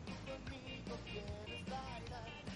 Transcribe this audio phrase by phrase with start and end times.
[0.00, 2.51] conmigo quieres bailar.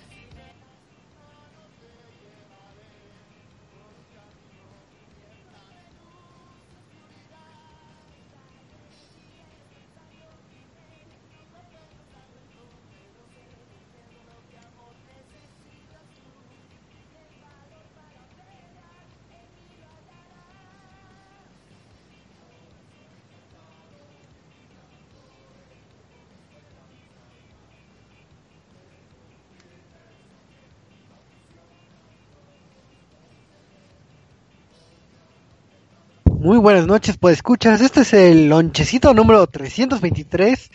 [36.47, 37.81] Muy buenas noches, pues escuchas.
[37.81, 40.71] Este es el lonchecito número 323,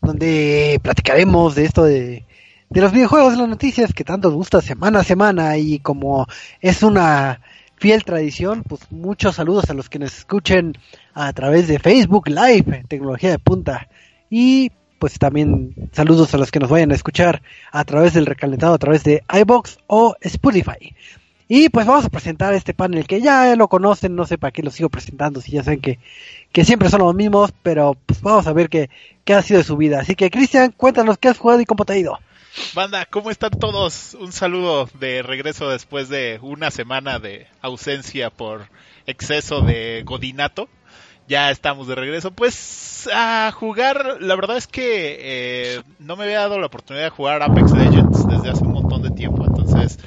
[0.00, 2.24] donde platicaremos de esto de,
[2.70, 5.58] de los videojuegos, de las noticias que tanto gusta semana a semana.
[5.58, 6.28] Y como
[6.60, 7.40] es una
[7.74, 10.74] fiel tradición, pues muchos saludos a los que nos escuchen
[11.12, 13.88] a través de Facebook Live, Tecnología de Punta.
[14.30, 18.74] Y pues también saludos a los que nos vayan a escuchar a través del recalentado,
[18.74, 20.94] a través de iBox o Spotify.
[21.48, 24.62] Y pues vamos a presentar este panel que ya lo conocen, no sé para qué
[24.62, 26.00] lo sigo presentando, si ya saben que,
[26.52, 28.90] que siempre son los mismos, pero pues vamos a ver qué,
[29.24, 30.00] qué ha sido de su vida.
[30.00, 32.18] Así que Cristian, cuéntanos qué has jugado y cómo te ha ido.
[32.74, 34.16] Banda, ¿cómo están todos?
[34.18, 38.68] Un saludo de regreso después de una semana de ausencia por
[39.06, 40.68] exceso de godinato.
[41.28, 42.30] Ya estamos de regreso.
[42.30, 47.10] Pues a jugar, la verdad es que eh, no me había dado la oportunidad de
[47.10, 49.98] jugar Apex Legends desde hace un montón de tiempo, entonces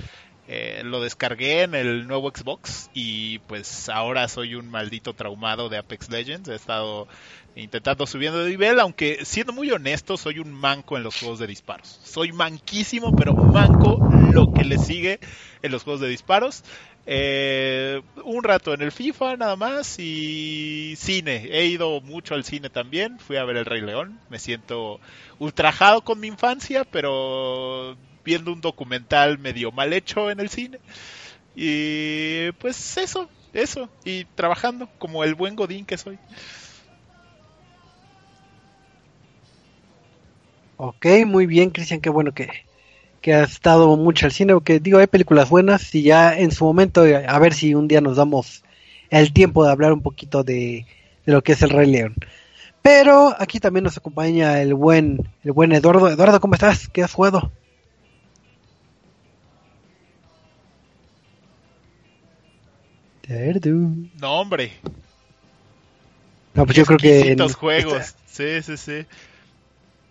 [0.51, 5.77] eh, lo descargué en el nuevo Xbox y pues ahora soy un maldito traumado de
[5.77, 6.49] Apex Legends.
[6.49, 7.07] He estado
[7.55, 11.45] intentando subiendo de nivel, aunque siendo muy honesto, soy un manco en los juegos de
[11.45, 11.99] disparos.
[12.03, 13.99] Soy manquísimo, pero manco
[14.33, 15.19] lo que le sigue
[15.61, 16.63] en los juegos de disparos.
[17.05, 21.47] Eh, un rato en el FIFA nada más y cine.
[21.51, 23.19] He ido mucho al cine también.
[23.19, 24.19] Fui a ver El Rey León.
[24.31, 24.99] Me siento
[25.37, 30.79] ultrajado con mi infancia, pero viendo un documental medio mal hecho en el cine.
[31.55, 33.89] Y pues eso, eso.
[34.05, 36.17] Y trabajando como el buen Godín que soy.
[40.77, 42.49] Ok, muy bien, Cristian, qué bueno que,
[43.21, 46.63] que has estado mucho al cine, porque digo, hay películas buenas y ya en su
[46.63, 48.63] momento, a ver si un día nos damos
[49.09, 50.85] el tiempo de hablar un poquito de,
[51.25, 52.15] de lo que es el Rey León.
[52.81, 56.07] Pero aquí también nos acompaña el buen, el buen Eduardo.
[56.07, 56.87] Eduardo, ¿cómo estás?
[56.87, 57.51] ¿Qué has jugado?
[63.29, 64.71] No, hombre.
[66.55, 67.31] No, pues yo creo que.
[67.31, 68.15] En, juegos.
[68.25, 69.05] Sí, sí, sí.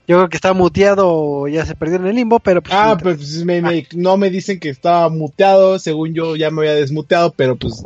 [0.07, 2.73] Yo creo que está muteado, ya se perdió en el limbo, pero pues.
[2.75, 6.75] Ah, pues me, me, no me dicen que estaba muteado, según yo ya me había
[6.75, 7.85] desmuteado, pero pues.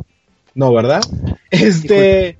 [0.53, 1.01] No, ¿verdad?
[1.49, 2.37] Este.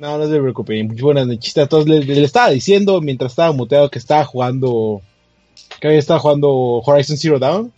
[0.00, 0.96] No, no se preocupen.
[0.96, 1.86] Buenas noches a todos.
[1.86, 5.00] Les, estaba diciendo mientras estaba muteado que estaba jugando.
[5.80, 6.50] Que había estado jugando
[6.84, 7.72] Horizon Zero Dawn.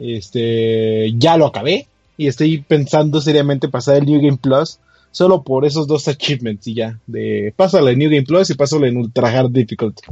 [0.00, 1.12] Este.
[1.16, 1.86] Ya lo acabé
[2.20, 4.78] y estoy pensando seriamente pasar el New Game Plus
[5.10, 8.88] solo por esos dos achievements y ya, de pásale el New Game Plus y pásale
[8.88, 10.02] en Ultra Hard Difficulty.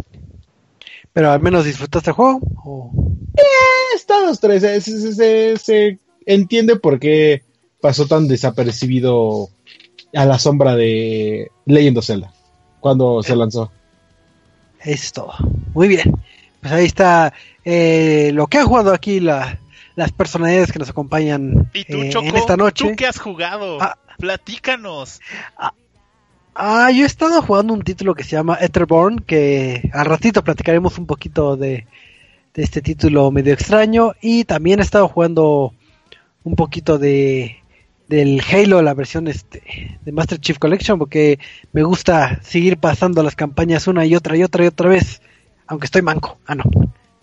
[1.13, 2.41] Pero al menos disfrutaste el juego.
[2.65, 2.91] ¿o?
[3.37, 7.43] Eh, estamos tres, se, se, entiende por qué
[7.79, 9.51] pasó tan desapercibido
[10.15, 12.33] a la sombra de Legend of Zelda
[12.81, 13.71] cuando se lanzó.
[14.81, 15.35] Es todo.
[15.75, 16.11] Muy bien.
[16.63, 17.35] Pues ahí está
[17.67, 19.61] eh, lo que ha jugado aquí la,
[19.99, 22.89] las personalidades que nos acompañan ¿Y tú, eh, en esta noche.
[22.89, 23.79] ¿Tú qué has jugado?
[23.81, 25.21] Ah, Platícanos.
[25.57, 25.75] Ah,
[26.55, 30.99] ah, yo he estado jugando un título que se llama Etherborn, que al ratito platicaremos
[30.99, 31.89] un poquito de,
[32.55, 34.13] de este título medio extraño.
[34.21, 35.75] Y también he estado jugando
[36.45, 37.57] un poquito de
[38.07, 41.41] del Halo, la versión este de Master Chief Collection, porque
[41.73, 45.21] me gusta seguir pasando las campañas una y otra y otra y otra vez,
[45.67, 46.39] aunque estoy manco.
[46.47, 46.65] Ah, no.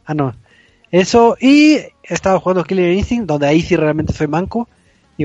[0.05, 0.35] Ah, no.
[0.91, 4.67] Eso, y he estado jugando Killer Instinct, donde ahí sí realmente soy manco.
[5.17, 5.23] Y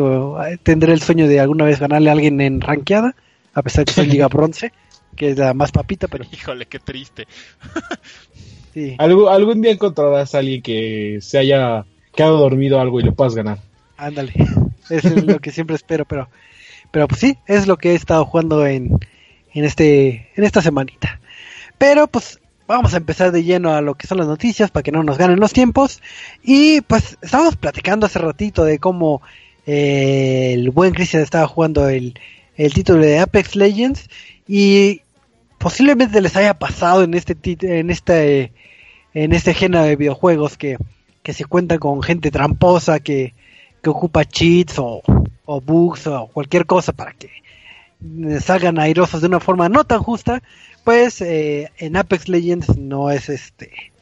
[0.63, 3.15] tendré el sueño de alguna vez ganarle a alguien en rankeada,
[3.55, 4.73] a pesar de que soy Liga Bronce,
[5.17, 6.25] que es la más papita, pero.
[6.33, 7.27] Híjole, qué triste.
[8.75, 8.97] sí.
[8.99, 11.85] algún día encontrarás a alguien que se haya
[12.15, 13.59] quedado dormido algo y lo puedas ganar.
[13.97, 14.33] Ándale,
[14.89, 16.29] eso es lo que siempre espero, pero.
[16.91, 18.99] Pero pues sí, es lo que he estado jugando en,
[19.55, 21.21] en, este, en esta semanita.
[21.79, 24.93] Pero pues vamos a empezar de lleno a lo que son las noticias para que
[24.93, 26.01] no nos ganen los tiempos.
[26.43, 29.23] Y pues estábamos platicando hace ratito de cómo
[29.67, 32.19] eh, el buen Cristian estaba jugando el,
[32.57, 34.09] el, título de Apex Legends
[34.47, 35.01] y
[35.59, 38.53] posiblemente les haya pasado en este en este
[39.15, 40.77] en este género de videojuegos que,
[41.25, 43.35] que se cuenta con gente tramposa que,
[43.83, 45.03] que ocupa cheats o,
[45.45, 47.31] o bugs o cualquier cosa para que
[48.41, 50.41] salgan airosos de una forma no tan justa
[50.85, 53.93] pues eh, en Apex Legends no es este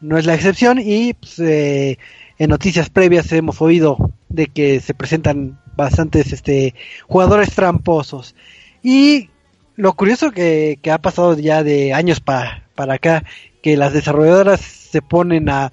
[0.00, 1.98] no es la excepción y pues, eh,
[2.38, 6.74] en noticias previas hemos oído de que se presentan bastantes este
[7.06, 8.34] jugadores tramposos.
[8.82, 9.30] Y
[9.76, 13.24] lo curioso que, ha pasado ya de años para para acá
[13.62, 15.72] que las desarrolladoras se ponen a,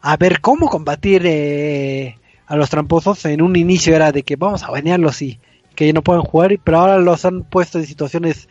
[0.00, 2.16] a ver cómo combatir eh,
[2.46, 5.38] a los tramposos en un inicio era de que vamos a banearlos y
[5.76, 8.48] que no puedan jugar pero ahora los han puesto en situaciones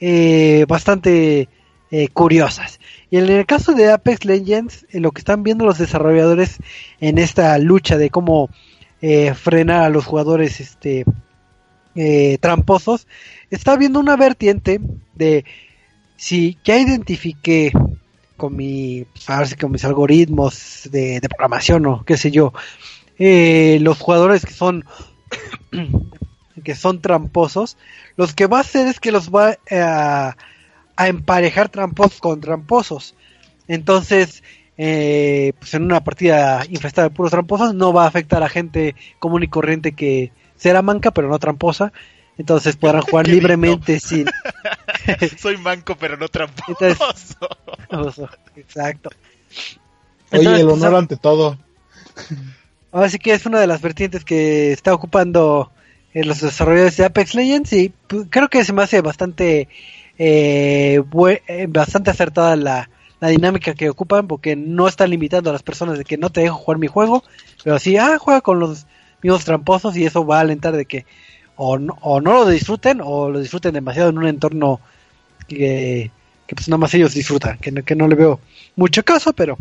[0.00, 1.48] eh, bastante
[1.90, 2.80] eh, curiosas.
[3.10, 6.58] Y en el caso de Apex Legends, lo que están viendo los desarrolladores
[7.00, 8.50] en esta lucha de cómo
[9.00, 11.04] eh, frenar a los jugadores este,
[12.40, 13.06] tramposos,
[13.50, 14.80] está viendo una vertiente
[15.14, 15.44] de
[16.16, 17.72] si ya identifiqué
[18.36, 22.52] con mi, pues, con mis algoritmos de, de, programación o qué sé yo,
[23.18, 24.84] los jugadores que son
[26.64, 27.76] que son tramposos,
[28.16, 30.36] los que va a hacer es que los va eh, a,
[30.98, 33.14] emparejar tramposos con tramposos.
[33.68, 34.42] Entonces,
[34.76, 38.96] eh, pues en una partida infestada de puros tramposos no va a afectar a gente
[39.20, 41.92] común y corriente que será manca pero no tramposa.
[42.36, 44.26] Entonces podrán jugar libremente sin...
[45.38, 46.76] Soy manco pero no tramposo.
[48.56, 49.10] exacto.
[50.32, 51.58] Oye, el pues, honor ante todo.
[52.94, 55.72] Ahora sí que es una de las vertientes que está ocupando
[56.22, 59.68] los desarrolladores de Apex Legends y pues, creo que se me hace bastante
[60.16, 61.02] eh,
[61.48, 62.88] eh, bastante acertada la,
[63.20, 66.58] dinámica que ocupan porque no están limitando a las personas de que no te dejo
[66.58, 67.24] jugar mi juego,
[67.64, 68.86] pero sí, ah, juega con los
[69.22, 71.06] mismos tramposos y eso va a alentar de que
[71.56, 74.78] o no, o no lo disfruten o lo disfruten demasiado en un entorno
[75.48, 76.10] que,
[76.46, 78.40] que pues nada más ellos disfrutan, que que no le veo
[78.76, 79.56] mucho caso, pero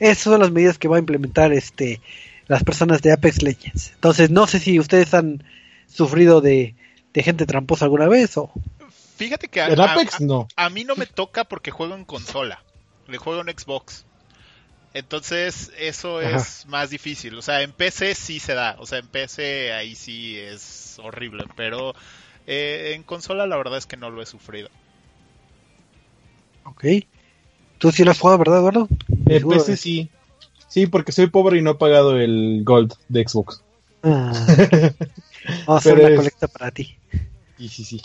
[0.00, 2.00] esas son las medidas que va a implementar este
[2.48, 3.92] las personas de Apex Legends.
[3.94, 5.42] Entonces, no sé si ustedes han
[5.96, 6.74] sufrido de,
[7.14, 8.52] gente tramposa alguna vez o
[9.16, 9.74] fíjate que a,
[10.20, 10.46] no.
[10.54, 12.62] a, mí no me toca porque juego en consola.
[13.06, 14.04] Le juego en Xbox.
[14.92, 17.36] Entonces eso es más difícil.
[17.38, 18.76] O sea en PC sí se da.
[18.78, 21.44] O sea en PC ahí sí es horrible.
[21.56, 21.94] Pero
[22.46, 24.68] eh, en consola la verdad es que no lo he sufrido.
[26.64, 26.84] Ok.
[27.78, 28.88] Tú sí lo has jugado verdad Eduardo
[29.26, 30.10] en PC sí.
[30.68, 33.62] Sí porque soy pobre y no he pagado el Gold de Xbox.
[34.02, 34.32] Ah.
[35.66, 36.96] Vamos a hacer una colecta para ti.
[37.58, 38.02] Sí, sí, sí.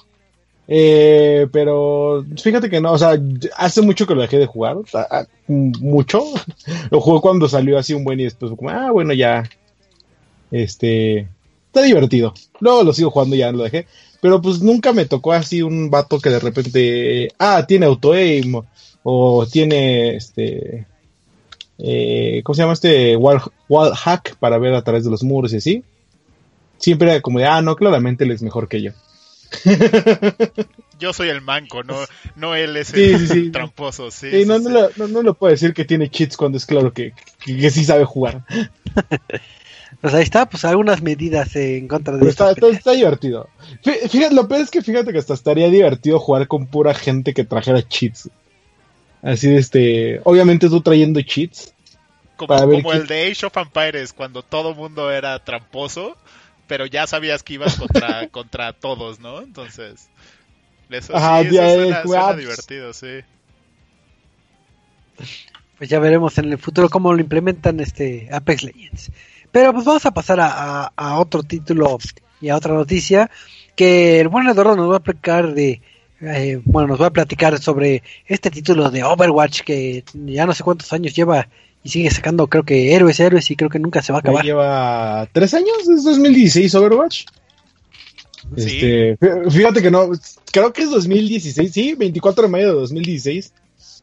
[0.67, 3.19] Eh, pero fíjate que no, o sea,
[3.57, 4.77] hace mucho que lo dejé de jugar,
[5.47, 6.23] mucho.
[6.91, 9.43] Lo jugué cuando salió así un buen y después como, ah, bueno, ya.
[10.49, 11.27] Este,
[11.67, 12.33] está divertido.
[12.59, 13.85] Luego lo sigo jugando y ya lo dejé.
[14.21, 18.61] Pero pues nunca me tocó así un vato que de repente, ah, tiene auto-aim
[19.03, 20.85] o tiene este,
[21.79, 23.17] eh, ¿cómo se llama este?
[23.17, 25.83] Wall, wall hack para ver a través de los muros y así
[26.81, 28.91] siempre era como de, ah, no, claramente él es mejor que yo.
[30.99, 31.95] yo soy el manco, no,
[32.35, 34.11] no él es el tramposo.
[34.11, 37.13] Sí, no, no, no, lo puedo decir que tiene cheats cuando es claro que,
[37.45, 38.43] que, sí sabe jugar.
[39.99, 43.49] Pues ahí está, pues algunas medidas en contra de está, está, divertido.
[43.83, 47.43] Fíjate, lo peor es que fíjate que hasta estaría divertido jugar con pura gente que
[47.43, 48.29] trajera cheats.
[49.21, 51.75] Así de este, obviamente tú trayendo cheats.
[52.35, 56.17] Como, como el de Age of Empires, cuando todo mundo era tramposo
[56.71, 59.41] pero ya sabías que ibas contra, contra todos, ¿no?
[59.41, 60.07] Entonces,
[60.89, 63.19] eso, Ajá, sí, eso suena, divertido, sí.
[65.77, 69.11] Pues ya veremos en el futuro cómo lo implementan este Apex Legends.
[69.51, 71.97] Pero pues vamos a pasar a, a, otro título
[72.39, 73.29] y a otra noticia
[73.75, 75.81] que el buen Eduardo nos va a explicar de
[76.21, 80.63] eh, bueno, nos va a platicar sobre este título de Overwatch que ya no sé
[80.63, 81.49] cuántos años lleva
[81.83, 84.45] y sigue sacando, creo que héroes, héroes, y creo que nunca se va a acabar.
[84.45, 87.25] lleva tres años, es 2016 Overwatch.
[88.55, 89.17] Este,
[89.49, 90.11] fíjate que no,
[90.51, 93.53] creo que es 2016, sí, 24 de mayo de 2016.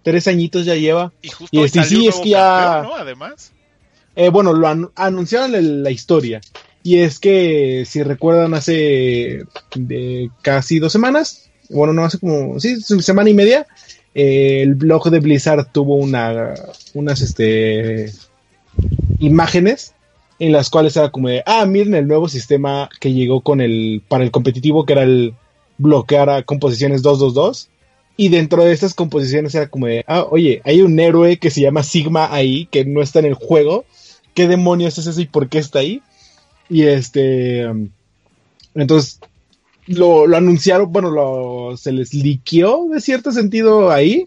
[0.03, 1.13] Tres añitos ya lleva.
[1.23, 2.81] Y justo este, sí, es que ya.
[2.81, 3.53] Además.
[4.17, 6.41] Eh, bueno, lo anunciaron en la historia.
[6.83, 9.45] Y es que, si recuerdan, hace
[9.75, 13.67] de casi dos semanas, bueno, no hace como, sí, semana y media,
[14.15, 16.55] eh, el blog de Blizzard tuvo una,
[16.95, 18.13] unas este,
[19.19, 19.95] imágenes
[20.39, 24.03] en las cuales era como de, ah, miren el nuevo sistema que llegó con el,
[24.09, 25.35] para el competitivo, que era el
[25.79, 27.69] bloquear a composiciones 222.
[28.17, 31.61] Y dentro de estas composiciones era como de, ah, oye, hay un héroe que se
[31.61, 33.85] llama Sigma ahí, que no está en el juego.
[34.35, 36.03] ¿Qué demonios es eso y por qué está ahí?
[36.69, 37.67] Y este...
[38.75, 39.21] Entonces,
[39.89, 44.27] lo, anunciaron, bueno, lo, se les liqueó de cierto sentido ahí,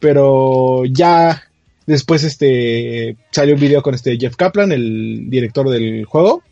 [0.00, 1.44] pero ya
[1.86, 6.42] después este salió un video con este Jeff Kaplan, el director del juego,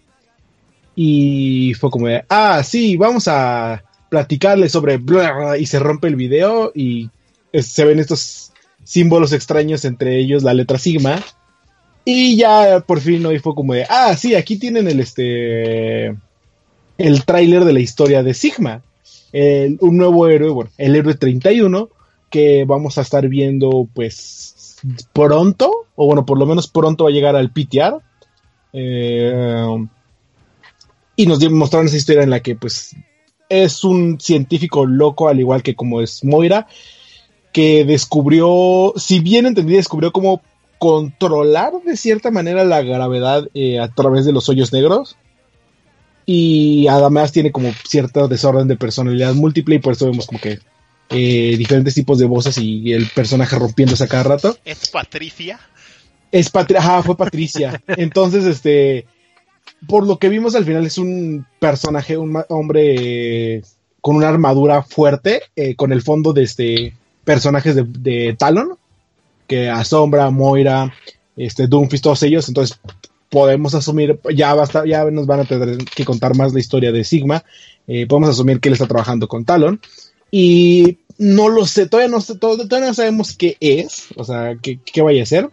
[0.94, 5.00] y fue como de, ah, sí, vamos a platicarle sobre
[5.58, 7.10] y se rompe el video y
[7.52, 8.52] se ven estos
[8.84, 11.20] símbolos extraños, entre ellos la letra sigma.
[12.04, 16.16] Y ya por fin hoy fue como de, ah, sí, aquí tienen el este
[16.98, 18.82] el tráiler de la historia de Sigma,
[19.32, 21.90] un nuevo héroe, bueno, el héroe 31
[22.30, 24.76] que vamos a estar viendo pues
[25.12, 28.00] pronto, o bueno, por lo menos pronto va a llegar al PTR.
[28.72, 29.86] Eh,
[31.16, 32.94] y nos mostraron esa historia en la que pues
[33.48, 36.66] es un científico loco, al igual que como es Moira,
[37.52, 40.42] que descubrió, si bien entendí, descubrió cómo
[40.78, 45.16] controlar de cierta manera la gravedad eh, a través de los hoyos negros.
[46.26, 50.58] Y además tiene como cierto desorden de personalidad múltiple y por eso vemos como que
[51.08, 54.58] eh, diferentes tipos de voces y el personaje rompiéndose a cada rato.
[54.64, 55.60] ¿Es Patricia?
[56.32, 57.80] Es Patricia, fue Patricia.
[57.86, 59.06] Entonces, este,
[59.86, 63.62] por lo que vimos al final es un personaje, un hombre
[64.00, 68.78] con una armadura fuerte, eh, con el fondo de este personajes de, Talon,
[69.48, 70.94] que asombra, Moira,
[71.36, 72.78] este Doomfist, todos ellos, entonces
[73.30, 77.04] podemos asumir, ya basta, ya nos van a tener que contar más la historia de
[77.04, 77.44] Sigma,
[77.86, 79.80] eh, podemos asumir que él está trabajando con Talon,
[80.30, 85.02] y no lo sé, todavía no, todavía no sabemos qué es, o sea, qué, qué
[85.02, 85.50] vaya a ser,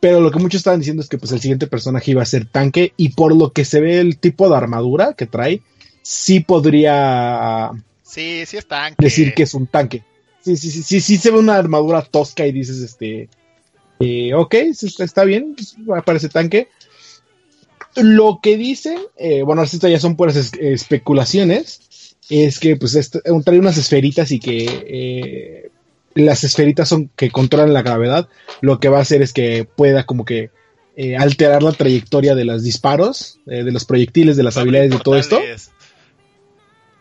[0.00, 2.46] pero lo que muchos estaban diciendo es que pues el siguiente personaje iba a ser
[2.46, 5.62] tanque y por lo que se ve el tipo de armadura que trae,
[6.02, 7.72] sí podría
[8.02, 8.96] sí, sí es tanque.
[8.98, 10.04] decir que es un tanque.
[10.42, 13.28] Sí, sí, sí, sí, sí se ve una armadura tosca y dices, este,
[13.98, 16.68] eh, ok, está bien, pues, aparece tanque.
[17.96, 23.10] Lo que dicen, eh, bueno, esto ya son puras especulaciones, es que pues
[23.44, 25.70] trae unas esferitas y que eh,
[26.14, 28.28] las esferitas son que controlan la gravedad,
[28.60, 30.50] lo que va a hacer es que pueda como que
[30.98, 34.98] eh, alterar la trayectoria de los disparos, eh, de los proyectiles, de las habilidades de
[34.98, 35.38] todo esto.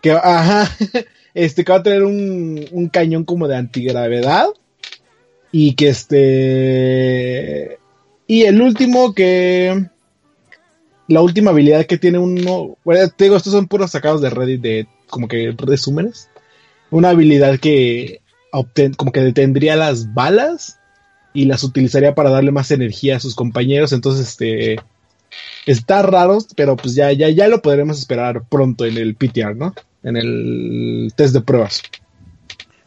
[0.01, 0.69] Que, ajá,
[1.33, 4.47] este, que va a tener un, un cañón como de antigravedad.
[5.49, 7.79] Y que este...
[8.27, 9.85] Y el último que...
[11.07, 12.77] La última habilidad que tiene uno...
[12.83, 16.29] Bueno, te digo, estos son puros sacados de Reddit de como que resúmenes.
[16.89, 18.21] Una habilidad que
[18.95, 20.79] como que detendría las balas
[21.33, 23.91] y las utilizaría para darle más energía a sus compañeros.
[23.91, 24.77] Entonces, este
[25.65, 29.73] está raro, pero pues ya, ya, ya lo podremos esperar pronto en el PTR, ¿no?
[30.03, 31.81] En el test de pruebas.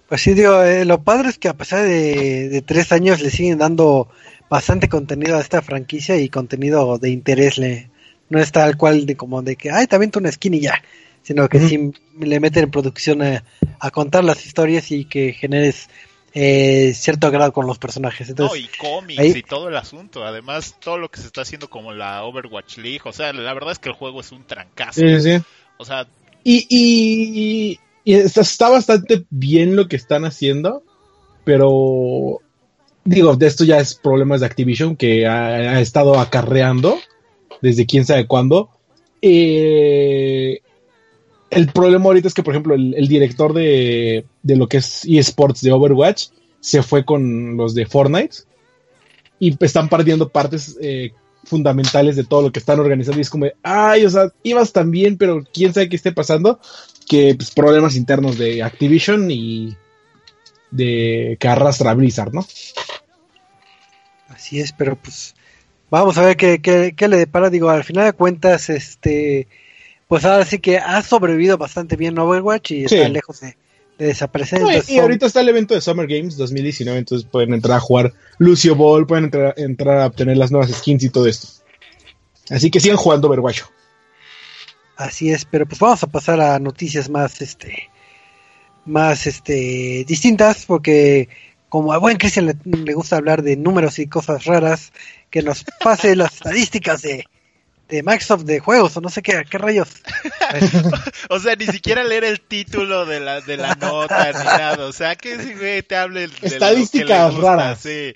[0.09, 3.59] Pues sí, digo, eh, lo padre es que a pesar de, tres años le siguen
[3.59, 4.09] dando
[4.49, 7.91] bastante contenido a esta franquicia y contenido de interés le
[8.31, 10.83] no es tal cual de como de que ay también tú una skin y ya
[11.29, 15.91] sino que si le meten en producción a, contar las historias y que generes
[16.33, 18.31] eh, cierto agrado con los personajes.
[18.31, 20.25] Entonces, no, y cómics y todo el asunto.
[20.25, 23.03] Además, todo lo que se está haciendo como la Overwatch League.
[23.05, 25.03] O sea, la verdad es que el juego es un trancazo.
[25.03, 25.43] Sí, sí.
[25.77, 26.07] O sea...
[26.45, 27.79] Y, y,
[28.11, 30.83] está, bastante bien lo que están haciendo,
[31.45, 32.41] pero
[33.05, 36.99] digo, de esto ya es problemas de Activision que ha, ha estado acarreando
[37.61, 38.71] desde quién sabe cuándo.
[39.23, 40.61] Eh,
[41.51, 45.73] el problema ahorita es que, por ejemplo, el, director de, lo que es eSports de
[45.73, 46.27] Overwatch
[46.61, 48.37] se fue con los de Fortnite
[49.39, 51.13] y están perdiendo partes eh,
[51.45, 53.19] fundamentales de todo lo que están organizando.
[53.19, 56.61] Y es como, ay, o sea, ibas tan bien, pero quién sabe qué esté pasando.
[57.09, 59.77] Que pues, problemas internos de Activision y
[60.71, 62.47] de que arrastra Blizzard, ¿no?
[64.29, 65.35] Así es, pero pues
[65.91, 67.51] vamos a ver qué, qué, qué le depara.
[67.51, 69.49] Digo, al final de cuentas, este
[70.09, 73.57] pues ahora sí que ha sobrevivido bastante bien Overwatch y está lejos de,
[73.99, 74.63] desaparecer.
[74.89, 78.75] y ahorita está el evento de Summer Games 2019, entonces pueden entrar a jugar Lucio
[78.75, 81.49] Ball, pueden entrar, entrar a obtener las nuevas skins y todo esto.
[82.49, 83.63] Así que sigan jugando Overwatch.
[84.97, 87.91] Así es, pero pues vamos a pasar a noticias más, este,
[88.87, 91.29] más, este, distintas, porque
[91.69, 94.93] como a buen Cristian le, le gusta hablar de números y cosas raras,
[95.31, 97.27] que nos pase las estadísticas de
[97.89, 99.89] de Microsoft de juegos o no sé qué, qué rayos.
[101.31, 104.87] o sea, ni siquiera leer el título de la, de la nota ni nada.
[104.87, 107.81] O sea, que si güey te hable de Estadísticas raras.
[107.81, 108.13] Sí.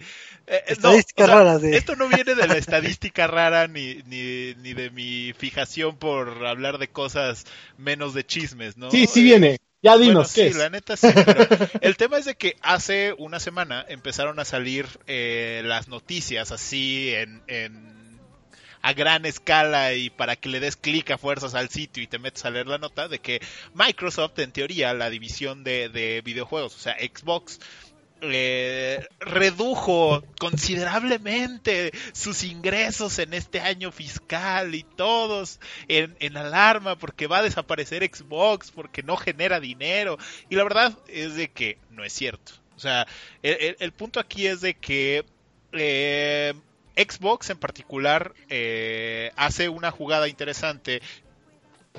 [0.47, 1.63] Eh, estadísticas raras.
[1.63, 6.79] Esto no viene de la estadística rara ni, ni, ni de mi fijación por hablar
[6.79, 7.47] de cosas
[7.79, 8.91] menos de chismes, ¿no?
[8.91, 9.59] Sí, sí viene.
[9.83, 11.09] Ya dinos, ¿qué sí, la neta sí.
[11.13, 11.45] Pero
[11.81, 17.13] el tema es de que hace una semana empezaron a salir eh, las noticias así
[17.13, 17.93] en, en
[18.83, 22.19] a gran escala y para que le des clic a fuerzas al sitio y te
[22.19, 23.41] metes a leer la nota de que
[23.75, 27.61] Microsoft, en teoría, la división de, videojuegos, o sea, Xbox,
[28.23, 37.27] eh, redujo considerablemente sus ingresos en este año fiscal y todos en, en, alarma porque
[37.27, 40.19] va a desaparecer Xbox, porque no genera dinero.
[40.49, 42.53] Y la verdad es de que no es cierto.
[42.77, 43.07] O sea,
[43.43, 45.25] el, el punto aquí es de que
[45.73, 46.55] eh,
[46.97, 51.01] Xbox en particular eh, hace una jugada interesante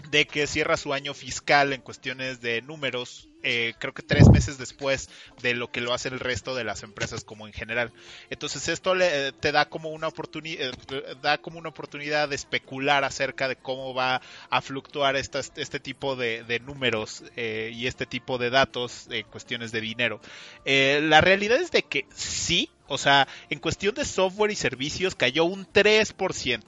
[0.10, 4.58] de que cierra su año fiscal en cuestiones de números, eh, creo que tres meses
[4.58, 5.10] después
[5.42, 7.92] de lo que lo hace el resto de las empresas como en general.
[8.30, 13.04] Entonces esto le, te da como una oportunidad, eh, da como una oportunidad de especular
[13.04, 18.50] acerca de cómo va a fluctuar este tipo de, números eh, y este tipo de
[18.50, 20.22] datos en cuestiones de dinero.
[20.66, 25.16] Eh, la realidad es de que sí, o sea, en cuestión de software y servicios
[25.16, 26.64] cayó un 3%.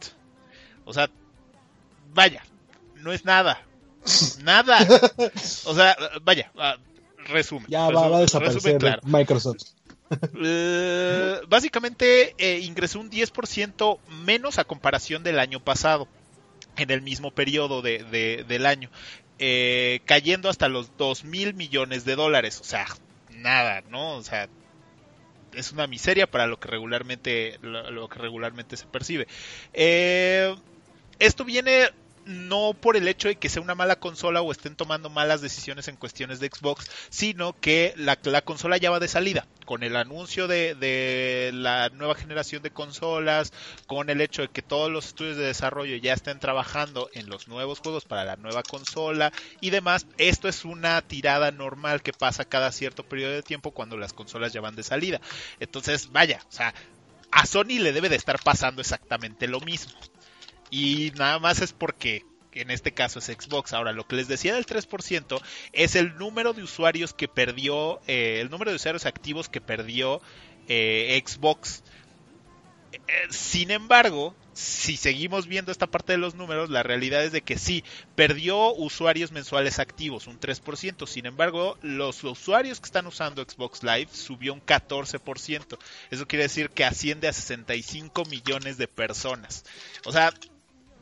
[0.84, 1.10] O sea,
[2.14, 2.44] vaya,
[3.06, 3.62] no es nada.
[4.44, 4.80] Nada.
[5.66, 6.52] O sea, vaya,
[7.28, 7.68] resumen.
[7.70, 9.02] Ya va, va, a desaparecer claro.
[9.06, 9.62] Microsoft.
[10.12, 16.08] Uh, básicamente eh, ingresó un 10% menos a comparación del año pasado,
[16.78, 18.90] en el mismo periodo de, de, del año,
[19.40, 22.60] eh, cayendo hasta los 2 mil millones de dólares.
[22.62, 22.86] O sea,
[23.32, 24.16] nada, ¿no?
[24.16, 24.48] O sea,
[25.54, 29.28] es una miseria para lo que regularmente, lo, lo que regularmente se percibe.
[29.74, 30.56] Eh,
[31.20, 31.90] esto viene
[32.26, 35.88] no por el hecho de que sea una mala consola o estén tomando malas decisiones
[35.88, 39.48] en cuestiones de Xbox, sino que la, la consola ya va de salida.
[39.66, 43.52] Con el anuncio de, de, la nueva generación de consolas,
[43.88, 47.48] con el hecho de que todos los estudios de desarrollo ya estén trabajando en los
[47.48, 52.46] nuevos juegos para la nueva consola y demás, esto es una tirada normal que pasa
[52.46, 55.20] cada cierto periodo de tiempo cuando las consolas ya van de salida.
[55.60, 56.74] Entonces, vaya, o sea,
[57.32, 59.94] a Sony le debe de estar pasando exactamente lo mismo.
[60.70, 62.24] Y nada más es porque
[62.56, 63.74] en este caso es Xbox.
[63.74, 65.42] Ahora, lo que les decía del 3%
[65.74, 70.22] es el número de usuarios que perdió, eh, el número de usuarios activos que perdió
[70.68, 71.84] eh, Xbox.
[72.94, 77.42] Eh, sin embargo, si seguimos viendo esta parte de los números, la realidad es de
[77.42, 77.84] que sí,
[78.16, 81.06] perdió usuarios mensuales activos, un 3%.
[81.08, 85.78] Sin embargo, los usuarios que están usando Xbox Live subió un 14%.
[86.10, 89.66] Eso quiere decir que asciende a 65 millones de personas.
[90.06, 90.34] O sea,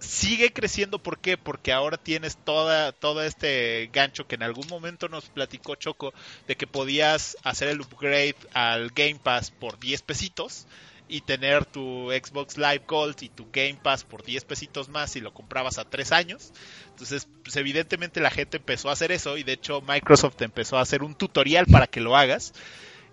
[0.04, 1.38] sigue creciendo, ¿por qué?
[1.38, 6.14] Porque ahora tienes toda, todo este gancho que en algún momento nos platicó Choco
[6.48, 10.68] de que podías hacer el upgrade al Game Pass por 10 pesitos
[11.08, 15.22] y tener tu Xbox Live Gold y tu Game Pass por 10 pesitos más y
[15.22, 16.52] lo comprabas a 3 años.
[16.90, 20.82] Entonces, pues evidentemente la gente empezó a hacer eso y de hecho Microsoft empezó a
[20.82, 22.54] hacer un tutorial para que lo hagas.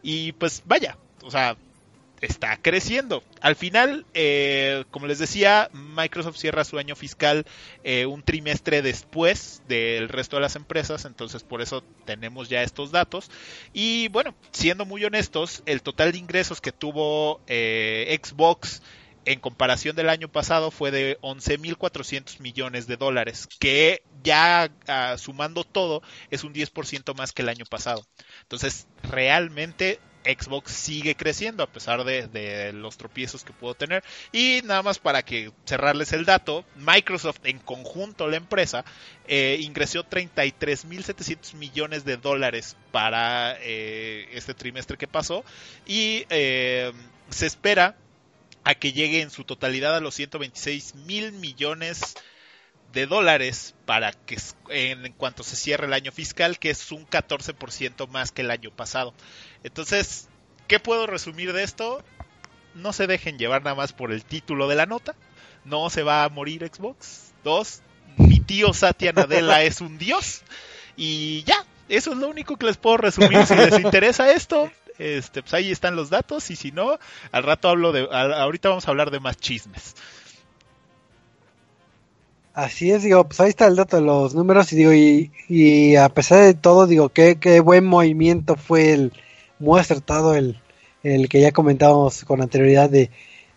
[0.03, 1.57] Y pues vaya, o sea,
[2.21, 3.23] está creciendo.
[3.41, 7.47] Al final, eh, como les decía, Microsoft cierra su año fiscal
[7.85, 12.91] eh, un trimestre después del resto de las empresas, entonces por eso tenemos ya estos
[12.91, 13.31] datos.
[13.73, 18.83] Y bueno, siendo muy honestos, el total de ingresos que tuvo eh, Xbox
[19.25, 25.65] en comparación del año pasado fue de 11.400 millones de dólares, que ya uh, sumando
[25.65, 28.05] todo es un 10% más que el año pasado.
[28.43, 34.05] Entonces, realmente Xbox sigue creciendo a pesar de, los tropiezos que pudo tener.
[34.33, 38.85] Y nada más para que cerrarles el dato, Microsoft en conjunto, la empresa,
[39.27, 45.45] eh, ingresó 33.700 millones de dólares para eh, este trimestre que pasó.
[45.87, 46.93] Y eh,
[47.31, 47.97] se espera
[48.65, 52.21] a que llegue en su totalidad a los 126 mil millones de
[52.93, 54.37] dólares para que
[54.69, 58.51] en, en, cuanto se cierre el año fiscal, que es un 14% más que el
[58.51, 59.15] año pasado.
[59.63, 60.29] Entonces,
[60.67, 62.03] ¿qué puedo resumir de esto?
[62.75, 65.15] No se dejen llevar nada más por el título de la nota.
[65.65, 67.33] No se va a morir Xbox.
[67.45, 67.83] Dos,
[68.17, 70.43] mi tío Satya Nadella es un dios.
[70.97, 73.47] Y ya, eso es lo único que les puedo resumir.
[73.47, 76.51] Si les interesa esto, este, pues ahí están los datos.
[76.51, 76.99] Y si no,
[77.33, 78.09] al rato hablo de.
[78.11, 79.97] ahorita vamos a hablar de más chismes.
[82.53, 86.09] Así es, digo, pues ahí está el dato de los números y digo, y, a
[86.09, 89.13] pesar de todo, digo, qué, qué buen movimiento fue el,
[89.61, 90.61] muy acertado el,
[91.03, 93.11] el que ya comentábamos con anterioridad de,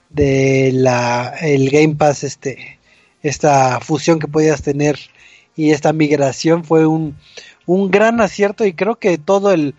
[0.10, 2.80] de la, el Game Pass, este,
[3.24, 5.00] esta fusión que podías tener
[5.56, 7.18] y esta migración fue un,
[7.66, 9.76] un gran acierto y creo que todo el,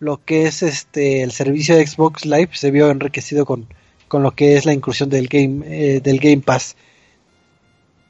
[0.00, 3.68] lo que es este, el servicio de Xbox Live se vio enriquecido con,
[4.08, 6.76] con lo que es la inclusión del Game, eh, del Game Pass.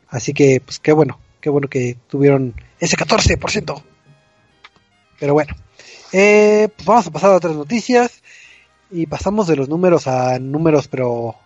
[0.09, 3.83] Así que, pues qué bueno, qué bueno que tuvieron ese 14%.
[5.19, 5.55] Pero bueno,
[6.13, 8.23] eh, pues vamos a pasar a otras noticias
[8.91, 11.37] y pasamos de los números a números, pero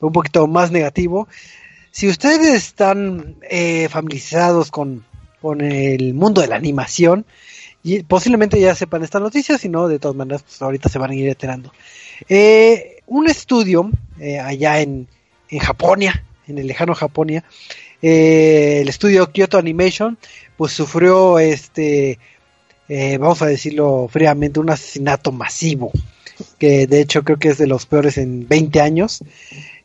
[0.00, 1.28] un poquito más negativo.
[1.90, 5.04] Si ustedes están eh, familiarizados con,
[5.40, 7.26] con el mundo de la animación,
[7.82, 11.10] y posiblemente ya sepan esta noticia, si no, de todas maneras, pues ahorita se van
[11.10, 11.72] a ir enterando.
[12.28, 15.08] Eh, un estudio eh, allá en,
[15.48, 17.44] en Japonia, en el lejano Japonia,
[18.02, 20.18] eh, el estudio Kyoto Animation,
[20.56, 22.18] pues sufrió este,
[22.88, 25.90] eh, vamos a decirlo fríamente, un asesinato masivo,
[26.58, 29.22] que de hecho creo que es de los peores en 20 años.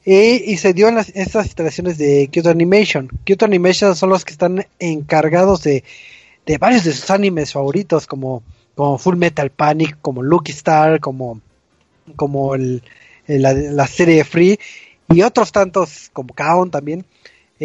[0.05, 3.09] Y se dio en las, estas instalaciones de Kyoto Animation.
[3.23, 5.85] Kyoto Animation son los que están encargados de,
[6.45, 8.43] de varios de sus animes favoritos, como,
[8.75, 11.39] como Full Metal Panic, como Lucky Star, como,
[12.17, 12.53] como
[13.27, 14.59] la, la serie Free,
[15.09, 17.05] y otros tantos, como Kaon también,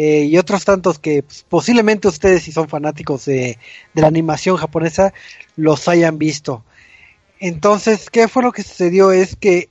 [0.01, 3.57] eh, y otros tantos que posiblemente ustedes, si son fanáticos de,
[3.93, 5.13] de la animación japonesa,
[5.57, 6.63] los hayan visto.
[7.41, 9.11] Entonces, ¿qué fue lo que sucedió?
[9.11, 9.67] Es que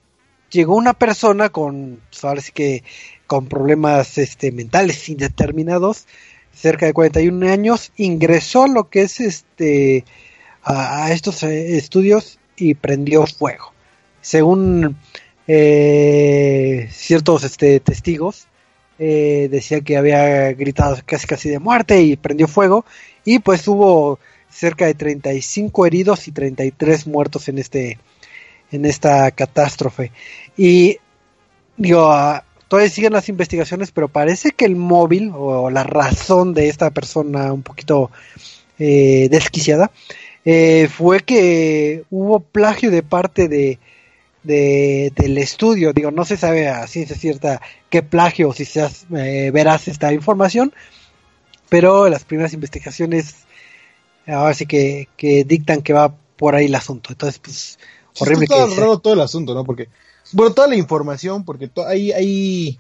[0.51, 2.85] llegó una persona con, pues, que,
[3.27, 6.05] con problemas este, mentales indeterminados,
[6.53, 10.05] cerca de 41 años, ingresó a lo que es este,
[10.63, 13.73] a, a estos eh, estudios y prendió fuego.
[14.21, 14.99] Según
[15.47, 18.47] eh, ciertos este, testigos,
[18.99, 22.85] eh, decía que había gritado casi casi de muerte y prendió fuego.
[23.25, 24.19] Y pues hubo
[24.51, 27.99] cerca de 35 heridos y 33 muertos en este
[28.71, 30.13] en esta catástrofe.
[30.57, 30.99] Y
[31.77, 36.69] digo ah, todavía siguen las investigaciones pero parece que el móvil o la razón de
[36.69, 38.11] esta persona un poquito
[38.79, 39.91] eh, desquiciada
[40.45, 43.79] eh, fue que hubo plagio de parte de,
[44.43, 45.93] de- del estudio.
[45.93, 50.13] Digo, no se sabe a ciencia cierta qué plagio o si se eh, verás esta
[50.13, 50.73] información,
[51.69, 53.35] pero las primeras investigaciones
[54.27, 57.11] ahora sí que, que dictan que va por ahí el asunto.
[57.13, 57.79] Entonces, pues,
[58.21, 59.65] horrible está que raro todo el asunto, ¿no?
[59.65, 59.89] Porque,
[60.33, 62.79] bueno, toda la información, porque to- hay, hay,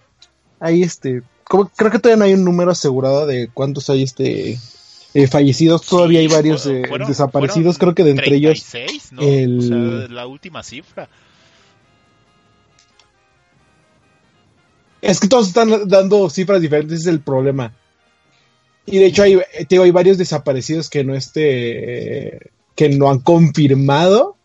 [0.60, 4.58] hay este, como, creo que todavía no hay un número asegurado de cuántos hay este
[5.14, 9.12] eh, fallecidos, todavía hay varios eh, fueron- desaparecidos, fueron creo que de entre ellos 36,
[9.12, 9.22] ¿no?
[9.22, 11.08] el- O sea, la última cifra.
[15.00, 17.72] Es que todos están dando cifras diferentes, es el problema.
[18.86, 22.40] Y de hecho hay, eh, te digo, hay varios desaparecidos que no este, eh,
[22.74, 24.36] que no han confirmado.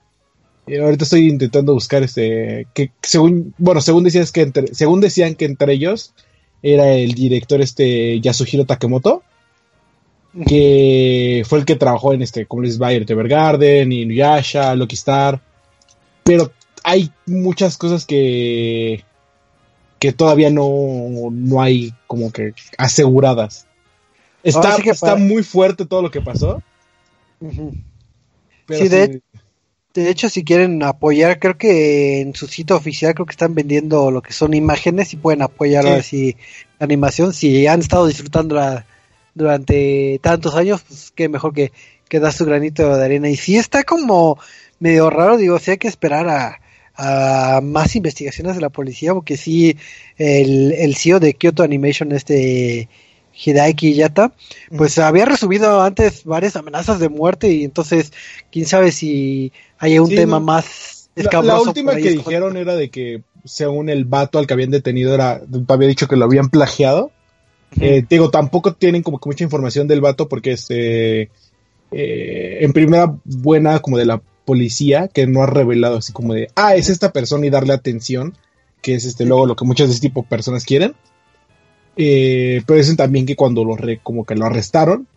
[0.67, 5.35] Y ahorita estoy intentando buscar este, que según, bueno, según decías que entre, según decían
[5.35, 6.13] que entre ellos
[6.61, 9.23] era el director este Yasuhiro Takemoto,
[10.47, 15.41] que fue el que trabajó en este, como les va Evergarden, Inuyasha, Lucky Star.
[16.23, 16.51] Pero
[16.83, 19.03] hay muchas cosas que
[20.03, 23.67] que todavía no, no hay como que aseguradas.
[24.43, 26.61] Está, sí que está para- muy fuerte todo lo que pasó.
[27.39, 29.21] Pero Sí, de-
[29.93, 34.09] De hecho, si quieren apoyar, creo que en su sitio oficial creo que están vendiendo
[34.11, 36.31] lo que son imágenes y pueden apoyar Sí.
[36.31, 36.37] sí
[36.79, 37.31] la animación.
[37.31, 38.85] Si han estado disfrutándola
[39.35, 41.71] durante tantos años, pues qué mejor que,
[42.09, 43.29] que dar su granito de arena.
[43.29, 44.37] Y si está como
[44.79, 46.59] medio raro, digo, sí hay que esperar a,
[46.95, 49.77] a más investigaciones de la policía, porque sí,
[50.17, 52.87] el, el CEO de Kyoto Animation, este
[53.33, 54.33] Hideaki Yata,
[54.77, 58.13] pues había recibido antes varias amenazas de muerte y entonces
[58.51, 60.45] quién sabe si hay un Sí, tema no.
[60.45, 61.55] más escabroso.
[61.55, 65.41] la última que dijeron era de que, según el vato al que habían detenido, era,
[65.67, 67.11] había dicho que lo habían plagiado.
[67.79, 71.21] Eh, digo, tampoco tienen como que mucha información del vato porque este,
[71.91, 76.49] eh, en primera buena como de la policía que no ha revelado así como de,
[76.55, 78.35] ah, es esta persona y darle atención,
[78.81, 80.93] que es este luego lo que muchas de este tipo de personas quieren.
[81.95, 85.07] Eh, pero dicen también que cuando lo re- como que lo arrestaron,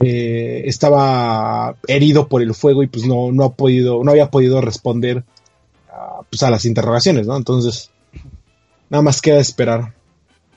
[0.00, 4.60] eh, estaba herido por el fuego y pues no, no ha podido, no había podido
[4.60, 5.24] responder
[5.90, 7.36] a, pues, a las interrogaciones, ¿no?
[7.36, 7.90] Entonces,
[8.90, 9.94] nada más queda esperar.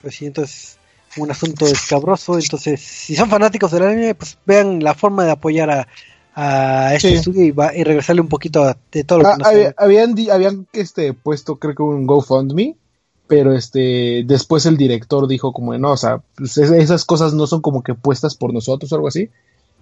[0.02, 0.78] Pues sí, entonces
[1.18, 2.40] un asunto escabroso.
[2.40, 5.88] Entonces, si son fanáticos del anime, pues vean la forma de apoyar a,
[6.34, 7.14] a este Sí.
[7.16, 9.74] estudio y, va- y regresarle un poquito a- de todo lo que Ah, nos había-
[9.78, 12.76] habían, di- habían este, puesto, creo que un GoFundMe,
[13.28, 17.34] pero este, después el director dijo como, de, no, o sea, pues, es- esas cosas
[17.34, 19.30] no son como que puestas por nosotros o algo así.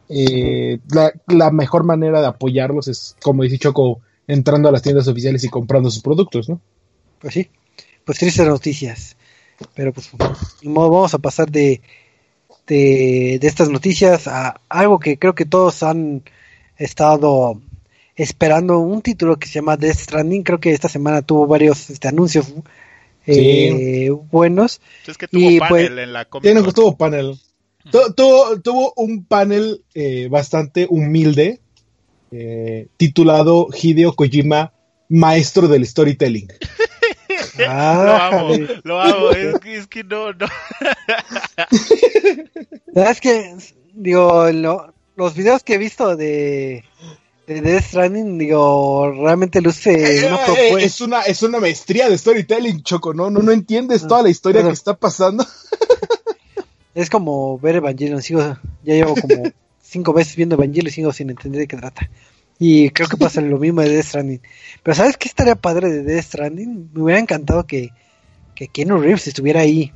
[0.09, 5.07] Eh, la, la mejor manera de apoyarlos es, como dice Choco, entrando a las tiendas
[5.07, 6.59] oficiales y comprando sus productos, ¿no?
[7.19, 7.49] Pues sí,
[8.05, 9.15] pues tristes noticias.
[9.75, 10.09] Pero pues
[10.63, 11.81] vamos a pasar de,
[12.65, 16.23] de, de estas noticias a algo que creo que todos han
[16.79, 17.61] estado
[18.15, 20.43] esperando, un título que se llama Death Stranding.
[20.43, 22.53] Creo que esta semana tuvo varios este, anuncios
[23.27, 24.81] eh, buenos.
[25.07, 26.73] Es que tuvo Y, panel pues, en la Comic Con.
[26.73, 27.39] tuvo panel.
[27.91, 31.59] Tu- Tuvo, tuvo un panel eh, bastante humilde,
[32.31, 34.73] eh, titulado Hideo Kojima,
[35.07, 36.47] maestro del storytelling.
[37.57, 38.49] Lo Ah, amo,
[38.83, 39.31] lo amo.
[39.31, 40.45] Es que, es que no, no.
[41.57, 41.67] La
[42.93, 43.55] verdad es que,
[43.93, 46.85] digo, lo, los videos que he visto de,
[47.45, 50.79] de Death Stranding, digo, realmente luce Eh, una eh, propuesta.
[50.79, 54.63] es una es una maestría de storytelling, Choco, no no no entiendes toda la historia
[54.63, 55.45] que está pasando.
[56.95, 58.41] Es como ver Evangelion, sigo,
[58.83, 59.43] ya llevo como
[59.81, 62.09] cinco veces viendo Evangelion y sigo sin entender de qué trata.
[62.57, 64.41] Y creo que pasa lo mismo de Death Stranding.
[64.83, 66.91] Pero ¿sabes qué estaría padre de Death Stranding?
[66.93, 67.91] Me hubiera encantado que,
[68.55, 69.93] que Keanu Reeves estuviera ahí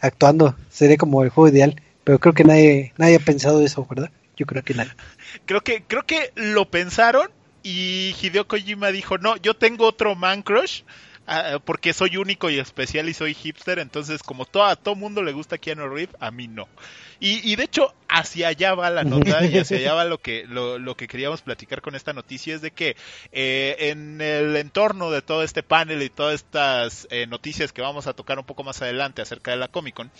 [0.00, 0.54] actuando.
[0.70, 1.82] Sería como el juego ideal.
[2.04, 4.10] Pero creo que nadie, nadie ha pensado eso, ¿verdad?
[4.36, 4.92] Yo creo que nadie.
[5.46, 7.30] Creo que, creo que lo pensaron
[7.62, 10.82] y Hideo Kojima dijo, no, yo tengo otro man crush.
[11.26, 15.22] ah, porque soy único y especial y soy hipster, entonces como todo, a todo mundo
[15.22, 16.68] le gusta Keanu Reeves, a mí no.
[17.18, 20.44] Y, y de hecho, hacia allá va la nota y hacia allá va lo que,
[20.46, 22.96] lo, lo que queríamos platicar con esta noticia, es de que
[23.32, 28.06] eh, en el entorno de todo este panel y todas estas eh, noticias que vamos
[28.06, 30.10] a tocar un poco más adelante acerca de la Comic Con,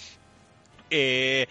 [0.90, 1.46] eh,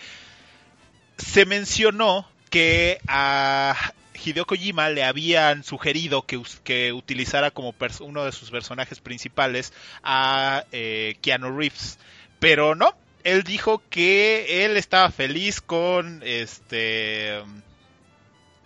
[1.17, 3.75] se mencionó que a
[4.13, 10.65] Hideo Kojima le habían sugerido que, que utilizara como uno de sus personajes principales a
[10.71, 11.99] eh, Keanu Reeves,
[12.39, 17.41] pero no, él dijo que él estaba feliz con este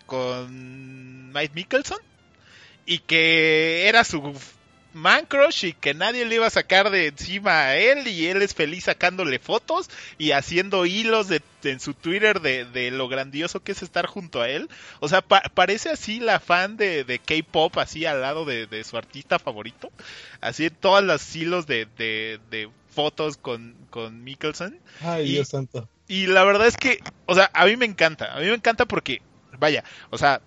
[0.05, 1.99] con Mike Mickelson
[2.85, 4.33] y que era su
[4.93, 8.41] man crush y que nadie le iba a sacar de encima a él y él
[8.41, 13.61] es feliz sacándole fotos y haciendo hilos de, en su Twitter de, de lo grandioso
[13.61, 14.67] que es estar junto a él.
[14.99, 19.37] O sea, pa- parece así la fan de, K-pop así al lado de, su artista
[19.39, 19.91] favorito.
[20.41, 21.87] Así en todas las hilos de,
[22.93, 24.79] fotos con, con Mickelson.
[25.01, 25.87] Ay, Y- Dios santo.
[26.07, 26.97] Y la verdad es que,
[27.27, 28.33] o sea, a mí me encanta.
[28.33, 29.21] A mí me encanta porque,
[29.59, 30.41] vaya, o sea,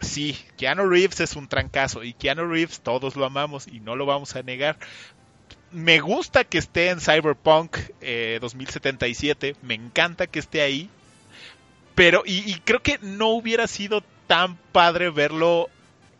[0.00, 2.02] sí, Keanu Reeves es un trancazo.
[2.02, 4.78] Y Keanu Reeves todos lo amamos y no lo vamos a negar.
[5.72, 9.56] Me gusta que esté en Cyberpunk eh, 2077.
[9.62, 10.90] Me encanta que esté ahí.
[11.94, 15.68] Pero, y, y creo que no hubiera sido tan padre verlo.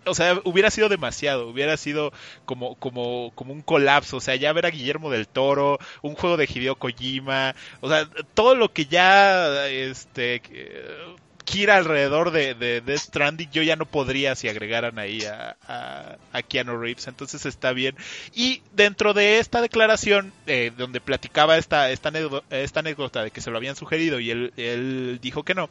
[0.05, 2.12] O sea, hubiera sido demasiado, hubiera sido
[2.45, 6.37] como, como, como un colapso, o sea, ya ver a Guillermo del Toro, un juego
[6.37, 11.14] de Hideo Kojima, o sea, todo lo que ya este eh,
[11.50, 16.16] gira alrededor de, de Death Stranding, yo ya no podría si agregaran ahí a, a,
[16.32, 17.96] a Keanu Reeves, entonces está bien.
[18.34, 23.40] Y dentro de esta declaración, eh, donde platicaba esta, esta, anécdota, esta anécdota de que
[23.40, 25.68] se lo habían sugerido y él, él dijo que no,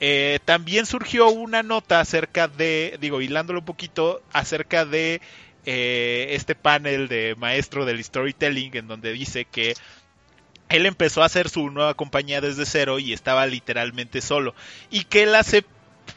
[0.00, 5.20] eh, también surgió una nota acerca de, digo, hilándolo un poquito, acerca de
[5.66, 9.74] eh, este panel de maestro del storytelling en donde dice que
[10.68, 14.54] él empezó a hacer su nueva compañía desde cero y estaba literalmente solo.
[14.90, 15.64] Y que él hace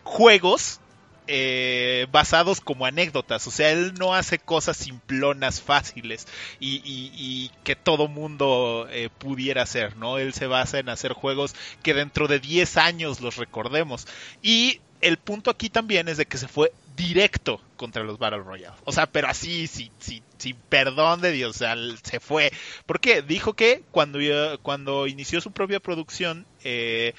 [0.03, 0.79] juegos
[1.27, 3.45] eh, basados como anécdotas.
[3.47, 6.25] O sea, él no hace cosas simplonas, fáciles
[6.59, 10.17] y, y- que todo mundo eh, pudiera hacer, ¿no?
[10.19, 14.07] Él se basa en hacer juegos que dentro de 10 años los recordemos.
[14.41, 18.75] Y el punto aquí también es de que se fue directo contra los Battle Royale.
[18.83, 22.51] O sea, pero así, sin, sin, sin perdón de Dios, o sea, se fue.
[22.85, 23.21] ¿Por qué?
[23.21, 24.19] Dijo que cuando,
[24.63, 27.13] cuando inició su propia producción, eh,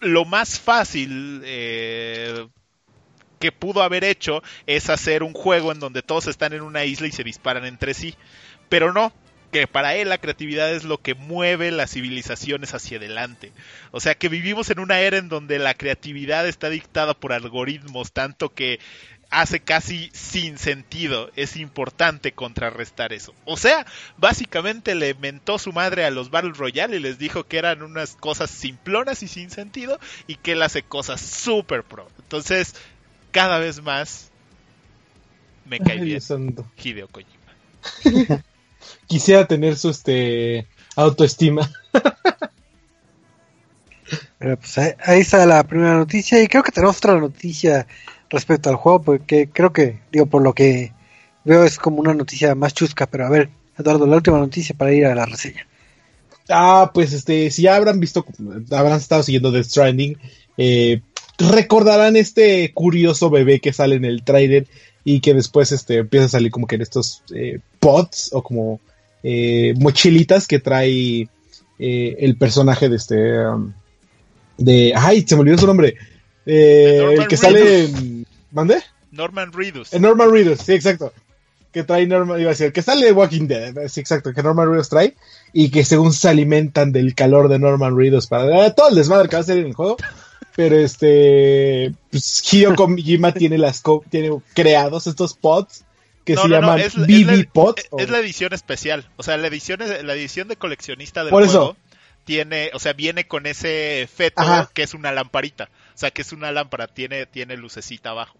[0.00, 2.46] lo más fácil eh,
[3.40, 7.08] que pudo haber hecho es hacer un juego en donde todos están en una isla
[7.08, 8.14] y se disparan entre sí.
[8.68, 9.12] Pero no,
[9.60, 13.52] que para él la creatividad es lo que mueve las civilizaciones hacia adelante.
[13.90, 18.12] O sea que vivimos en una era en donde la creatividad está dictada por algoritmos,
[18.12, 18.80] tanto que
[19.30, 21.30] hace casi sin sentido.
[21.36, 23.34] Es importante contrarrestar eso.
[23.46, 23.86] O sea,
[24.18, 28.14] básicamente le mentó su madre a los Battle Royale y les dijo que eran unas
[28.14, 32.10] cosas simplonas y sin sentido y que él hace cosas super pro.
[32.18, 32.74] Entonces,
[33.30, 34.30] cada vez más
[35.64, 36.20] me cae Ay, bien.
[36.76, 38.44] Hideo Kojima.
[39.06, 40.66] Quisiera tener su este
[40.96, 41.70] autoestima.
[44.38, 47.86] Pero pues ahí, ahí está la primera noticia y creo que tenemos otra noticia
[48.30, 50.92] respecto al juego porque creo que, digo, por lo que
[51.44, 54.92] veo es como una noticia más chusca, pero a ver, Eduardo, la última noticia para
[54.92, 55.66] ir a la reseña.
[56.48, 58.24] Ah, pues este, si ya habrán visto,
[58.70, 60.18] habrán estado siguiendo The Stranding,
[60.56, 61.00] eh,
[61.38, 64.66] recordarán este curioso bebé que sale en el trailer
[65.04, 68.80] y que después este, empieza a salir como que en estos eh, pods o como
[69.28, 71.28] eh, mochilitas que trae
[71.80, 73.72] eh, el personaje de este, um,
[74.56, 75.96] de, ay, se me olvidó su nombre,
[76.46, 77.98] eh, el que sale Reedus.
[78.00, 78.76] en, ¿mande?
[79.10, 79.92] Norman Reedus.
[79.92, 81.12] En Norman Reedus, sí, exacto.
[81.72, 84.68] Que trae Norman, iba a decir, que sale de Walking Dead, sí, exacto, que Norman
[84.68, 85.14] Reedus trae,
[85.52, 89.28] y que según se alimentan del calor de Norman Reedus para eh, todo el desmadre
[89.28, 89.96] que va a hacer en el juego.
[90.54, 95.84] Pero este, pues Hideo Kojima tiene las, co- tiene creados estos pods
[96.26, 97.88] que No, se no, no, llaman es, la- BB es la- pods.
[97.96, 99.08] es la edición especial.
[99.16, 101.52] O sea, la edición, es- la edición de coleccionista del Por eso.
[101.58, 101.76] juego
[102.24, 104.68] tiene, o sea, viene con ese feto Ajá.
[104.74, 105.70] que es una lamparita.
[105.94, 108.36] O sea, que es una lámpara, tiene, tiene lucecita abajo.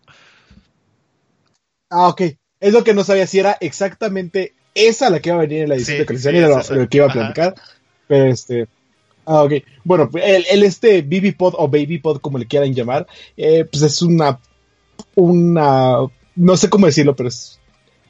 [1.90, 2.22] Ah, ok.
[2.60, 5.68] Es lo que no sabía si era exactamente esa la que iba a venir en
[5.68, 7.18] la edición Sí, de colección sí, y era lo, que iba a Ajá.
[7.20, 7.54] platicar.
[8.08, 8.66] Pero este.
[9.24, 9.52] Ah, ok.
[9.84, 13.82] Bueno, el, el este BB Pod o Baby Pod, como le quieran llamar, eh, pues
[13.82, 14.38] es una.
[15.14, 15.98] Una.
[16.34, 17.60] No sé cómo decirlo, pero es.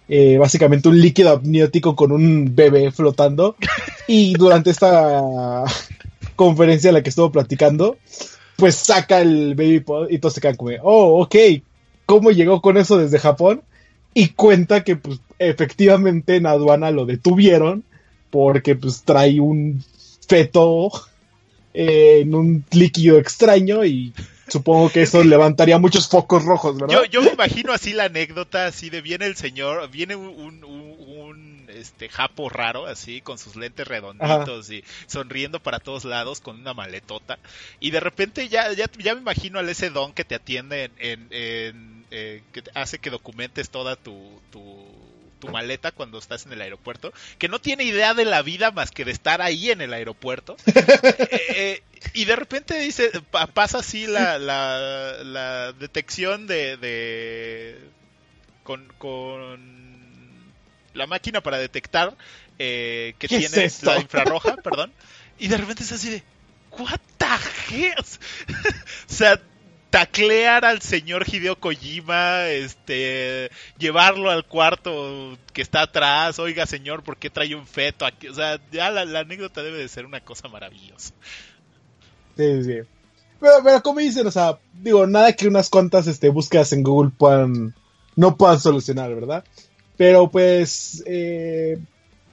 [0.09, 3.57] Eh, básicamente un líquido amniótico con un bebé flotando.
[4.07, 5.65] Y durante esta
[6.37, 7.97] conferencia en la que estuvo platicando,
[8.57, 11.35] pues saca el Baby Pod y todos se oh, ok,
[12.07, 13.63] ¿cómo llegó con eso desde Japón?
[14.15, 17.85] Y cuenta que pues efectivamente en aduana lo detuvieron
[18.31, 19.85] porque pues trae un
[20.27, 20.91] feto
[21.75, 24.15] eh, en un líquido extraño y
[24.49, 26.95] supongo que eso levantaría muchos focos rojos, ¿verdad?
[26.95, 31.67] Yo, yo me imagino así la anécdota, así de viene el señor, viene un, un,
[31.69, 36.75] este japo raro, así, con sus lentes redonditos y sonriendo para todos lados con una
[36.75, 37.39] maletota.
[37.81, 40.93] Y de repente ya, ya, ya me imagino al ese don que te atiende en,
[40.99, 46.53] en- en, eh, que hace que documentes toda tu, tu, tu maleta cuando estás en
[46.53, 49.81] el aeropuerto, que no tiene idea de la vida más que de estar ahí en
[49.81, 50.57] el aeropuerto.
[51.59, 57.79] Eh, y de repente dice, pa- pasa así la, la, la detección de, de
[58.63, 60.53] con, con
[60.95, 62.17] la máquina para detectar
[62.59, 64.93] eh, que ¿Qué es tiene la infrarroja, perdón,
[65.39, 66.23] y de repente es así de,
[66.79, 67.27] what the
[67.77, 67.95] hell?
[69.11, 69.41] o sea,
[69.97, 77.17] taclear al señor Hideo Kojima, este, llevarlo al cuarto que está atrás, oiga señor, ¿por
[77.17, 78.29] qué trae un feto aquí?
[78.29, 81.15] O sea, ya la, anécdota debe de ser una cosa maravillosa.
[82.37, 82.75] Sí, sí.
[83.41, 87.13] Pero, pero como dicen, o sea, digo, nada que unas cuantas este, búsquedas en Google
[87.17, 87.75] puedan,
[88.17, 89.45] no puedan solucionar, ¿verdad?
[89.97, 91.79] Pero pues, eh,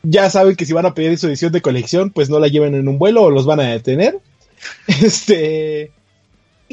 [0.01, 2.75] ya saben que si van a pedir su edición de colección, pues no la lleven
[2.75, 4.19] en un vuelo o los van a detener.
[4.87, 5.91] Este,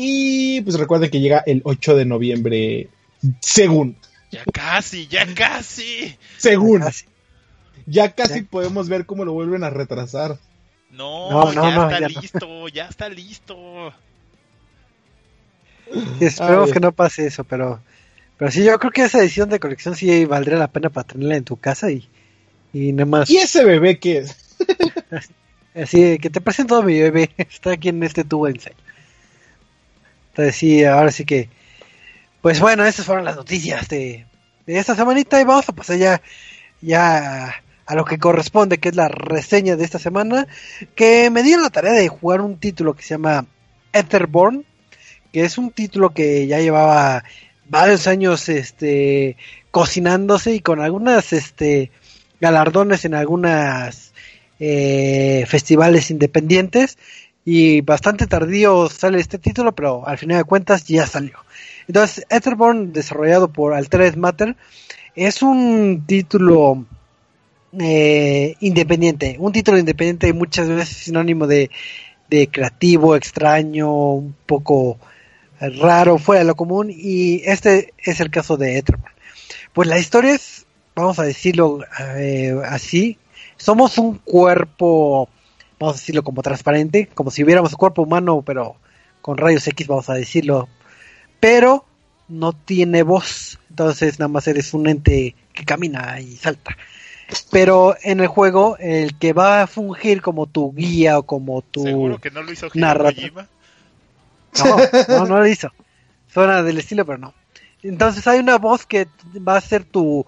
[0.03, 2.89] y pues recuerden que llega el 8 de noviembre,
[3.41, 3.97] según,
[4.31, 6.17] Ya casi, ya casi.
[6.39, 6.83] según,
[7.87, 8.47] ya casi Ya.
[8.49, 10.39] podemos ver cómo lo vuelven a retrasar.
[10.91, 12.21] No, No, no, ya no, está ya no.
[12.21, 13.93] listo, ya está listo.
[16.19, 17.81] Sí, esperemos que no pase eso, pero
[18.39, 21.37] pero sí, yo creo que esa edición de colección sí valdría la pena para tenerla
[21.37, 22.09] en tu casa y,
[22.73, 23.29] y nada más.
[23.31, 24.57] ¿Y ese bebé qué es?
[25.75, 28.75] Así que te presento a mi bebé, está aquí en este tubo en cel.
[30.37, 31.49] Ahora sí que,
[32.41, 34.27] pues bueno, esas fueron las noticias de,
[34.67, 36.23] de esta semanita y vamos a pasar ya,
[36.81, 40.47] ya a lo que corresponde, que es la reseña de esta semana,
[40.95, 43.47] que me dieron la tarea de jugar un título que se llama
[43.93, 44.65] Etherborn,
[45.33, 47.25] que es un título que ya llevaba
[47.69, 49.37] varios años este
[49.71, 51.91] cocinándose y con algunas este
[52.41, 54.13] galardones en algunas
[54.59, 56.99] eh, festivales independientes
[57.53, 61.37] y bastante tardío sale este título, pero al final de cuentas ya salió.
[61.89, 64.55] Entonces, Etherborn, desarrollado por Altered Matter,
[65.17, 66.85] es un título
[67.81, 71.71] eh, independiente, un título independiente muchas veces sinónimo de,
[72.53, 74.99] creativo, extraño, un poco
[75.59, 79.13] raro, fuera de lo común, y este es el caso de Etherborn.
[79.73, 81.81] Pues la historia es, vamos a decirlo
[82.17, 83.19] eh, así,
[83.57, 85.29] somos un cuerpo,
[85.81, 88.77] vamos a decirlo como transparente, como si hubiéramos un cuerpo humano, pero
[89.23, 90.69] con rayos X, vamos a decirlo,
[91.41, 91.87] pero
[92.29, 96.77] no tiene voz, entonces nada más eres un ente que camina y salta.
[97.51, 101.83] Pero en el juego, el que va a fungir como tu guía o como tu...
[101.83, 102.69] Seguro que no lo hizo.
[102.69, 103.49] Kojima.
[104.59, 104.77] No,
[105.09, 105.71] no, no lo hizo.
[106.33, 107.35] Suena del estilo, pero no.
[107.83, 110.27] Entonces hay una voz que va a ser tu,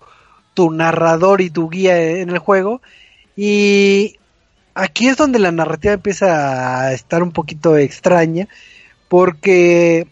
[0.54, 2.80] tu narrador y tu guía en el juego.
[3.36, 4.16] Y
[4.74, 8.48] aquí es donde la narrativa empieza a estar un poquito extraña.
[9.08, 10.06] Porque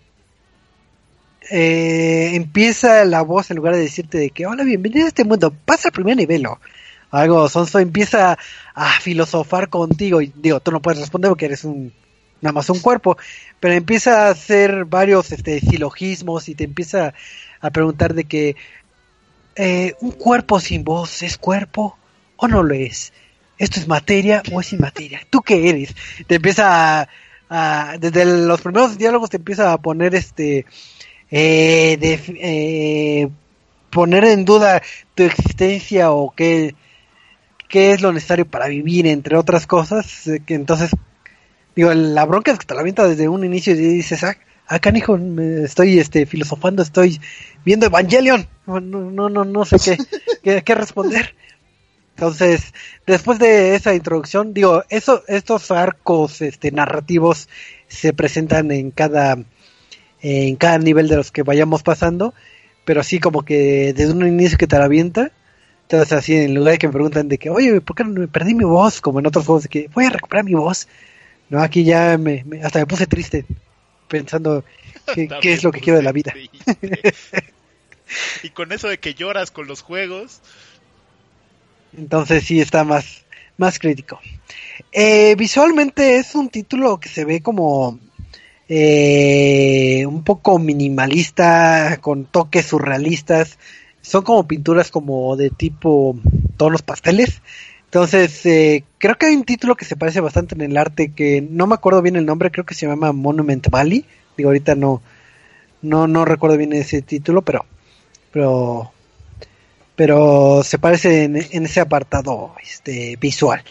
[1.50, 5.52] eh, empieza la voz en lugar de decirte de que hola, bienvenido a este mundo,
[5.64, 6.60] pasa al primer nivel o
[7.10, 8.38] algo sonso, empieza
[8.74, 11.92] a filosofar contigo y digo, tú no puedes responder porque eres un
[12.40, 13.18] nada más un cuerpo,
[13.58, 17.12] pero empieza a hacer varios este, silogismos y te empieza
[17.60, 18.56] a preguntar de que
[19.56, 21.98] eh, un cuerpo sin voz es cuerpo
[22.36, 23.12] o no lo es.
[23.60, 25.20] ¿Esto es materia o es inmateria?
[25.30, 25.94] ¿Tú qué eres?
[26.26, 27.08] Te empieza
[27.50, 30.64] a, desde los primeros diálogos te empieza a poner este
[31.30, 33.28] eh, de- eh,
[33.90, 34.82] poner en duda
[35.14, 36.74] tu existencia o qué,
[37.68, 40.90] qué es lo necesario para vivir, entre otras cosas, eh, que entonces
[41.76, 44.36] digo, la bronca es que te la avienta desde un inicio y dices, ah,
[44.68, 47.20] ah canijo, me estoy este filosofando, estoy
[47.64, 49.98] viendo Evangelion, no, no, no, no sé qué,
[50.42, 51.34] qué, qué responder.
[52.20, 52.74] Entonces,
[53.06, 57.48] después de esa introducción, digo, eso, estos arcos este, narrativos
[57.88, 59.38] se presentan en cada,
[60.20, 62.34] en cada nivel de los que vayamos pasando,
[62.84, 65.32] pero así como que desde un inicio que te la avienta,
[65.84, 68.54] entonces así en lugar de que me preguntan de que, oye, ¿por qué me perdí
[68.54, 69.00] mi voz?
[69.00, 70.88] Como en otros juegos de que voy a recuperar mi voz.
[71.48, 73.46] No, aquí ya me, me- hasta me puse triste
[74.08, 74.62] pensando
[75.14, 76.34] qué, qué es lo que quiero de la vida.
[78.42, 80.40] y con eso de que lloras con los juegos,
[81.96, 83.24] Entonces sí está más,
[83.56, 84.20] más crítico.
[84.92, 87.98] Eh, visualmente es un título que se ve como
[88.68, 93.58] eh, un poco minimalista, con toques surrealistas.
[94.00, 96.18] Son como pinturas como de tipo
[96.56, 97.42] tonos pasteles.
[97.86, 101.40] Entonces, eh, creo que hay un título que se parece bastante en el arte que
[101.42, 104.04] no me acuerdo bien el nombre, creo que se llama Monument Valley.
[104.36, 105.02] Digo, ahorita no,
[105.82, 107.66] no, no recuerdo bien ese título, pero,
[108.30, 108.92] pero,
[109.96, 113.62] pero se parece en, ese apartado, este, visual.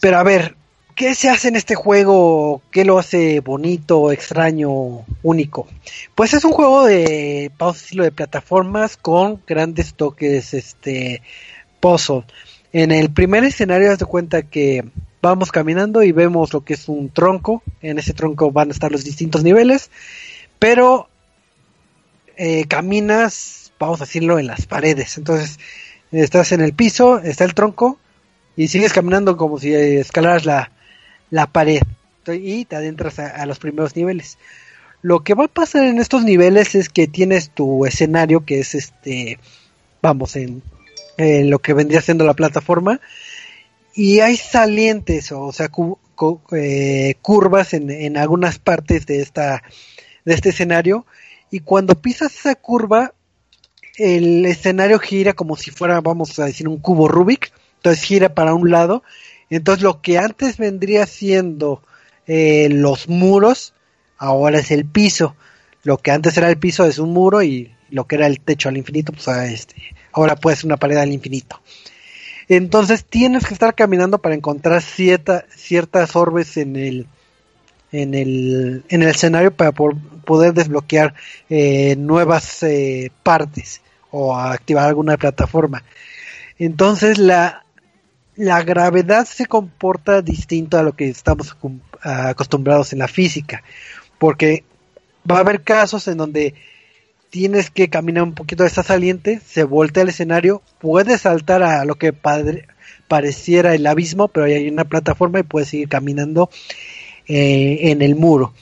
[0.00, 0.56] Pero a ver,
[0.94, 2.62] ¿qué se hace en este juego?
[2.70, 5.66] ¿Qué lo hace bonito, extraño, único?
[6.14, 11.22] Pues es un juego de pausa estilo de plataformas con grandes toques, este,
[11.80, 12.24] puzzle.
[12.72, 14.84] En el primer escenario, de cuenta que
[15.22, 17.62] vamos caminando y vemos lo que es un tronco.
[17.82, 19.90] En ese tronco van a estar los distintos niveles,
[20.58, 21.08] pero
[22.36, 25.18] eh, caminas, vamos a decirlo, en las paredes.
[25.18, 25.58] Entonces,
[26.12, 27.98] estás en el piso, está el tronco
[28.56, 30.70] y sigues caminando como si escalaras la,
[31.30, 31.82] la pared
[32.28, 34.38] y te adentras a, los primeros niveles.
[35.02, 38.74] Lo que va a pasar en estos niveles es que tienes tu escenario que es
[38.74, 39.38] este,
[40.02, 40.62] vamos, en
[41.50, 43.00] lo que vendría siendo la plataforma
[43.94, 45.70] y hay salientes, o sea,
[46.52, 49.62] eh, curvas en, en algunas partes de esta
[50.24, 51.06] de este escenario
[51.50, 53.14] y cuando pisas esa curva
[54.00, 58.54] el escenario gira como si fuera, vamos a decir, un cubo Rubik, entonces gira para
[58.54, 59.02] un lado,
[59.50, 61.82] entonces lo que antes vendría siendo
[62.26, 63.74] eh, los muros,
[64.16, 65.36] ahora es el piso,
[65.82, 68.70] lo que antes era el piso es un muro y lo que era el techo
[68.70, 69.74] al infinito, pues ah, este,
[70.12, 71.60] ahora puede ser una pared al infinito.
[72.48, 77.06] Entonces tienes que estar caminando para encontrar cierta, ciertas orbes en el,
[77.92, 81.14] en el, en el escenario para poder desbloquear
[81.48, 85.84] eh, nuevas eh, partes o activar alguna plataforma.
[86.58, 87.64] Entonces la,
[88.36, 91.56] la gravedad se comporta distinto a lo que estamos
[92.02, 93.62] acostumbrados en la física,
[94.18, 94.64] porque
[95.30, 96.54] va a haber casos en donde
[97.30, 101.84] tienes que caminar un poquito de esta saliente, se voltea el escenario, puedes saltar a
[101.84, 102.12] lo que
[103.08, 106.50] pareciera el abismo, pero ahí hay una plataforma y puedes seguir caminando
[107.28, 108.52] eh, en el muro.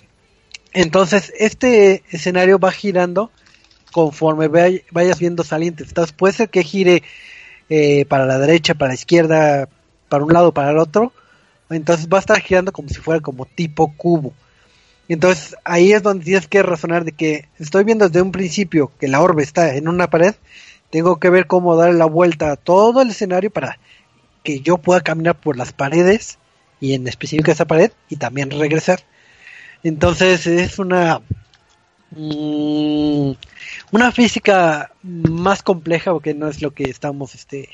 [0.73, 3.33] Entonces, este escenario va girando
[4.05, 5.89] conforme vay- vayas viendo salientes.
[5.89, 7.03] Entonces, puede ser que gire
[7.71, 9.69] eh, para la derecha, para la izquierda,
[10.09, 11.13] para un lado, para el otro.
[11.71, 14.33] Entonces, va a estar girando como si fuera como tipo cubo.
[15.09, 19.09] Entonces, ahí es donde tienes que razonar de que estoy viendo desde un principio que
[19.09, 20.35] la orbe está en una pared.
[20.91, 23.79] Tengo que ver cómo dar la vuelta a todo el escenario para
[24.45, 26.39] que yo pueda caminar por las paredes
[26.81, 29.01] y en específico esa pared y también regresar.
[29.83, 31.21] Entonces es una
[32.11, 33.33] mm,
[33.93, 37.69] una física más compleja porque no es lo que estamos este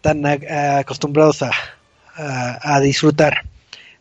[0.00, 1.50] tan acostumbrados a,
[2.14, 3.42] a- disfrutar.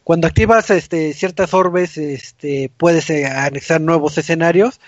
[0.03, 4.79] Cuando activas este ciertas orbes, este puedes eh, anexar nuevos escenarios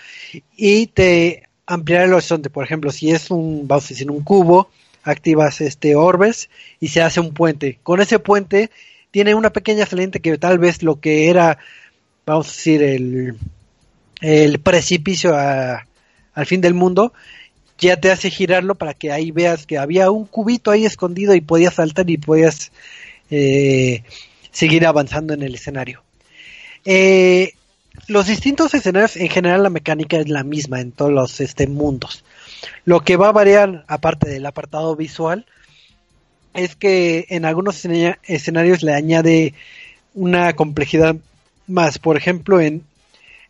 [0.56, 2.48] y te ampliar el horizonte.
[2.48, 4.70] Por ejemplo, si es un vamos a un cubo,
[5.02, 6.48] activas este orbes
[6.80, 7.78] y se hace un puente.
[7.82, 8.70] Con ese puente
[9.10, 11.58] tiene una pequeña saliente que tal vez lo que era,
[12.24, 13.36] vamos a decir, el,
[14.20, 15.86] el precipicio a-
[16.34, 17.12] al fin del mundo,
[17.78, 21.40] ya te hace girarlo para que ahí veas que había un cubito ahí escondido y
[21.40, 22.72] podías saltar y podías
[23.30, 24.02] eh,
[24.50, 26.02] seguir avanzando en el escenario.
[26.84, 27.52] Eh,
[28.06, 32.24] los distintos escenarios, en general la mecánica es la misma en todos los este, mundos.
[32.84, 35.46] Lo que va a variar, aparte del apartado visual,
[36.54, 39.54] es que en algunos escena- escenarios le añade
[40.14, 41.16] una complejidad
[41.66, 41.98] más.
[41.98, 42.82] Por ejemplo, en,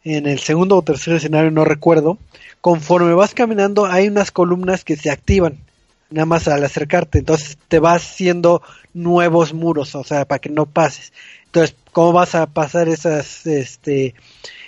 [0.05, 2.19] en el segundo o tercer escenario, no recuerdo,
[2.61, 5.59] conforme vas caminando hay unas columnas que se activan,
[6.11, 7.19] nada más al acercarte.
[7.19, 8.63] Entonces te vas haciendo
[8.95, 11.13] nuevos muros, o sea, para que no pases.
[11.47, 14.15] Entonces, ¿cómo vas a pasar esas, este,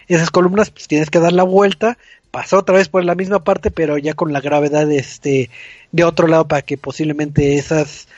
[0.08, 0.70] esas columnas?
[0.70, 1.96] Pues tienes que dar la vuelta,
[2.30, 5.50] pasar otra vez por la misma parte, pero ya con la gravedad este,
[5.92, 8.08] de otro lado para que posiblemente esas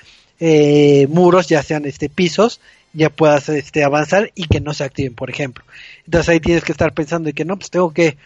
[0.41, 2.61] eh, muros ya sean este pisos
[2.95, 5.65] ya puedas este avanzar y que no se activen por ejemplo
[6.07, 8.17] entonces ahí tienes que estar pensando y que no pues tengo que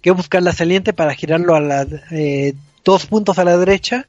[0.00, 4.06] que buscar la saliente para girarlo a la eh, dos puntos a la derecha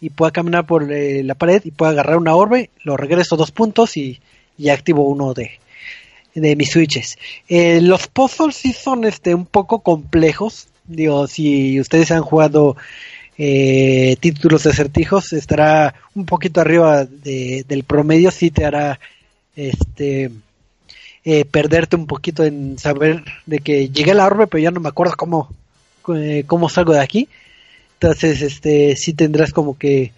[0.00, 3.50] y pueda caminar por eh, la pared y pueda agarrar una orbe, lo regreso dos
[3.50, 4.20] puntos y,
[4.58, 5.58] y activo uno de,
[6.34, 7.18] de mis switches.
[7.48, 10.68] Eh, los puzzles sí son este un poco complejos.
[10.84, 12.76] Digo, si ustedes han jugado
[13.38, 18.98] eh, títulos de acertijos, estará un poquito arriba de, del promedio, sí te hará
[19.54, 20.30] este
[21.28, 24.78] eh, perderte un poquito en saber de que llegué a la orbe, pero ya no
[24.78, 25.50] me acuerdo cómo,
[26.14, 27.28] eh, cómo salgo de aquí.
[27.94, 30.12] Entonces, este, sí tendrás como que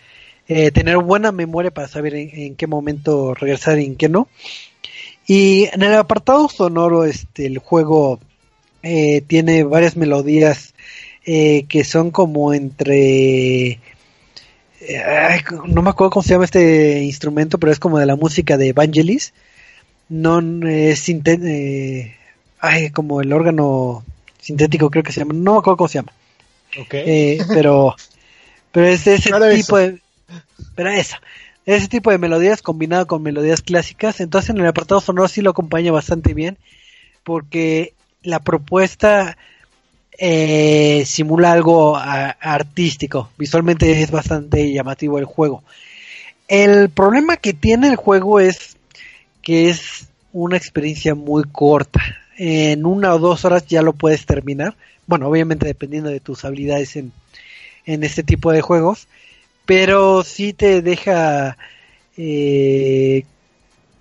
[0.49, 4.29] eh, tener buena memoria para saber en, qué momento regresar y en qué no.
[5.27, 8.21] Y en el apartado sonoro, este, el juego
[9.27, 10.75] tiene varias melodías
[11.31, 13.79] eh, que son como entre...
[14.81, 18.57] Ay, no me acuerdo cómo se llama este instrumento, pero es como de la música
[18.57, 19.35] de Evangelis.
[20.09, 22.17] No es eh,
[22.61, 24.05] ay, como el órgano
[24.41, 26.13] sintético creo que se llama, no me acuerdo cómo se llama.
[26.81, 27.05] Okay.
[27.07, 27.95] Eh, pero
[28.73, 29.93] pero es ese tipo eso.
[29.93, 30.01] de
[30.75, 31.21] pero esa
[31.67, 35.51] ese tipo de melodías combinado con melodías clásicas entonces en el apartado sonoro sí lo
[35.51, 36.59] acompaña bastante bien
[37.25, 39.39] porque la propuesta
[40.19, 43.31] eh, simula algo artístico.
[43.39, 45.63] Visualmente es bastante llamativo el juego.
[46.49, 48.77] El problema que tiene el juego es
[49.43, 52.01] que es una experiencia muy corta.
[52.37, 54.75] En una o dos horas ya lo puedes terminar.
[55.07, 57.13] Bueno, obviamente dependiendo de tus habilidades en,
[57.87, 59.09] en este tipo de juegos,
[59.65, 61.57] pero sí te deja
[62.17, 63.25] eh,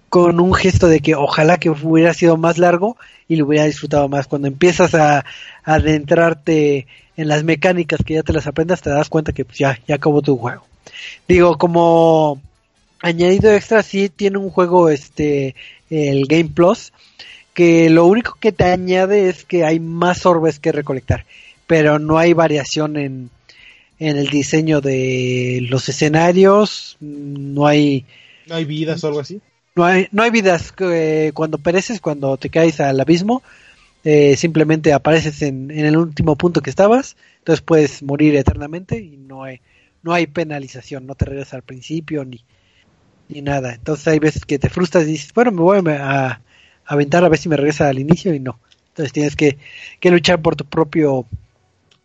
[0.10, 2.97] con un gesto de que ojalá que hubiera sido más largo
[3.28, 4.28] y lo hubiera disfrutado más.
[4.28, 5.26] Cuando empiezas a, a
[5.64, 6.88] adentrarte
[7.18, 9.95] en las mecánicas que ya te las aprendas, te das cuenta que pues, ya, ya
[9.95, 10.64] acabó tu juego.
[11.28, 12.41] Digo, como
[13.01, 15.55] añadido extra, sí tiene un juego, este,
[15.89, 16.93] el Game Plus,
[17.53, 21.26] que lo único que te añade es que hay más orbes que recolectar,
[21.66, 23.30] pero no hay variación en,
[23.99, 28.05] en el diseño de los escenarios, no hay...
[28.45, 29.41] ¿No hay vidas o algo así?
[29.78, 33.44] No hay, no hay vidas, eh, cuando pereces, cuando te caes al abismo,
[34.04, 39.18] eh, simplemente apareces en, en, el último punto que estabas, entonces puedes morir eternamente y
[39.18, 39.62] no hay,
[40.02, 42.44] no hay penalización, no te regresas al principio ni,
[43.30, 43.76] ni nada.
[43.76, 46.42] Entonces hay veces que te frustras y dices, bueno, me voy a,
[46.84, 48.60] aventar a ver si me regresa al inicio y no.
[48.88, 49.60] Entonces tienes que,
[50.00, 51.28] que luchar por tu propio,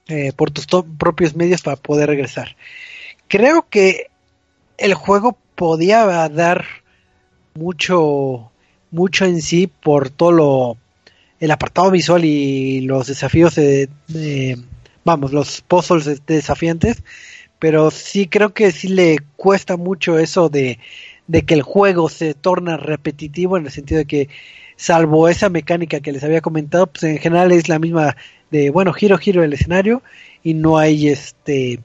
[0.09, 0.67] eh, por tus
[0.99, 2.55] propios medios para poder regresar.
[3.29, 4.09] Creo que
[4.77, 6.82] el juego podía dar
[7.55, 8.51] mucho,
[8.91, 10.77] mucho en sí por todo lo,
[11.41, 13.89] el apartado visual y los desafíos de,
[15.05, 17.03] vamos, los puzzles desafiantes,
[17.59, 20.79] pero sí creo que sí le cuesta mucho eso de,
[21.27, 24.29] de que el juego se torna repetitivo en el sentido de que
[24.77, 28.17] salvo esa mecánica que les había comentado, pues en general es la misma
[28.51, 30.03] de, bueno, giro, giro el escenario
[30.43, 31.81] y no hay este,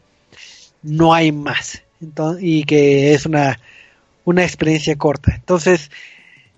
[0.81, 1.83] no hay más.
[2.01, 3.59] Entonces, y que es una,
[4.27, 5.33] una experiencia corta.
[5.33, 5.89] Entonces,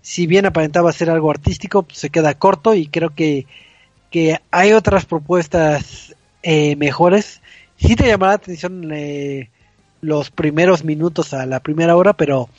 [0.01, 3.45] si bien aparentaba ser algo artístico, pues se queda corto y creo que,
[4.09, 7.41] que hay otras propuestas eh, mejores.
[7.77, 9.49] Sí te llamará la atención eh,
[10.01, 12.49] los primeros minutos a la primera hora, pero,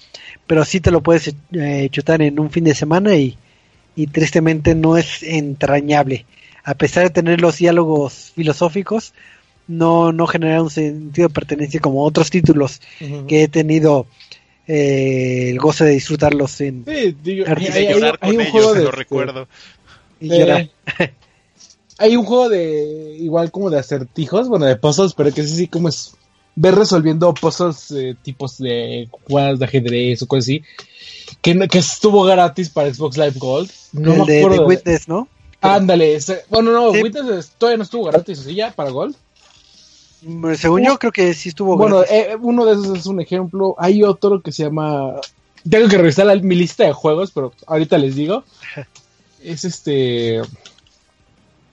[0.47, 3.37] pero sí te lo puedes eh, chutar en un fin de semana y,
[3.97, 6.25] y tristemente no es entrañable.
[6.63, 9.13] A pesar de tener los diálogos filosóficos,
[9.67, 13.27] no, no genera un sentido de pertenencia como otros títulos uh -huh.
[13.27, 14.07] que he tenido
[14.71, 18.85] eh, el goce de disfrutarlos en sí, digo, hay, hay, hay, hay, un juego de
[18.85, 19.49] lo recuerdo
[20.21, 20.71] y eh,
[21.99, 25.69] hay un juego de igual como de acertijos bueno de puzzles pero que sí sí
[25.69, 26.15] como es
[26.57, 30.63] ver resolviendo puzzles eh, tipos de jugadas de ajedrez o cosas así
[31.41, 33.71] que, que estuvo gratis para Xbox Live Gold.
[33.93, 34.49] No el me acuerdo.
[34.49, 35.29] De, de Witness, ¿no?
[35.61, 37.03] Ándale, ese, bueno, no, sí.
[37.03, 39.15] Witness todavía no estuvo gratis, ¿sí ya para Gold?
[40.57, 43.75] Según yo creo que sí estuvo Bueno, eh, uno de esos es un ejemplo.
[43.79, 45.15] Hay otro que se llama.
[45.69, 48.45] Tengo que revisar la, mi lista de juegos, pero ahorita les digo.
[49.43, 50.43] es este.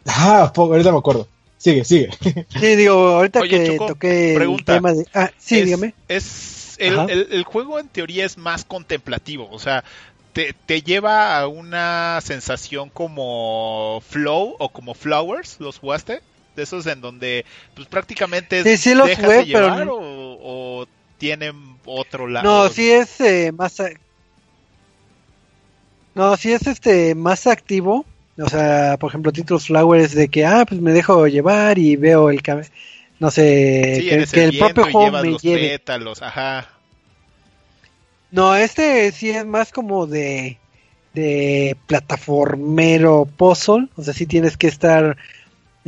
[0.06, 1.28] Ah, ahorita me acuerdo.
[1.58, 2.10] Sigue, sigue.
[2.60, 4.74] Sí, digo, ahorita Oye, que Choco, toqué pregunta.
[4.74, 5.06] el tema de.
[5.14, 5.94] Ah, sí, es, dígame.
[6.08, 9.84] Es el, el, el, juego en teoría es más contemplativo, o sea,
[10.34, 16.22] te, te, lleva a una sensación como Flow o como Flowers, ¿los jugaste?
[16.58, 17.46] De esos en donde
[17.76, 20.88] pues prácticamente sí, sí los jugué, pero o, o,
[21.20, 22.64] tienen otro lado.
[22.64, 23.78] No, sí es eh, más
[26.16, 28.08] No, sí es este más activo,
[28.40, 32.32] o sea, por ejemplo, títulos Flowers de que ah, pues me dejo llevar y veo
[32.32, 32.42] el
[33.20, 35.78] no sé, sí, que, el, que el propio juego me los lleve.
[35.78, 36.70] Pétalos, ajá.
[38.32, 40.58] No, este sí es más como de
[41.14, 45.18] de plataformero puzzle, o sea, sí tienes que estar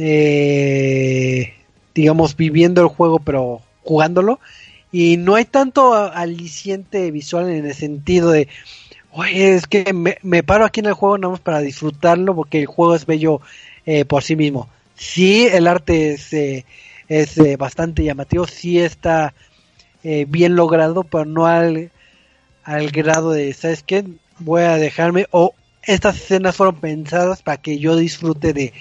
[0.01, 1.53] eh,
[1.93, 4.39] digamos viviendo el juego pero jugándolo
[4.91, 8.47] y no hay tanto aliciente visual en el sentido de,
[9.11, 12.65] oye, es que me, paro aquí en el juego nada más para disfrutarlo porque el
[12.65, 13.41] juego es bello
[13.85, 14.69] eh, por sí mismo.
[14.95, 16.65] Sí, el arte es, eh,
[17.07, 19.33] es eh, bastante llamativo, sí está
[20.01, 21.91] bien logrado, pero no al,
[22.63, 24.05] al grado de, ¿sabes qué?
[24.39, 28.71] Voy a dejarme, o estas escenas fueron pensadas para que yo disfrute de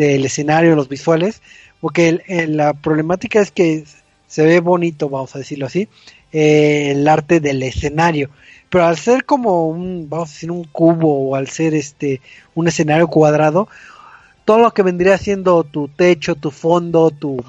[0.00, 1.42] del escenario, los visuales,
[1.80, 3.84] porque la problemática es que
[4.26, 5.88] se ve bonito, vamos a decirlo así,
[6.32, 8.30] eh, el arte del escenario.
[8.70, 12.20] Pero al ser como un, vamos a decir, un cubo o al ser este
[12.54, 13.68] un escenario cuadrado,
[14.44, 17.42] todo lo que vendría siendo tu techo, tu fondo, tu,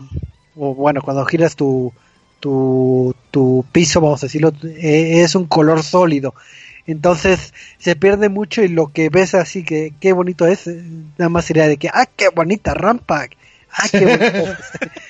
[0.56, 1.94] o bueno, cuando giras tu,
[2.40, 6.34] tu, tu piso, vamos a decirlo, eh, es un color sólido.
[6.88, 10.68] Entonces se pierde mucho y lo que ves así que qué bonito es,
[11.18, 13.28] nada más sería de que, ah, qué bonita rampa,
[13.72, 14.58] ah, qué bonito.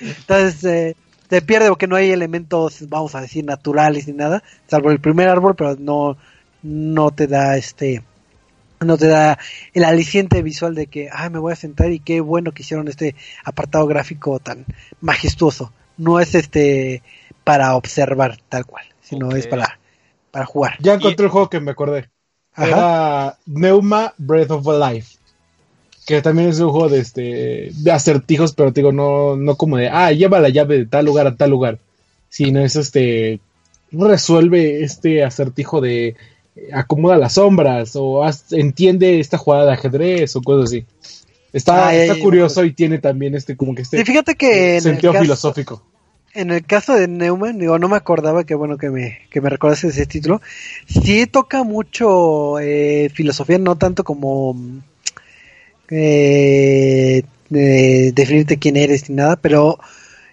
[0.00, 0.96] Entonces eh,
[1.28, 5.28] se pierde porque no hay elementos, vamos a decir, naturales ni nada, salvo el primer
[5.28, 6.16] árbol, pero no,
[6.62, 8.02] no te da este,
[8.80, 9.38] no te da
[9.72, 12.88] el aliciente visual de que, ah, me voy a sentar y qué bueno que hicieron
[12.88, 13.14] este
[13.44, 14.66] apartado gráfico tan
[15.00, 15.72] majestuoso.
[15.96, 17.02] No es este
[17.44, 19.78] para observar tal cual, sino es para,
[20.32, 20.74] para jugar.
[20.80, 22.10] Ya encontré el juego que me acordé.
[22.56, 25.22] Era Neuma Breath of Life
[26.06, 29.76] que también es un juego de este de acertijos, pero te digo, no, no como
[29.76, 31.78] de ah, lleva la llave de tal lugar a tal lugar,
[32.28, 33.40] sino es este
[33.92, 36.16] resuelve este acertijo de eh,
[36.72, 40.84] acomoda las sombras o entiende esta jugada de ajedrez o cosas así.
[41.52, 45.82] Está, ah, está curioso y tiene también este como que este fíjate que sentido filosófico.
[46.34, 49.50] En el caso de Neumann, digo, no me acordaba que bueno que me, que me
[49.50, 50.40] recordaste ese título.
[50.86, 54.56] Sí toca mucho eh, filosofía, no tanto como
[55.90, 59.78] eh, definirte quién eres ni nada, pero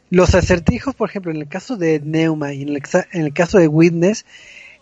[0.09, 4.25] los acertijos, por ejemplo, en el caso de Neuma y en el, caso de Witness,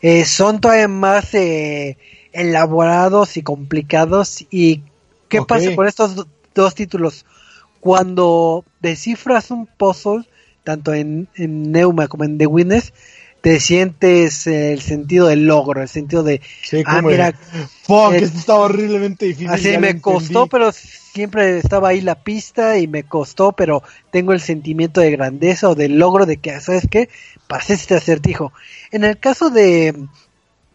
[0.01, 1.97] eh, son todavía más eh,
[2.31, 4.45] elaborados y complicados.
[4.51, 4.83] ¿Y
[5.27, 7.25] qué pasa con estos dos títulos?
[7.79, 10.25] Cuando descifras un puzzle,
[10.67, 12.91] tanto en, en Neuma como en The Witness,
[13.39, 16.41] te sientes el sentido del logro, el sentido de,
[16.85, 17.31] ah, mira,
[17.83, 19.47] fuck, esto estaba horriblemente difícil.
[19.47, 24.41] Así me costó, pero siempre estaba ahí la pista y me costó, pero tengo el
[24.41, 27.07] sentimiento de grandeza o del logro de que, ¿sabes qué?
[27.47, 28.51] Pasé este acertijo.
[28.91, 29.95] En el caso de,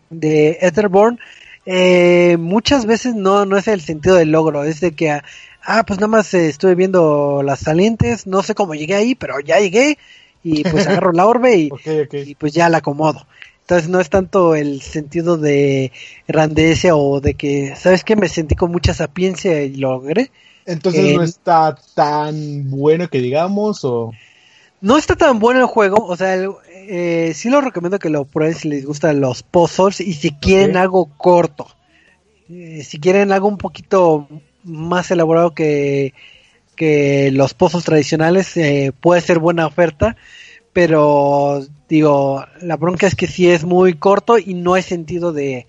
[0.08, 1.20] de Etherborn,
[1.66, 5.20] eh, muchas veces no, no es el sentido del logro, es de que,
[5.64, 9.58] ah, pues nada más estuve viendo las salientes, no sé cómo llegué ahí, pero ya
[9.58, 9.98] llegué,
[10.42, 11.56] y pues agarro la orbe
[12.12, 13.26] y, pues ya la acomodo.
[13.60, 15.92] Entonces no es tanto el sentido de
[16.26, 18.16] grandeza o de que, ¿sabes qué?
[18.16, 20.30] Me sentí con mucha sapiencia y lo logré.
[20.66, 24.12] Entonces no está tan bueno que digamos o...
[24.80, 26.36] No está tan bueno el juego, o sea,
[26.74, 30.76] eh, sí lo recomiendo que lo prueben si les gustan los puzzles y si quieren
[30.76, 31.68] algo corto.
[32.50, 34.26] Eh, si quieren algo un poquito
[34.64, 36.14] más elaborado que
[36.76, 40.16] que los pozos tradicionales eh, puede ser buena oferta,
[40.72, 45.66] pero digo, la bronca es que sí es muy corto y no hay sentido de,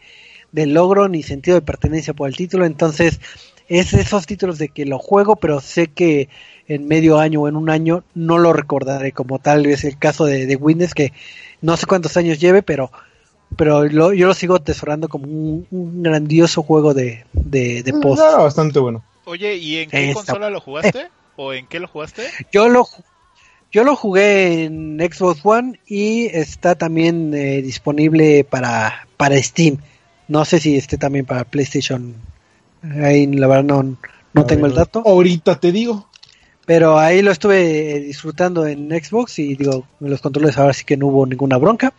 [0.53, 3.19] logro ni sentido de pertenencia por el título, entonces
[3.67, 6.29] es esos títulos de que lo juego, pero sé que
[6.67, 10.25] en medio año o en un año no lo recordaré como tal, es el caso
[10.25, 11.11] de, de Windows que
[11.61, 12.91] no sé cuántos años lleve, pero
[13.57, 18.21] pero yo lo sigo atesorando como un, grandioso juego de, de, de post.
[18.21, 19.03] bastante bueno.
[19.25, 21.09] Oye, ¿y en qué consola lo jugaste?
[21.35, 22.23] ¿O en qué lo jugaste?
[22.51, 22.87] Yo lo,
[23.71, 29.77] yo lo jugué en Xbox One y está también eh, disponible para, para Steam.
[30.27, 32.15] No sé si esté también para PlayStation.
[32.83, 33.97] Ahí la verdad no,
[34.33, 35.03] no tengo el dato.
[35.05, 36.07] Ahorita te digo.
[36.65, 41.07] Pero ahí lo estuve disfrutando en Xbox y digo, los controles ahora sí que no
[41.07, 41.93] hubo ninguna bronca.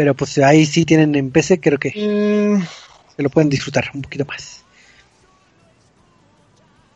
[0.00, 2.62] Pero pues ahí sí tienen en PC, creo que mm.
[3.16, 4.64] se lo pueden disfrutar un poquito más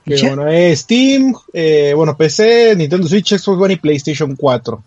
[0.07, 4.85] bueno, es Steam, eh, bueno, PC, Nintendo Switch, Xbox One y PlayStation 4.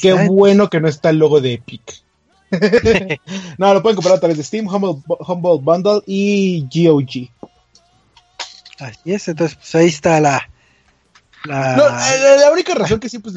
[0.00, 2.02] Qué bueno que no está el logo de Epic.
[3.58, 7.30] no, lo pueden comprar a través de Steam, Humble, Bundle y GOG.
[8.78, 10.50] Así es, entonces pues ahí está la...
[11.44, 11.76] La...
[11.76, 13.34] la, única razón que sí, pues,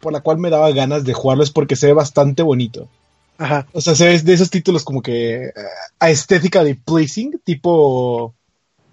[0.00, 2.88] por la cual me daba ganas de jugarlo es porque se ve bastante bonito.
[3.38, 3.66] Ajá.
[3.72, 5.52] O sea, se ve de esos títulos como que eh,
[5.98, 8.34] a estética de pleasing, tipo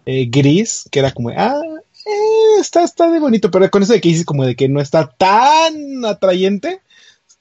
[0.05, 1.62] eh, gris, que era como, ah,
[2.05, 4.82] eh, está, está de bonito, pero con eso de que dices como de que no
[4.82, 6.82] está tan atrayente,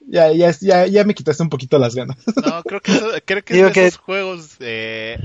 [0.01, 2.19] ya, ya, ya, ya me quitaste un poquito las ganas.
[2.45, 3.43] No, creo que, creo
[3.73, 4.59] que es esos juegos,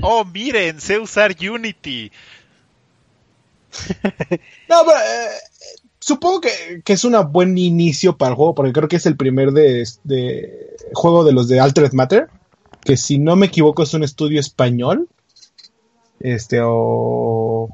[0.00, 2.12] oh, miren, sé usar Unity.
[4.68, 5.30] no, pero, eh,
[6.02, 9.16] supongo que, que, es un buen inicio para el juego, porque creo que es el
[9.16, 12.28] primer de, de, juego de los de Altered Matter,
[12.84, 15.08] que si no me equivoco es un estudio español.
[16.18, 17.68] Este, o...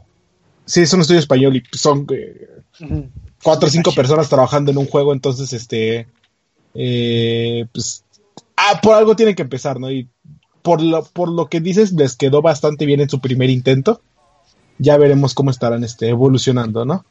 [0.66, 2.48] Sí, es un estudio español y son eh,
[3.42, 6.06] cuatro o cinco personas trabajando en un juego, entonces, este,
[6.74, 8.04] eh, pues,
[8.56, 9.90] ah, por algo tienen que empezar, ¿no?
[9.90, 10.06] Y
[10.60, 14.02] por lo, por lo que dices, les quedó bastante bien en su primer intento.
[14.76, 17.06] Ya veremos cómo estarán este, evolucionando, ¿no?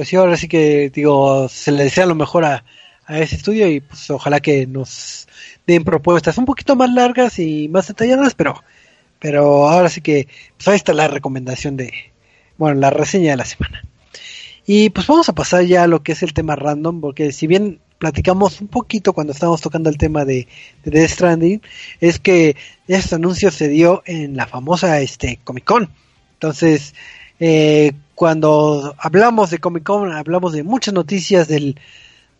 [0.00, 2.64] Pues sí, ahora sí que, digo, se le desea lo mejor a,
[3.04, 5.28] a ese estudio y pues ojalá que nos
[5.66, 8.64] den propuestas un poquito más largas y más detalladas, pero,
[9.18, 10.26] pero ahora sí que,
[10.56, 11.92] pues ahí está la recomendación de,
[12.56, 13.84] bueno, la reseña de la semana.
[14.64, 17.46] Y pues vamos a pasar ya a lo que es el tema random, porque si
[17.46, 20.48] bien platicamos un poquito cuando estábamos tocando el tema de,
[20.82, 21.60] de Death Stranding,
[22.00, 22.56] es que
[22.88, 25.90] este anuncio se dio en la famosa este, Comic Con.
[26.32, 26.94] Entonces,
[27.40, 31.80] eh, cuando hablamos de Comic Con, hablamos de muchas noticias del,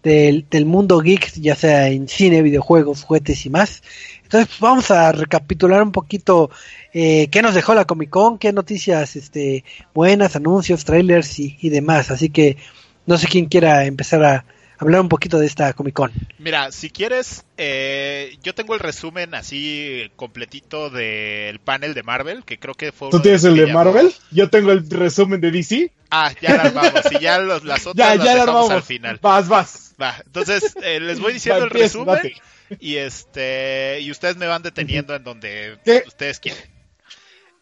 [0.02, 3.82] del, mundo geek, ya sea en cine, videojuegos, juguetes y más.
[4.22, 6.50] Entonces, vamos a recapitular un poquito
[6.92, 11.70] eh, qué nos dejó la Comic Con, qué noticias este, buenas, anuncios, trailers y, y
[11.70, 12.10] demás.
[12.10, 12.58] Así que
[13.06, 14.44] no sé quién quiera empezar a,
[14.80, 16.12] hablar un poquito de esta Comic Con.
[16.38, 22.58] Mira, si quieres, eh, yo tengo el resumen así completito del panel de Marvel, que
[22.58, 23.10] creo que fue...
[23.10, 24.12] ¿Tú tienes el de Marvel?
[24.30, 25.92] Yo tengo el resumen de DC.
[26.10, 29.18] Ah, ya la armamos, y ya los, las otras ya, ya las dejamos al final.
[29.22, 29.94] Vas, vas.
[30.00, 32.18] Va, entonces eh, les voy diciendo el resumen
[32.78, 36.04] y este y ustedes me van deteniendo en donde ¿Qué?
[36.06, 36.62] ustedes quieren.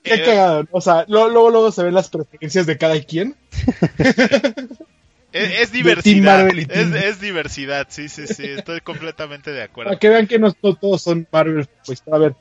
[0.04, 3.34] Qué eh, cagado, o sea, luego, luego se ven las preferencias de cada quien.
[5.33, 6.49] Es, es diversidad.
[6.49, 8.45] Es, es, diversidad, sí, sí, sí.
[8.45, 9.91] Estoy completamente de acuerdo.
[9.91, 12.35] Para que vean que no todos son Marvel, pues a ver.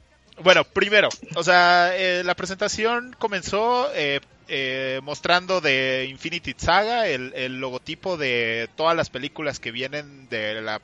[0.44, 7.34] Bueno, primero, o sea, eh, la presentación comenzó eh, eh, mostrando de Infinity Saga el,
[7.36, 10.80] el logotipo de todas las películas que vienen de la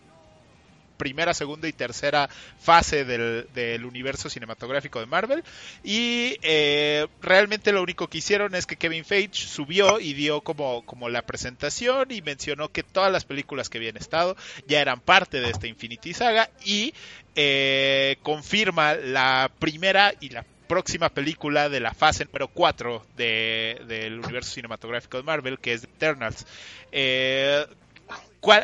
[0.97, 2.29] primera, segunda y tercera
[2.59, 5.43] fase del, universo cinematográfico de Marvel.
[5.83, 10.85] Y eh, realmente lo único que hicieron es que Kevin Feige subió y dio como,
[10.85, 14.35] como la presentación y mencionó que todas las películas que habían estado
[14.67, 16.93] ya eran parte de esta Infinity Saga y
[17.35, 24.19] eh, confirma la primera y la próxima película de la fase número 4 de, del
[24.19, 26.45] universo cinematográfico de Marvel, que es Eternals.
[26.91, 27.65] Eh,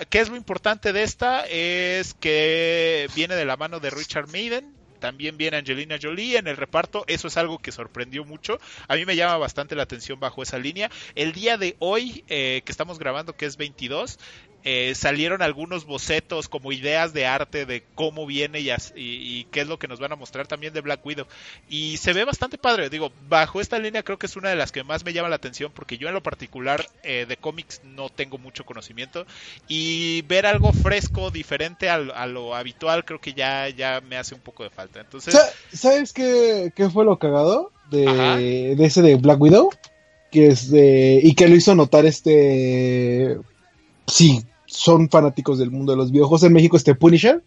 [0.10, 1.46] ¿Qué es lo importante de esta?
[1.46, 6.58] Es que viene de la mano de Richard Maiden, también viene Angelina Jolie en el
[6.58, 8.60] reparto, eso es algo que sorprendió mucho,
[8.90, 10.92] a mí me llama bastante la atención bajo esa línea.
[11.16, 14.20] El día de hoy, eh, que estamos grabando, que es 22,
[14.64, 19.68] eh, salieron algunos bocetos como ideas de arte de cómo viene y, y, qué es
[19.68, 21.28] lo que nos van a mostrar también de Black Widow.
[21.70, 24.72] Y se ve bastante padre, digo, bajo esta línea creo que es una de las
[24.72, 28.10] que más me llama la atención porque yo en lo particular eh, de cómics no
[28.10, 29.26] tengo mucho conocimiento
[29.68, 34.36] y ver algo fresco, diferente a, a, lo habitual creo que ya, ya me hace
[34.36, 35.00] un poco de falta.
[35.00, 35.38] Entonces,
[35.72, 39.70] ¿Sabes qué, qué fue lo cagado de, de ese de Black Widow?
[40.32, 43.40] Que es de, y que lo hizo notar este
[44.10, 47.42] sí, son fanáticos del mundo de los videojuegos en México, este Punisher,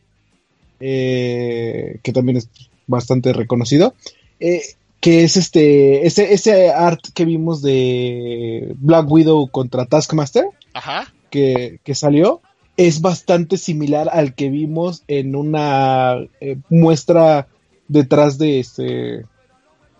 [0.80, 2.48] eh, que también es
[2.86, 3.94] bastante reconocido,
[4.40, 4.62] eh,
[5.00, 11.12] que es este, ese, ese art que vimos de Black Widow contra Taskmaster, Ajá.
[11.30, 12.40] Que, que salió,
[12.76, 17.46] es bastante similar al que vimos en una eh, muestra
[17.88, 19.26] detrás de este,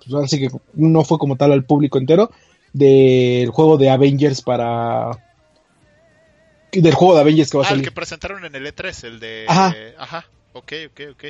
[0.08, 2.30] pues así que no fue como tal al público entero,
[2.72, 5.10] del juego de Avengers para
[6.72, 7.80] del juego de Avengers que va a salir.
[7.80, 9.44] Ah, el que presentaron en el E3, el de...
[9.48, 9.74] Ajá.
[9.98, 11.24] Ajá, ok, ok, ok.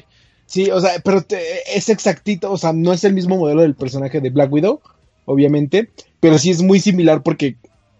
[0.47, 1.24] Sí, o sea, pero
[1.66, 4.80] es exactito, o sea, no es el mismo modelo del personaje de Black Widow,
[5.24, 5.90] obviamente,
[6.20, 7.57] pero sí es muy similar porque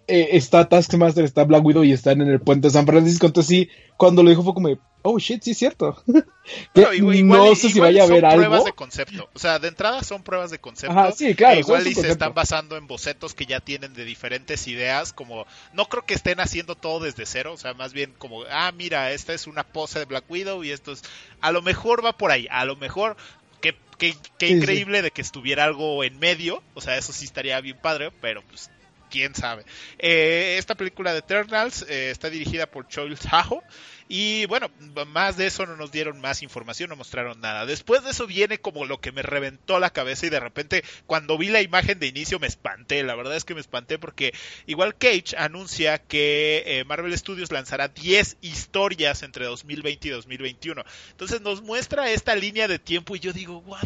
[0.07, 3.49] eh, está Taskmaster, está Black Widow y están en el puente de San Francisco, entonces
[3.49, 4.69] sí, cuando lo dijo fue como,
[5.03, 6.03] oh shit, sí es cierto.
[6.95, 8.39] igual, no sé si vaya a haber algo.
[8.39, 9.29] pruebas de concepto.
[9.35, 10.99] O sea, de entrada son pruebas de concepto.
[10.99, 11.59] Ajá, sí, claro.
[11.61, 15.13] igual y se están basando en bocetos que ya tienen de diferentes ideas.
[15.13, 17.53] Como, no creo que estén haciendo todo desde cero.
[17.53, 20.71] O sea, más bien como, ah, mira, esta es una pose de Black Widow y
[20.71, 21.03] esto es.
[21.41, 22.47] A lo mejor va por ahí.
[22.51, 23.17] A lo mejor.
[23.61, 25.05] Qué, qué, qué sí, increíble sí.
[25.05, 26.63] de que estuviera algo en medio.
[26.75, 28.11] O sea, eso sí estaría bien padre.
[28.21, 28.71] Pero pues
[29.13, 29.65] quién sabe.
[29.99, 33.63] Eh, esta película de Eternals eh, está dirigida por Choil Sajo.
[34.09, 34.71] Y bueno,
[35.09, 37.65] más de eso no nos dieron más información, no mostraron nada.
[37.67, 41.39] Después de eso viene como lo que me reventó la cabeza y de repente cuando
[41.39, 43.03] vi la imagen de inicio me espanté.
[43.03, 44.35] La verdad es que me espanté porque
[44.67, 50.85] igual Cage anuncia que eh, Marvel Studios lanzará 10 historias entre 2020 y 2021.
[51.11, 53.85] Entonces nos muestra esta línea de tiempo y yo digo, what?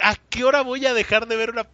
[0.00, 1.68] ¿A qué hora voy a dejar de ver una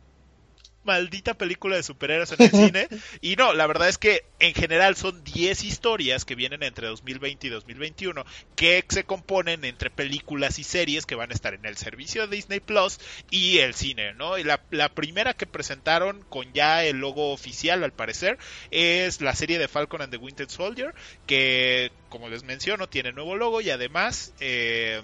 [0.88, 2.88] maldita película de superhéroes en el cine.
[3.20, 7.46] Y no, la verdad es que en general son 10 historias que vienen entre 2020
[7.46, 8.24] y 2021
[8.56, 12.36] que se componen entre películas y series que van a estar en el servicio de
[12.36, 12.98] Disney Plus
[13.30, 14.38] y el cine, ¿no?
[14.38, 18.38] Y la, la primera que presentaron con ya el logo oficial, al parecer,
[18.70, 20.94] es la serie de Falcon and the Winter Soldier,
[21.26, 24.32] que, como les menciono, tiene nuevo logo y además...
[24.40, 25.02] Eh,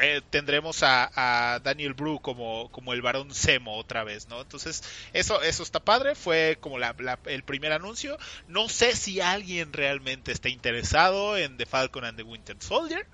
[0.00, 4.40] eh, tendremos a, Daniel Bru como, como el varón Semo otra vez, ¿no?
[4.40, 4.82] Entonces,
[5.12, 6.94] eso, eso está padre, fue como la,
[7.26, 8.18] el primer anuncio.
[8.48, 13.06] No sé si alguien realmente está interesado en The Falcon and the Winter Soldier.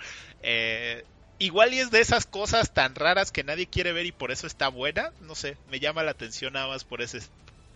[0.42, 1.04] Eh,
[1.38, 4.46] igual y es de esas cosas tan raras que nadie quiere ver y por eso
[4.46, 5.12] está buena.
[5.20, 7.20] No sé, me llama la atención nada más por ese,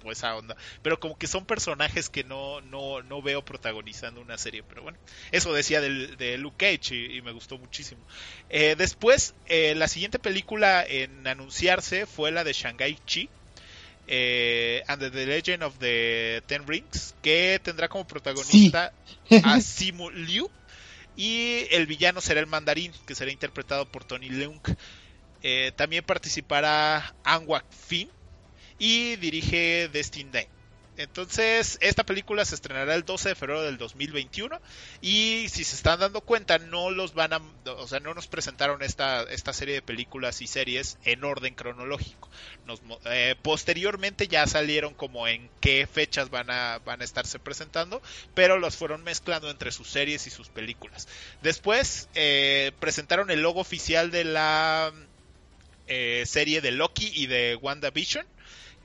[0.08, 0.56] esa onda.
[0.82, 4.62] Pero como que son personajes que no, no, no veo protagonizando una serie.
[4.62, 4.98] Pero bueno,
[5.32, 8.00] eso decía de Luke Cage y, me gustó muchísimo.
[8.48, 13.28] Eh, después, eh, la siguiente película en anunciarse fue la de Shanghai Chi.
[14.12, 18.92] Eh, and the Legend of the Ten Rings, que tendrá como protagonista
[19.44, 20.50] a Simu Liu.
[21.16, 24.60] Y el villano será el mandarín, que será interpretado por Tony Leung.
[25.76, 28.10] también participará Anwak Finn,
[28.80, 30.48] y dirige Destin Day.
[30.96, 34.60] Entonces, esta película se estrenará el 12 de febrero del 2021
[35.00, 38.82] y si se están dando cuenta, no los van a, o sea, no nos presentaron
[38.82, 42.28] esta, esta serie de películas y series en orden cronológico.
[43.06, 48.02] Eh, posteriormente ya salieron como en qué fechas van a, van a estarse presentando,
[48.34, 51.08] pero los fueron mezclando entre sus series y sus películas.
[51.40, 54.92] Después eh, presentaron el logo oficial de la
[55.86, 58.26] eh, serie de Loki y de WandaVision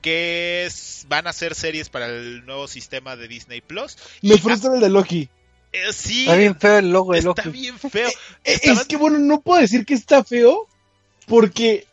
[0.05, 0.69] que
[1.07, 3.97] van a ser series para el nuevo sistema de Disney Plus.
[4.21, 5.29] Me frustra el de Loki.
[5.73, 6.21] Eh, sí.
[6.21, 7.39] Está bien feo el logo de Loki.
[7.39, 8.07] Está bien feo.
[8.43, 10.67] Eh, es que bueno, no puedo decir que está feo
[11.25, 11.87] porque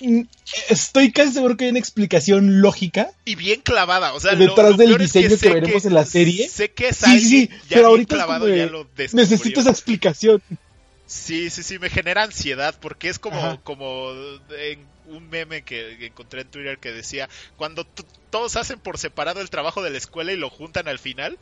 [0.00, 0.22] mm,
[0.70, 3.10] estoy casi seguro que hay una explicación lógica.
[3.26, 6.48] Y bien clavada, o sea, detrás del diseño que, veremos en la serie.
[6.48, 10.42] Sé que es sí, sí, pero ahorita clavado, ya lo necesito esa explicación.
[11.04, 14.10] Sí, sí, sí, me genera ansiedad porque es como, como
[14.58, 17.84] en un meme que, encontré en Twitter que decía, cuando
[18.30, 21.38] todos hacen por separado el trabajo de la escuela y lo juntan al final,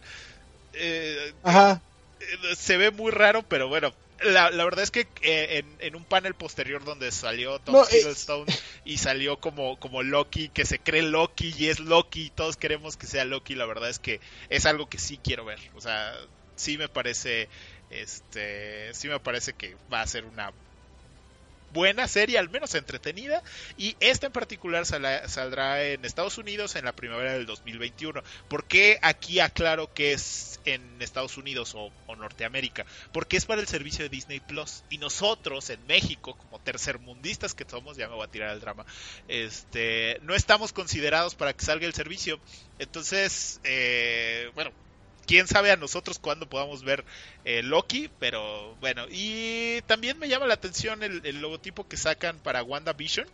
[0.74, 1.76] eh, eh,
[2.56, 3.92] se ve muy raro, pero bueno,
[4.22, 8.46] la, verdad es que eh, en, un panel posterior donde salió Tom Hiddleston
[8.84, 13.06] y salió como, como Loki, que se cree Loki y es Loki, todos queremos que
[13.06, 15.58] sea Loki, la verdad es que es algo que sí quiero ver.
[15.74, 16.14] O sea,
[16.54, 17.48] sí me parece,
[17.90, 20.52] este, sí me parece que va a ser una
[21.76, 23.42] buena serie, al menos entretenida,
[23.76, 28.22] y esta en particular saldrá en Estados Unidos en la primavera del 2021.
[28.48, 32.86] ¿Por qué aquí aclaro que es en Estados Unidos o, Norteamérica?
[33.12, 37.66] Porque es para el servicio de Disney Plus y nosotros en México, como tercermundistas que
[37.68, 38.86] somos, ya me voy a tirar el drama,
[39.28, 42.40] este, no estamos considerados para que salga el servicio.
[42.78, 44.72] Entonces, eh, bueno,
[45.26, 47.04] quién sabe a nosotros cuándo podamos ver
[47.44, 52.62] eh, Loki, pero bueno, y también me llama la atención el, logotipo que sacan para
[52.62, 53.26] WandaVision.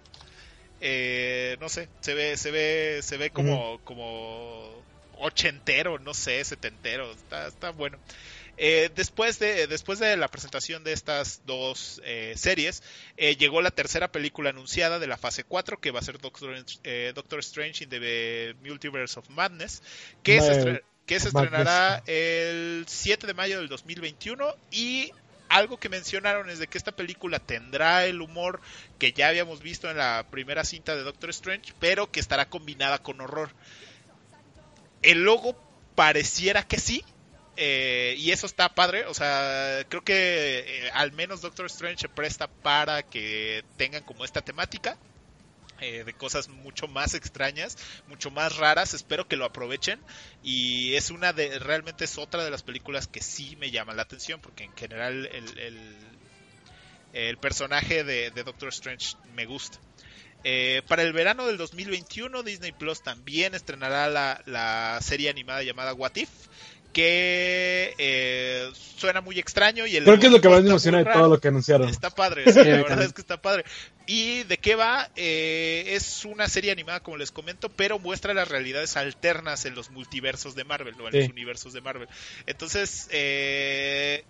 [0.81, 4.83] Eh, no sé, se ve, se ve, se ve como, como
[5.19, 7.99] ochentero, no sé, setentero, está, está bueno.
[8.59, 12.83] Eh, después, de, después de la presentación de estas dos eh, series,
[13.17, 16.55] eh, llegó la tercera película anunciada de la fase 4, que va a ser Doctor,
[17.15, 19.83] Doctor Strange in the Multiverse of Madness,
[20.23, 25.13] que se, que se estrenará el 7 de mayo del 2021 y
[25.49, 28.61] algo que mencionaron es de que esta película tendrá el humor
[28.99, 33.03] que ya habíamos visto en la primera cinta de Doctor Strange, pero que estará combinada
[33.03, 33.51] con horror.
[35.03, 35.61] El logo
[35.95, 37.05] pareciera que sí,
[37.57, 42.09] eh, y eso está padre, o sea, creo que eh, al menos Doctor Strange se
[42.09, 44.97] presta para que tengan como esta temática.
[45.83, 47.77] Eh, de cosas mucho más extrañas,
[48.07, 48.95] mucho más raras.
[48.95, 49.99] Espero que lo aprovechen.
[50.41, 54.03] Y es una de, realmente es otra de las películas que sí me llama la
[54.03, 55.97] atención, porque en general el,
[57.13, 59.81] el, personaje de, Doctor Strange me gusta.
[60.45, 65.95] Eh, para el verano del 2021, Disney Plus también estrenará la, la serie animada llamada
[65.95, 66.31] What If,
[66.93, 70.99] que eh, suena muy extraño y el creo que es lo que más me emociona
[70.99, 71.89] de todo lo que anunciaron.
[71.89, 73.65] Está padre la verdad es que está padre.
[74.07, 78.49] Y de qué va eh, es una serie animada como les comento pero muestra las
[78.49, 82.09] realidades alternas en los multiversos de Marvel o en los universos de Marvel.
[82.47, 84.25] Entonces eh,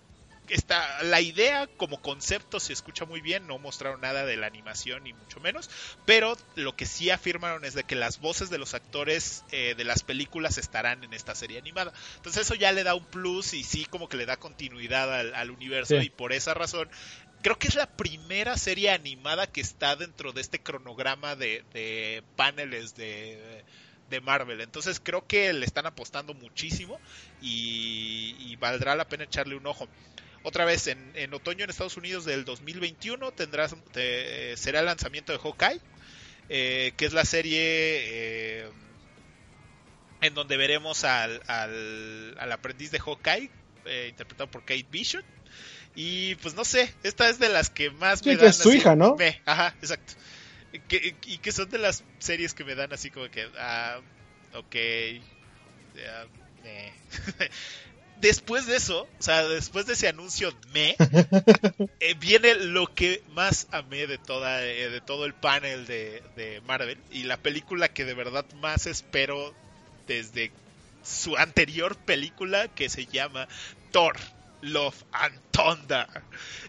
[0.49, 5.05] está, la idea como concepto se escucha muy bien, no mostraron nada de la animación
[5.05, 5.71] ni mucho menos,
[6.05, 9.85] pero lo que sí afirmaron es de que las voces de los actores eh, de
[9.85, 11.93] las películas estarán en esta serie animada.
[12.17, 15.51] Entonces eso ya le da un plus y sí como que le da continuidad al,
[15.51, 16.89] universo y por esa razón
[17.43, 22.23] creo que es la primera serie animada que está dentro de este cronograma de, de
[22.37, 23.65] paneles de,
[24.13, 24.61] de Marvel.
[24.61, 27.01] Entonces creo que le están apostando muchísimo
[27.41, 29.89] y, valdrá la pena echarle un ojo.
[30.43, 33.75] Otra vez, en, otoño en Estados Unidos del 2021 tendrás,
[34.57, 35.81] será el lanzamiento de Hawkeye,
[36.49, 38.71] eh, que es la serie eh,
[40.21, 43.51] en donde veremos al, al, aprendiz de Hawkeye,
[43.85, 45.25] eh, interpretado por Kate Bishop.
[45.95, 48.47] Y pues no sé, esta es de las que más me dan.
[48.47, 49.17] es su hija, ¿no?
[49.45, 50.15] ajá, exacto
[50.73, 54.01] y que son de las series que me dan así como que, ah,
[54.55, 54.77] ok,
[58.23, 60.97] después de eso, o sea, después de ese anuncio me,
[62.01, 66.63] eh, viene lo que más amé de toda, eh, de todo el panel de, de,
[66.63, 69.53] Marvel y la película que de verdad más espero
[70.07, 70.53] desde
[71.05, 73.49] su anterior película que se llama
[73.91, 74.17] Thor,
[74.63, 76.07] Love and Thunder.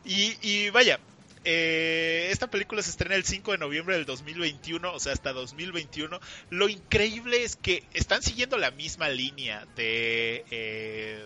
[0.04, 1.00] Y, y vaya,
[1.46, 6.20] eh, esta película se estrena el 5 de noviembre del 2021, o sea, hasta 2021.
[6.50, 11.24] Lo increíble es que están siguiendo la misma línea de eh,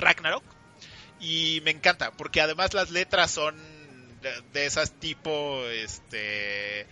[0.00, 0.44] Ragnarok.
[1.20, 3.54] Y me encanta, porque además las letras son
[4.52, 6.86] de, esas tipo este,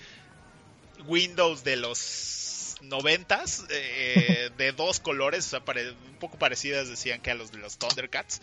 [1.07, 7.31] Windows de los noventas, eh, de dos colores, o sea, un poco parecidas decían que
[7.31, 8.41] a los de los Thundercats.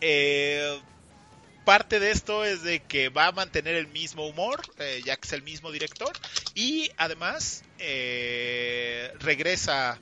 [0.00, 0.80] Eh,
[1.64, 5.26] parte de esto es de que va a mantener el mismo humor, eh, ya que
[5.26, 6.12] es el mismo director,
[6.54, 10.00] y además eh, regresa...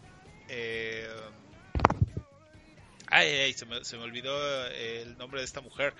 [3.13, 5.95] Eh, ay, se, me, se, me, olvidó el nombre de esta mujer.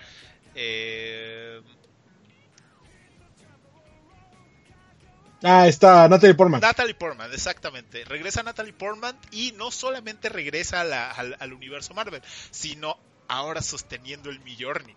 [5.43, 6.61] Ah, está Natalie Portman.
[6.61, 8.03] Natalie Portman, exactamente.
[8.05, 12.97] Regresa Natalie Portman y no solamente regresa al, al, universo Marvel, sino
[13.27, 14.95] ahora sosteniendo el Mjolnir.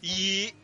[0.00, 0.54] Y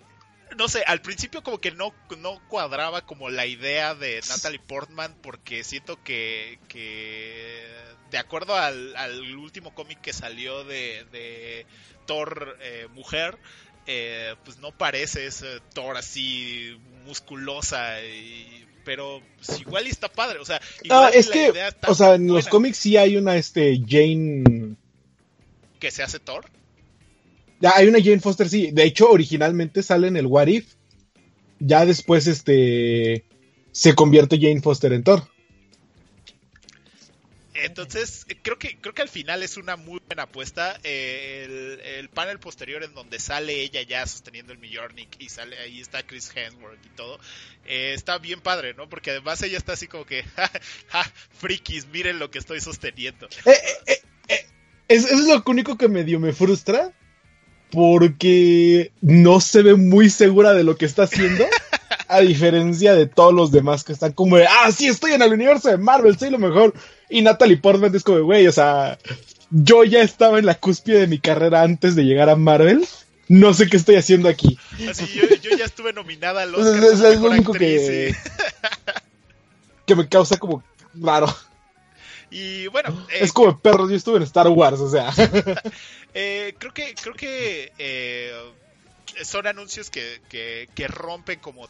[0.57, 5.15] no sé, al principio como que no, no cuadraba como la idea de Natalie Portman
[5.23, 7.67] porque siento que, que
[8.11, 8.95] de acuerdo al,
[9.37, 11.67] último cómic que salió de,
[12.07, 13.39] Thor eh, Mujer,
[13.87, 16.77] eh, pues no parece ese Thor así
[17.07, 21.53] musculosa y pero pues igual está padre, o sea, igual es que,
[21.87, 24.75] o sea, en los cómics sí hay una este Jane
[25.79, 26.51] que se hace Thor.
[27.63, 28.73] Ya, hay una Jane Foster, sí.
[28.73, 30.75] De hecho, originalmente sale en el What If.
[31.61, 33.25] Ya después, este.
[33.71, 35.23] Se convierte Jane Foster en Thor.
[37.55, 40.77] Entonces, creo que, creo que al final es una muy buena apuesta.
[40.83, 45.81] Eh, el, panel posterior en donde sale ella ya sosteniendo el Mjolnir y sale ahí
[45.81, 47.21] está Chris Hemsworth y todo,
[47.65, 48.89] eh, está bien padre, ¿no?
[48.89, 50.25] Porque además ella está así como que,
[50.89, 53.29] ja, frikis, miren lo que estoy sosteniendo.
[53.47, 54.03] Eh,
[54.89, 56.93] es, es lo único que medio me frustra
[57.73, 61.47] porque no se ve muy segura de lo que está haciendo.
[62.07, 65.33] A diferencia de todos los demás que están como de, ah, sí, estoy en el
[65.33, 66.75] universo de Marvel, soy lo mejor.
[67.09, 68.99] Y Natalie Portman es como, güey, o sea,
[69.51, 72.87] yo ya estaba en la cúspide de mi carrera antes de llegar a Marvel.
[73.29, 74.59] No sé qué estoy haciendo aquí.
[74.91, 75.07] Así,
[75.41, 78.15] yo, ya estuve nominada a los Es, es lo único que,
[79.87, 80.63] que me causa como
[80.95, 81.35] raro.
[82.33, 83.07] Y bueno.
[83.13, 85.13] es eh, como perros, yo estuve en Star Wars, o sea.
[86.15, 88.33] Eh, creo que, creo que eh,
[89.25, 91.69] son anuncios que, que, rompen como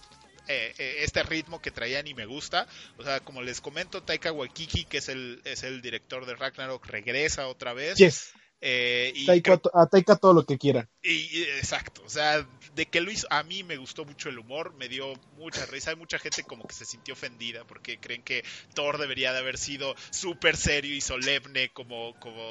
[0.48, 2.66] este ritmo que traían y me gusta.
[2.98, 6.84] O sea, como les comento, Taika Waikiki, que es el, es el director de Ragnarok,
[6.86, 7.96] regresa otra vez.
[7.96, 8.32] Yes.
[8.60, 10.88] y a Taika todo lo que quiera.
[11.02, 14.88] Y, exacto, o sea, de que hizo, a mí me gustó mucho el humor, me
[14.88, 18.98] dio mucha risa, hay mucha gente como que se sintió ofendida porque creen que Thor
[18.98, 22.42] debería de haber sido súper serio y solemne como, como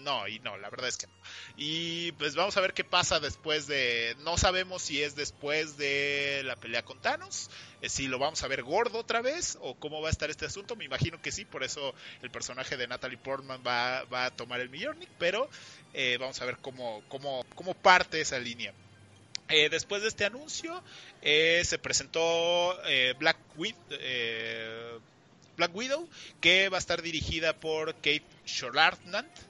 [0.00, 1.12] no, y no, la verdad es que no.
[1.56, 4.16] Y pues vamos a ver qué pasa después de.
[4.20, 7.50] No sabemos si es después de la pelea con Thanos,
[7.82, 10.46] eh, si lo vamos a ver gordo otra vez, o cómo va a estar este
[10.46, 10.76] asunto.
[10.76, 14.60] Me imagino que sí, por eso el personaje de Natalie Portman va, va a tomar
[14.60, 15.48] el Mjolnir, pero
[15.92, 18.72] eh, vamos a ver cómo, cómo, cómo parte esa línea.
[19.48, 20.82] Eh, después de este anuncio,
[21.22, 22.78] se presentó
[23.18, 23.36] Black,
[25.56, 26.08] Black Widow,
[26.40, 29.49] que va a estar dirigida por Kate Shortland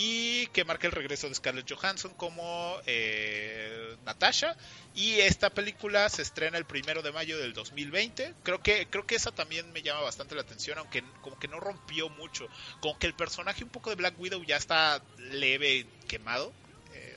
[0.00, 4.56] y que marca el regreso de Scarlett Johansson como eh, Natasha.
[4.94, 9.16] Y esta película se estrena el primero de mayo del 2020 creo que creo que
[9.16, 12.46] esa también me llama bastante la atención aunque como que no rompió mucho.
[12.80, 16.52] Como que el personaje un poco de Black Widow ya está leve quemado
[16.94, 17.16] eh,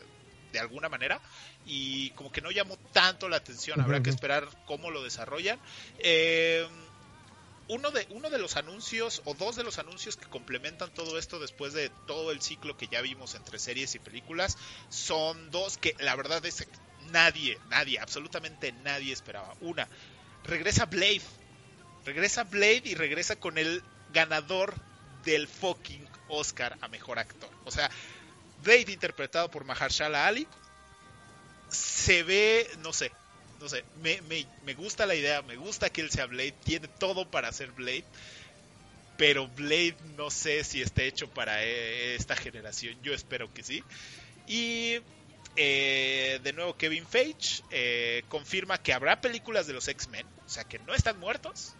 [0.51, 1.21] de alguna manera.
[1.67, 3.79] Y como que no llamó tanto la atención.
[3.79, 5.59] Habrá que esperar cómo lo desarrollan.
[5.99, 6.67] Eh,
[7.71, 11.39] uno de, uno de los anuncios o dos de los anuncios que complementan todo esto
[11.39, 14.57] después de todo el ciclo que ya vimos entre series y películas
[14.89, 16.67] son dos que la verdad es
[17.11, 19.55] nadie, nadie, absolutamente nadie esperaba.
[19.61, 19.87] Una,
[20.43, 21.21] regresa Blade.
[22.03, 24.75] Regresa Blade y regresa con el ganador
[25.23, 27.49] del fucking Oscar a mejor actor.
[27.63, 27.89] O sea,
[28.63, 30.45] Blade interpretado por Mahershala Ali
[31.69, 33.13] se ve, no sé,
[33.61, 36.87] no sé, me, me, me, gusta la idea, me gusta que él sea Blade, tiene
[36.87, 38.05] todo para ser Blade,
[39.17, 43.83] pero Blade no sé si está hecho para eh, esta generación, yo espero que sí.
[44.47, 44.99] Y
[45.55, 50.63] eh, de nuevo Kevin Feige eh, confirma que habrá películas de los X-Men, o sea
[50.63, 51.75] que no están muertos,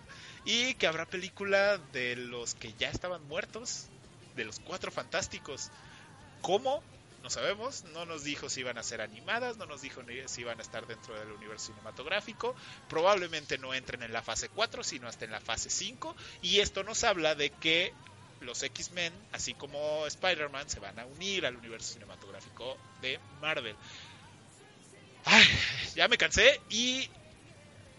[0.45, 3.87] y que habrá película de los que ya estaban muertos,
[4.35, 5.71] de los Cuatro Fantásticos.
[6.41, 6.83] ¿Cómo?
[7.21, 10.59] No sabemos, no nos dijo si iban a ser animadas, no nos dijo si iban
[10.59, 12.55] a estar dentro del universo cinematográfico,
[12.89, 16.83] probablemente no entren en la fase 4, sino hasta en la fase 5, y esto
[16.83, 17.93] nos habla de que
[18.41, 23.75] los X-Men, así como Spider-Man, se van a unir al universo cinematográfico de Marvel.
[25.25, 25.45] Ay,
[25.95, 27.07] ya me cansé y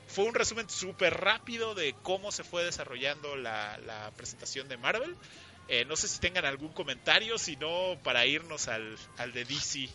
[0.09, 5.17] fue un resumen súper rápido de cómo se fue desarrollando la, la presentación de Marvel.
[5.69, 9.89] Eh, no sé si tengan algún comentario, si no, para irnos al, al de DC.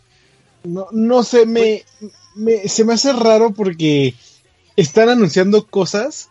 [0.64, 1.84] No, no sé, me,
[2.34, 4.14] me, se me hace raro porque
[4.76, 6.30] están anunciando cosas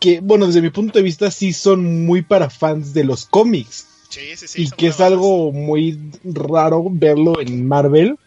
[0.00, 3.86] que, bueno, desde mi punto de vista sí son muy para fans de los cómics.
[4.08, 8.18] Sí, sí, sí, y que es algo muy raro verlo en Marvel.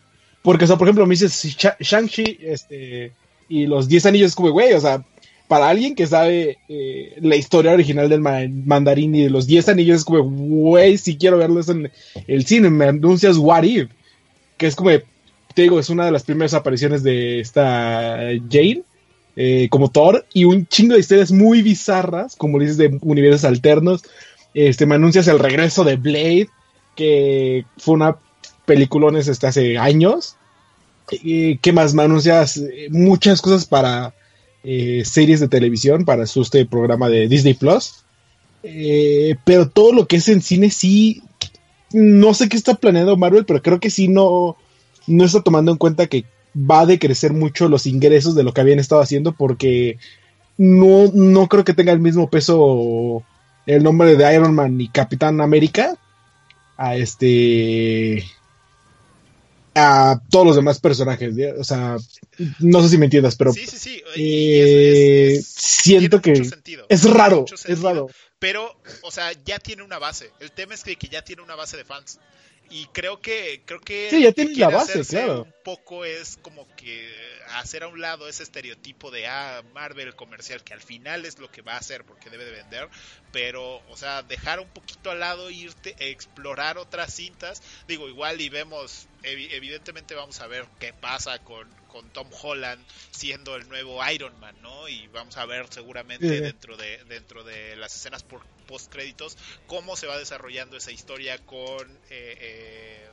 [0.42, 3.14] Porque, o sea, por ejemplo, me dices Shang-Chi este,
[3.50, 5.06] y los 10 anillos, como, güey, o sea,
[5.48, 10.00] para alguien que sabe eh, la historia original del mandarín y de los 10 anillos,
[10.00, 11.92] es como, güey, si quiero verlo en
[12.28, 13.90] el cine, me anuncias What If,
[14.58, 18.18] que es como, te digo, es una de las primeras apariciones de esta
[18.50, 18.84] Jane,
[19.38, 24.04] eh, como Thor, y un chingo de historias muy bizarras, como dices, de universos alternos.
[24.54, 26.50] Este, me anuncias el regreso de Blade,
[26.96, 28.18] que fue una
[28.66, 30.36] peliculón este, hace años.
[31.08, 31.94] ¿Qué más?
[31.94, 34.14] Me anuncias eh, muchas cosas para
[34.64, 38.04] eh, series de televisión para su este programa de Disney Plus.
[38.64, 41.22] Eh, pero todo lo que es en cine sí,
[41.94, 44.58] no sé qué está planeando Marvel, pero creo que sí no,
[45.06, 48.62] no está tomando en cuenta que va a decrecer mucho los ingresos de lo que
[48.62, 49.98] habían estado haciendo porque
[50.58, 53.24] no, no creo que tenga el mismo peso
[53.68, 55.96] el nombre de Iron Man y Capitán América
[56.78, 58.26] a este
[59.78, 61.34] a todos los demás personajes.
[61.58, 61.98] O sea,
[62.60, 64.04] no sé si me entiendas, pero sí, sí, sí.
[64.16, 66.34] Eh, siento que
[66.90, 68.08] es raro, es raro.
[68.40, 70.32] Pero, o sea, ya tiene una base.
[70.40, 72.20] El tema es que, que ya tiene una base de fans.
[72.70, 74.10] Y creo que, creo que.
[74.10, 75.44] Sí, ya tiene la base, claro.
[75.44, 77.08] Un poco es como que
[77.60, 81.52] hacer a un lado ese estereotipo de ah, Marvel comercial, que al final es lo
[81.52, 82.90] que va a hacer porque debe de vender,
[83.32, 87.62] pero, o sea, dejar un poquito al lado, irte, explorar otras cintas.
[87.88, 93.56] Digo, igual y vemos, evidentemente vamos a ver qué pasa con, con Tom Holland siendo
[93.56, 94.88] el nuevo Iron Man, ¿no?
[94.88, 99.96] Y vamos a ver seguramente dentro de dentro de las escenas por post créditos cómo
[99.96, 103.10] se va desarrollando esa historia con eh, eh,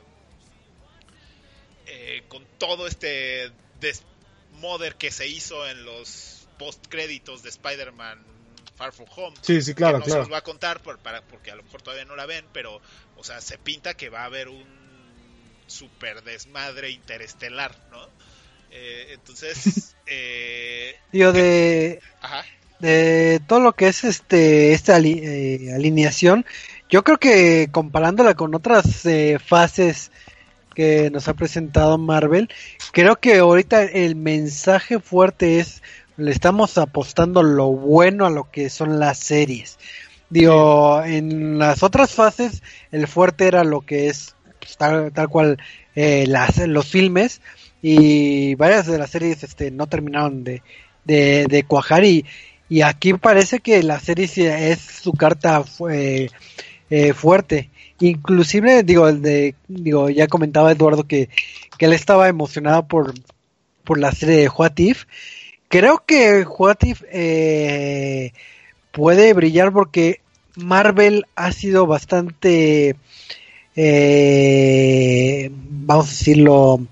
[1.87, 3.51] eh, con todo este
[4.65, 8.19] desmoder que se hizo en los post créditos de Spider-Man
[8.75, 9.37] Far From Home.
[9.41, 11.63] Sí, sí, claro, que no se los va a contar por, para, porque a lo
[11.63, 12.81] mejor todavía no la ven, pero,
[13.15, 14.65] o sea, se pinta que va a haber un
[15.67, 18.09] super desmadre interestelar, ¿no?
[18.71, 22.01] Eh, entonces, eh, Digo, de,
[22.79, 26.45] de todo lo que es este esta eh, alineación,
[26.89, 30.11] yo creo que comparándola con otras eh, fases
[30.75, 32.49] que nos ha presentado Marvel,
[32.91, 35.81] creo que ahorita el mensaje fuerte es
[36.17, 39.77] le estamos apostando lo bueno a lo que son las series.
[40.29, 45.57] Digo, en las otras fases el fuerte era lo que es pues, tal, tal, cual
[45.95, 47.41] eh, las, los filmes
[47.81, 50.61] y varias de las series este, no terminaron de,
[51.03, 52.25] de, cuajar y,
[52.67, 54.25] y, aquí parece que la serie
[54.71, 56.29] es su carta eh,
[56.89, 57.69] eh, fuerte.
[57.99, 61.29] Inclusive, digo, el de, digo, ya comentaba Eduardo que,
[61.77, 63.13] que él estaba emocionado por,
[63.83, 65.05] por la serie de What If.
[65.69, 68.33] Creo que What If eh,
[68.91, 70.19] puede brillar porque
[70.55, 72.95] Marvel ha sido bastante,
[73.75, 76.87] eh, vamos a decirlo,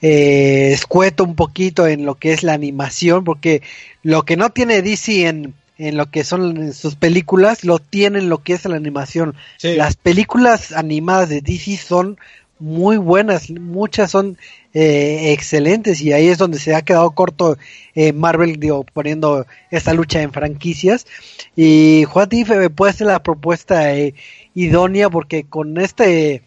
[0.00, 3.62] eh, escueto un poquito en lo que es la animación, porque
[4.02, 8.28] lo que no tiene DC en, en lo que son sus películas, lo tiene en
[8.28, 9.34] lo que es la animación.
[9.62, 12.18] Las películas animadas de DC son
[12.58, 14.38] muy buenas, muchas son
[14.72, 17.58] eh, excelentes y ahí es donde se ha quedado corto
[17.94, 21.06] eh, Marvel digo, poniendo esta lucha en franquicias.
[21.56, 23.92] Y What If puede ser la propuesta
[24.54, 26.42] idónea porque con este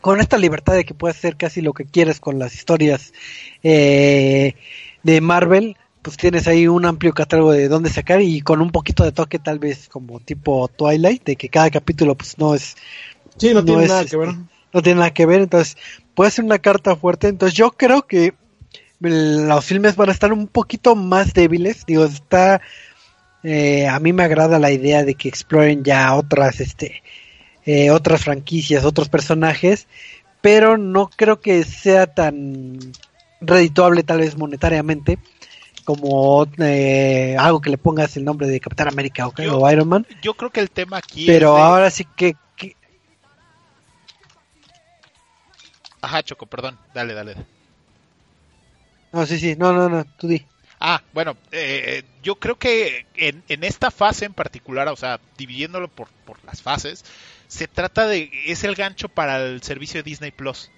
[0.00, 3.14] con esta libertad de que puedes hacer casi lo que quieres con las historias
[3.62, 4.54] eh,
[5.02, 9.04] de Marvel, pues tienes ahí un amplio catálogo de dónde sacar y con un poquito
[9.04, 12.76] de toque tal vez como tipo Twilight, de que cada capítulo pues no es...
[13.38, 14.28] Sí, no, tiene nada que ver.
[14.28, 14.40] Este,
[14.74, 15.78] no tiene nada que ver, entonces
[16.14, 18.34] puede ser una carta fuerte, entonces yo creo que
[19.00, 22.60] los filmes van a estar un poquito más débiles, digo, está...
[23.42, 27.02] Eh, a mí me agrada la idea de que exploren ya otras, este,
[27.64, 29.86] eh, otras franquicias, otros personajes,
[30.42, 32.78] pero no creo que sea tan
[33.40, 35.18] redituable tal vez monetariamente
[35.84, 40.06] como eh, algo que le pongas el nombre de Capitán América o, Iron Man.
[40.22, 41.26] Yo creo que el tema aquí.
[41.26, 42.36] Pero ahora sí que,
[46.04, 46.78] Ajá, Choco, perdón.
[46.92, 47.34] Dale, dale.
[49.10, 49.56] No, sí, sí.
[49.56, 50.04] No, no, no.
[50.18, 50.44] Tú di.
[50.78, 55.88] Ah, bueno, eh, yo creo que en, en, esta fase en particular, o sea, dividiéndolo
[55.88, 57.06] por, por las fases,
[57.48, 60.70] se trata de, es el gancho para el servicio de Disney Plus.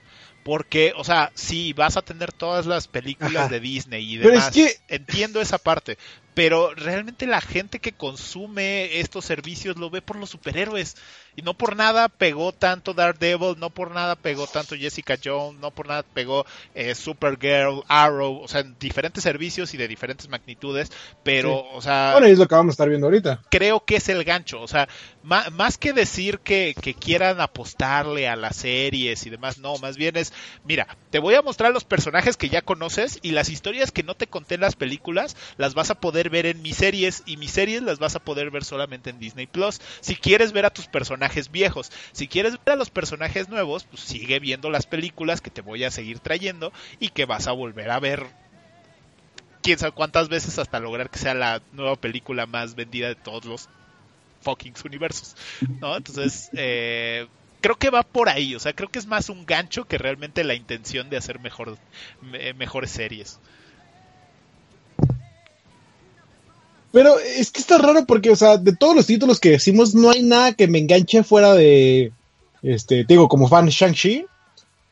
[0.46, 4.52] Porque, o sea, sí, vas a tener todas las películas de Disney y demás.
[4.86, 5.98] Entiendo esa parte
[6.36, 10.94] pero realmente la gente que consume estos servicios lo ve por los superhéroes
[11.36, 15.70] y no por nada pegó tanto Daredevil, no por nada pegó tanto Jessica Jones, no
[15.70, 20.90] por nada pegó eh, Supergirl, Arrow, o sea, en diferentes servicios y de diferentes magnitudes,
[21.22, 22.12] pero, o sea...
[22.12, 23.42] Bueno, es lo que vamos a estar viendo ahorita.
[23.50, 24.88] Creo que es el gancho, o sea,
[25.22, 30.16] más, que decir que, que quieran apostarle a las series y demás, no, más bien
[30.16, 30.32] es,
[30.64, 34.14] mira, te voy a mostrar los personajes que ya conoces y las historias que no
[34.14, 37.50] te conté en las películas, las vas a poder ver en mis series y mis
[37.50, 39.80] series las vas a poder ver solamente en Disney Plus.
[40.00, 44.02] Si quieres ver a tus personajes viejos, si quieres ver a los personajes nuevos, pues
[44.02, 47.90] sigue viendo las películas que te voy a seguir trayendo y que vas a volver
[47.90, 48.26] a ver
[49.62, 53.44] quién sabe cuántas veces hasta lograr que sea la nueva película más vendida de todos
[53.44, 53.68] los
[54.42, 55.34] fucking universos,
[55.80, 55.96] ¿no?
[55.96, 57.26] Entonces, eh,
[57.60, 60.44] creo que va por ahí, o sea, creo que es más un gancho que realmente
[60.44, 61.78] la intención de hacer mejor,
[62.54, 63.40] mejores series.
[66.96, 70.08] Pero es que está raro porque, o sea, de todos los títulos que decimos, no
[70.08, 72.10] hay nada que me enganche fuera de.
[72.62, 74.24] Este, te digo, como fan Shang-Chi.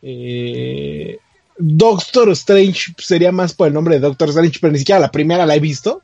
[0.03, 1.17] Eh,
[1.57, 5.47] Doctor Strange sería más por el nombre de Doctor Strange, pero ni siquiera la primera
[5.47, 6.03] la he visto.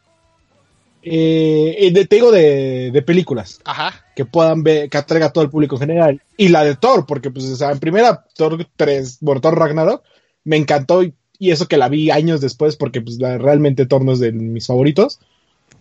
[1.03, 4.03] Eh, te digo de, películas Ajá.
[4.17, 6.23] que puedan ver, que atraiga a todo el público en general.
[6.39, 10.03] Y la de Thor, porque, pues, o sea, en primera, Thor 3, por Thor Ragnarok,
[10.45, 11.03] me encantó.
[11.03, 14.67] Y, eso que la vi años después, porque, pues, realmente Thor no es de mis
[14.67, 15.21] favoritos.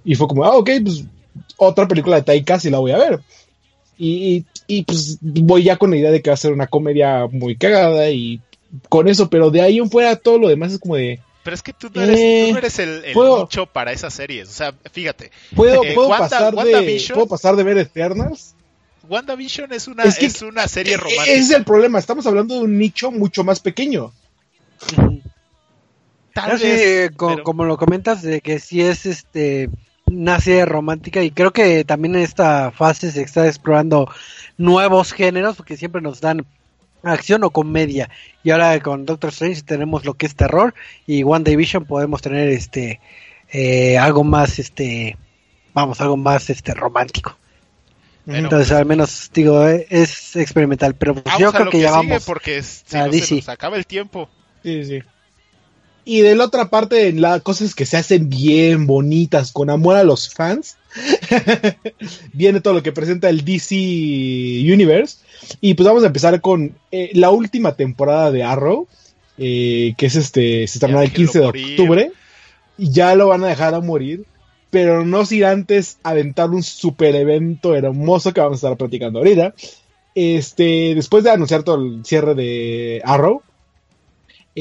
[0.09, 1.03] Y fue como, ah, ok, pues
[1.55, 3.19] otra película de Taika sí la voy a ver.
[3.95, 7.27] Y, y, pues voy ya con la idea de que va a ser una comedia
[7.31, 8.41] muy cagada y
[8.87, 11.19] con eso, pero de ahí en fuera todo lo demás es como de...
[11.43, 12.17] Pero es que tú no eres,
[12.51, 14.49] tú eres el, el nicho para esas series.
[14.49, 15.29] O sea, fíjate.
[15.55, 18.55] ¿Puedo, eh, ¿puedo, pasar, de, ¿puedo pasar de ver Eternals?
[19.07, 21.25] WandaVision es una, es, una serie romántica.
[21.25, 21.99] Ese es el problema.
[21.99, 24.11] Estamos hablando de un nicho mucho más pequeño.
[26.33, 29.69] Tal vez, como, lo comentas, de que si es este
[30.09, 34.09] una serie romántica y creo que también en esta fase se está explorando
[34.57, 36.45] nuevos géneros porque siempre nos dan
[37.03, 38.09] acción o comedia.
[38.43, 40.73] Y ahora con Doctor Strange tenemos lo que es terror
[41.07, 42.99] y One Division podemos tener este
[43.51, 45.17] eh, algo más este
[45.73, 47.37] vamos algo más este romántico.
[48.27, 52.61] Entonces al menos digo eh, es experimental pero pues yo creo que ya vamos porque
[52.61, 54.29] si no se nos acaba el tiempo.
[54.63, 55.03] Sí sí
[56.09, 60.03] y de la otra parte, las cosas que se hacen bien bonitas, con amor a
[60.03, 60.75] los fans,
[62.33, 65.17] viene todo lo que presenta el DC Universe.
[65.61, 68.87] Y pues vamos a empezar con eh, la última temporada de Arrow,
[69.37, 72.11] eh, que es este, se estrenará el 15 de octubre.
[72.79, 74.25] Y ya lo van a dejar a morir.
[74.71, 79.53] Pero no sin antes aventar un super evento hermoso que vamos a estar platicando ahorita.
[80.15, 83.43] Este, después de anunciar todo el cierre de Arrow,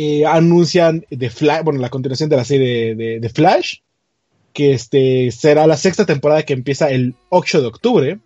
[0.01, 3.79] eh, anuncian de Flash, bueno, la continuación de la serie de, Flash,
[4.53, 8.21] que este será la sexta temporada que empieza el 8 de octubre.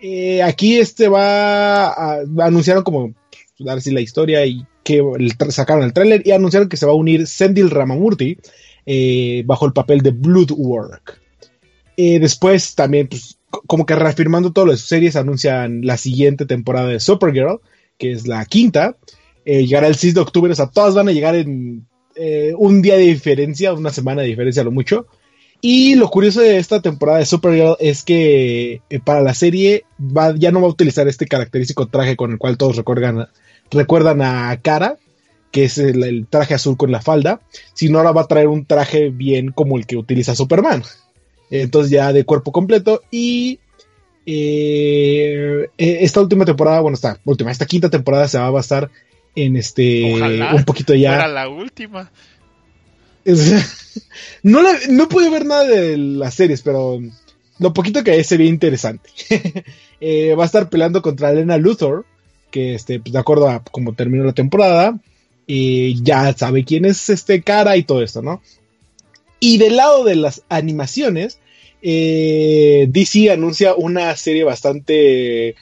[0.00, 3.14] Eh, aquí este va a, anunciaron como
[3.60, 5.00] dar así la historia y que
[5.50, 8.38] sacaron el tráiler y anunciaron que se va a unir Sendil Ramamurti
[8.84, 11.20] eh, bajo el papel de Bloodwork.
[11.96, 17.60] después también, pues, como que reafirmando todas las series, anuncian la siguiente temporada de Supergirl,
[17.96, 18.96] que es la quinta
[19.44, 22.82] eh, llegará el 6 de octubre, o sea, todas van a llegar en eh, un
[22.82, 25.06] día de diferencia, una semana de diferencia lo mucho.
[25.62, 30.34] Y lo curioso de esta temporada de Supergirl es que eh, para la serie va,
[30.34, 33.28] ya no va a utilizar este característico traje con el cual todos recuerdan,
[33.70, 34.96] recuerdan a Kara,
[35.50, 37.40] que es el, traje azul con la falda,
[37.74, 40.82] sino ahora va a traer un traje bien como el que utiliza Superman.
[41.50, 43.58] Entonces ya de cuerpo completo y
[44.26, 48.90] esta última temporada, bueno, esta última, esta quinta temporada se va a basar
[49.34, 51.10] en este Ojalá un poquito ya.
[51.10, 52.10] Fuera la última.
[54.42, 57.00] no, la- no pude ver nada de las series, pero
[57.58, 59.10] lo poquito que hay se ve interesante.
[60.02, 62.06] Eh, va a estar peleando contra Elena Luthor,
[62.50, 64.98] que este, pues, de acuerdo a cómo terminó la temporada,
[66.02, 68.40] ya sabe quién es este cara y todo esto, ¿no?
[69.40, 71.38] Y del lado de las animaciones,
[71.82, 75.54] eh, DC anuncia una serie bastante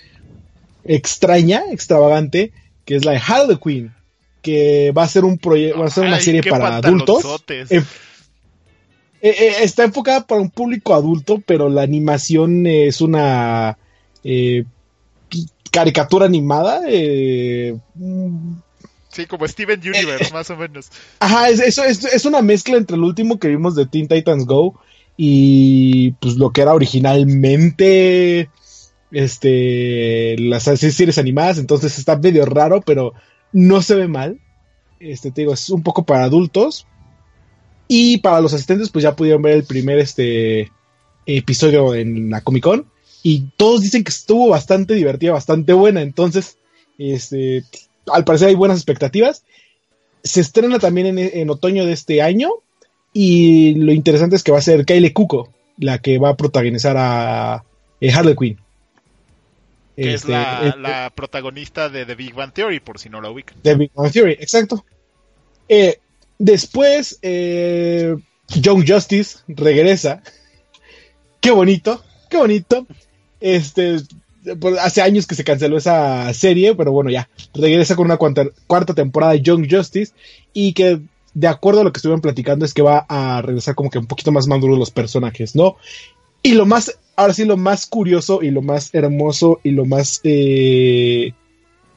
[0.84, 2.52] extraña, extravagante,
[2.88, 3.94] que es la de Quinn,
[4.40, 7.22] que va a ser un proyecto, va a ser una Ay, serie para adultos.
[7.22, 7.70] pantalonzotes.
[7.70, 7.84] Eh,
[9.20, 13.76] eh, está enfocada para un público adulto, pero la animación es una
[14.24, 14.64] eh,
[15.70, 16.80] caricatura animada.
[17.94, 18.52] mm,
[19.10, 20.88] Sí, como Steven Universe, más o menos.
[21.20, 24.46] Ajá, es, eso es, es una mezcla entre el último que vimos de Teen Titans
[24.46, 24.80] Go
[25.14, 28.48] y pues lo que era originalmente
[29.10, 33.14] este las series animadas, entonces está medio raro, pero
[33.52, 34.40] no se ve mal.
[35.00, 36.86] Este te digo, es un poco para adultos.
[37.90, 40.70] Y para los asistentes, pues ya pudieron ver el primer este
[41.24, 42.86] episodio en la Comic Con.
[43.22, 46.02] Y todos dicen que estuvo bastante divertida, bastante buena.
[46.02, 46.58] Entonces,
[46.98, 47.64] este,
[48.12, 49.42] al parecer hay buenas expectativas
[50.22, 52.50] se estrena también en, en otoño de este año.
[53.12, 56.96] Y lo interesante es que va a ser Kyle Cuco la que va a protagonizar
[56.98, 57.64] a
[58.00, 58.58] eh, Harley Quinn.
[59.98, 63.20] Que Este, es la, eh, la protagonista de The Big Bang Theory, por si no
[63.20, 63.56] la ubican.
[63.64, 64.84] de Big Bang Theory, exacto.
[65.68, 65.98] Eh,
[66.38, 68.14] después, eh,
[68.48, 70.22] Young Justice regresa.
[71.40, 72.86] Qué bonito, qué bonito.
[73.40, 73.96] Este,
[74.80, 77.28] hace años que se canceló esa serie, pero bueno, ya.
[77.52, 80.12] Regresa con una cuarta, cuarta temporada de Young Justice
[80.52, 81.00] y que,
[81.34, 84.06] de acuerdo a lo que estuvieron platicando, es que va a regresar como que un
[84.06, 85.76] poquito más maduro los personajes, ¿no?
[86.42, 90.20] Y lo más, ahora sí, lo más curioso y lo más hermoso y lo más
[90.24, 91.32] eh,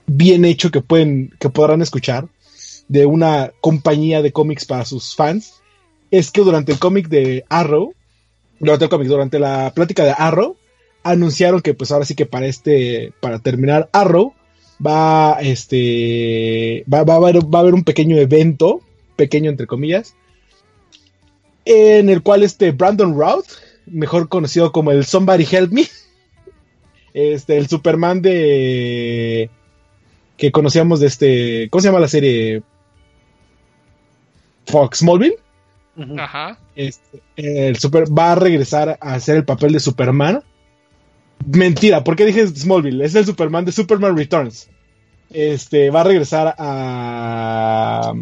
[0.07, 2.27] bien hecho que pueden, que podrán escuchar
[2.87, 5.61] de una compañía de cómics para sus fans
[6.11, 7.93] es que durante el cómic de Arrow,
[8.59, 10.57] durante el cómic, durante la plática de Arrow,
[11.03, 14.33] anunciaron que pues ahora sí que para este, para terminar Arrow,
[14.85, 18.81] va este, va, va a haber, va a haber un pequeño evento,
[19.15, 20.15] pequeño entre comillas,
[21.65, 23.47] en el cual este Brandon Routh,
[23.85, 25.87] mejor conocido como el Somebody Help Me,
[27.13, 29.49] este, el Superman de
[30.37, 32.63] que conocíamos de este, ¿cómo se llama la serie?
[34.65, 35.37] Fox Smallville.
[35.95, 36.19] Ujú.
[36.19, 36.57] Ajá.
[36.75, 40.43] Este, el super va a regresar a hacer el papel de Superman.
[41.45, 43.03] Mentira, ¿por qué dije Smallville?
[43.03, 44.69] Es el Superman de Superman Returns.
[45.29, 48.13] Este va a regresar a,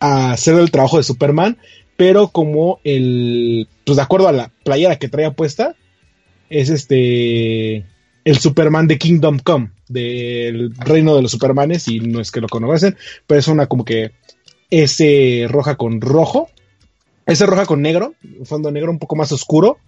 [0.00, 1.58] a hacer el trabajo de Superman,
[1.96, 5.76] pero como el, pues de acuerdo a la playera que traía puesta,
[6.50, 7.84] es este
[8.24, 12.48] el Superman de Kingdom Come, del reino de los Supermanes, y no es que lo
[12.48, 12.96] conocen,
[13.26, 14.12] pero es una como que
[14.70, 16.48] ese roja con rojo,
[17.24, 18.14] ese roja con negro,
[18.44, 19.78] fondo negro un poco más oscuro,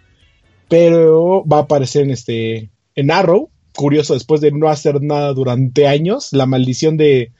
[0.68, 5.86] pero va a aparecer en este en Arrow, curioso después de no hacer nada durante
[5.86, 7.32] años, la maldición de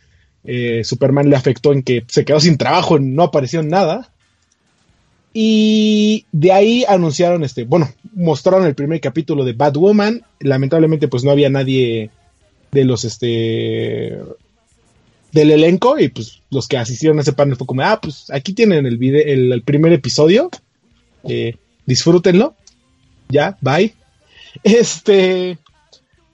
[0.45, 4.13] eh, Superman le afectó en que se quedó sin trabajo, no apareció en nada.
[5.33, 10.23] Y de ahí anunciaron este, bueno, mostraron el primer capítulo de Batwoman.
[10.41, 12.11] Lamentablemente, pues no había nadie
[12.73, 14.19] de los este
[15.33, 15.99] del elenco.
[15.99, 18.99] Y pues los que asistieron a ese panel fue como, ah, pues aquí tienen el
[18.99, 20.51] video, el, primer episodio.
[21.25, 21.57] Eh,
[21.87, 22.55] disfrútenlo.
[23.29, 23.95] Ya, bye.
[24.63, 25.59] Este.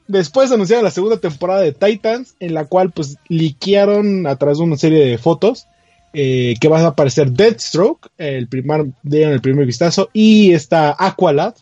[0.06, 4.64] Después anunciaron la segunda temporada de Titans, en la cual pues liquearon a través de
[4.64, 5.66] una serie de fotos
[6.14, 11.54] eh, que va a aparecer Deathstroke, el primer, dieron el primer vistazo, y está Aqualad.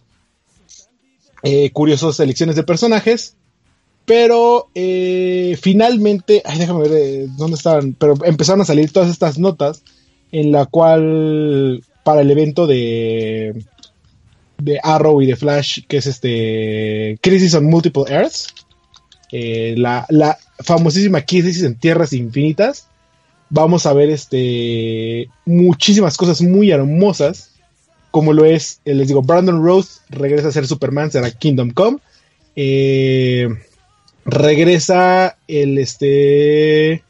[1.42, 3.34] Eh, curiosas selecciones de personajes.
[4.04, 9.38] Pero eh, finalmente, ay, déjame ver eh, dónde estaban, pero empezaron a salir todas estas
[9.38, 9.82] notas
[10.32, 13.64] en la cual para el evento de
[14.58, 18.48] de Arrow y de Flash, que es este Crisis on Multiple Earths,
[19.30, 22.88] la, la famosísima Crisis en Tierras Infinitas.
[23.54, 27.50] Vamos a ver este muchísimas cosas muy hermosas,
[28.10, 31.98] como lo es, eh, les digo, Brandon Rose regresa a ser Superman, será Kingdom Come.
[32.56, 33.46] Eh,
[34.24, 37.04] regresa el este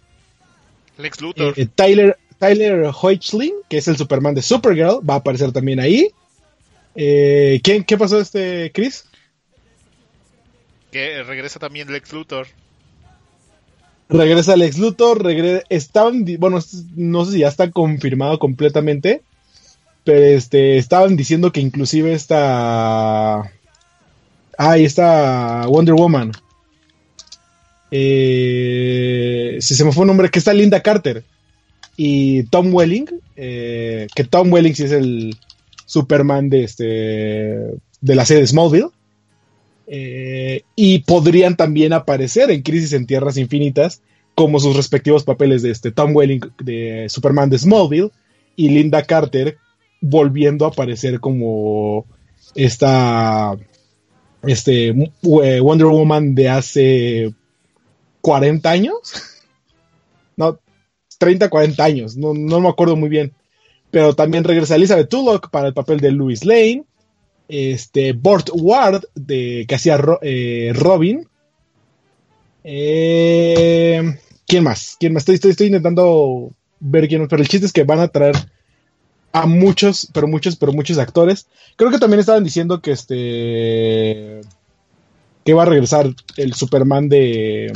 [0.98, 1.54] Lex Luthor.
[1.56, 6.10] eh, Tyler, Tyler Hoechlin, que es el Superman de Supergirl, va a aparecer también ahí.
[6.96, 9.04] Eh, ¿quién, ¿Qué pasó este, Chris?
[10.90, 12.48] que regresa también Lex Luthor.
[14.08, 16.58] Regresa Lex Luthor, regresa, estaban, bueno,
[16.96, 19.22] no sé si ya está confirmado completamente,
[20.04, 23.50] pero este, estaban diciendo que inclusive esta,
[24.58, 26.32] ahí está Wonder Woman.
[27.90, 31.24] Eh, si se me fue un nombre, que está Linda Carter.
[31.96, 33.06] Y Tom Welling,
[33.36, 35.36] eh, que Tom Welling sí es el
[35.84, 38.88] Superman de, este, de la serie de Smallville.
[39.86, 44.02] Eh, y podrían también aparecer en Crisis en Tierras Infinitas
[44.34, 48.10] como sus respectivos papeles de este Tom Welling de Superman de Smallville
[48.56, 49.58] y Linda Carter
[50.00, 52.06] volviendo a aparecer como
[52.54, 53.56] esta
[54.42, 54.92] este
[55.22, 57.34] Wonder Woman de hace
[58.20, 58.94] 40 años.
[60.34, 60.58] No,
[61.18, 63.34] 30, 40 años, no, no me acuerdo muy bien.
[63.90, 66.84] Pero también regresa Elizabeth Tulloch para el papel de Louis Lane.
[67.54, 71.28] Este, Bort Ward, de, que hacía eh, Robin.
[72.64, 74.16] Eh,
[74.46, 74.96] ¿Quién más?
[74.98, 75.28] ¿Quién más?
[75.28, 76.50] Estoy, estoy, intentando
[76.80, 77.28] ver quién más.
[77.28, 78.36] Pero el chiste es que van a traer
[79.32, 81.46] a muchos, pero muchos, pero muchos actores.
[81.76, 84.40] Creo que también estaban diciendo que este.
[85.44, 86.08] que va a regresar
[86.38, 87.70] el Superman de.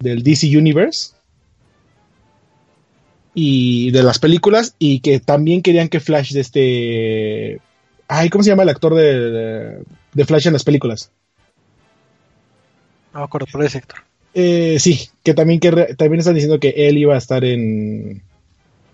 [0.00, 1.12] del DC Universe
[3.32, 7.69] y de las películas y que también querían que Flash de este...
[8.12, 11.12] Ay, ¿cómo se llama el actor de, de Flash en las películas?
[13.14, 14.00] No me acuerdo, por ese sector.
[14.34, 18.22] Eh, sí, que también, que también están diciendo que él iba a estar en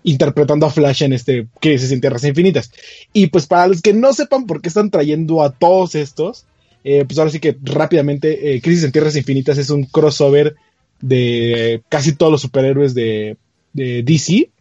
[0.03, 2.71] interpretando a Flash en este Crisis en Tierras Infinitas.
[3.11, 6.45] Y pues para los que no sepan por qué están trayendo a todos estos,
[6.83, 10.55] eh, pues ahora sí que rápidamente, eh, Crisis en Tierras Infinitas es un crossover
[11.01, 13.35] de casi todos los superhéroes de,
[13.73, 14.51] de DC,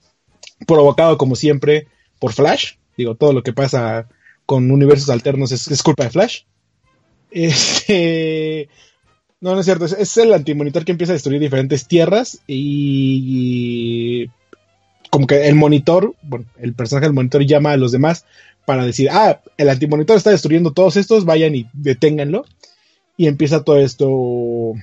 [0.67, 1.89] provocado como siempre
[2.19, 2.77] por Flash.
[2.97, 4.09] Digo, todo lo que pasa
[4.47, 6.43] con universos alternos es, culpa de Flash.
[7.31, 8.69] Este,
[9.41, 14.29] no, no es cierto, es, el antimonitor que empieza a destruir diferentes tierras y,
[15.11, 18.25] como que el monitor, bueno, el personaje del monitor llama a los demás
[18.65, 22.45] para decir, ah, el antimonitor está destruyendo todos estos, vayan y deténganlo.
[23.17, 24.75] Y empieza todo esto,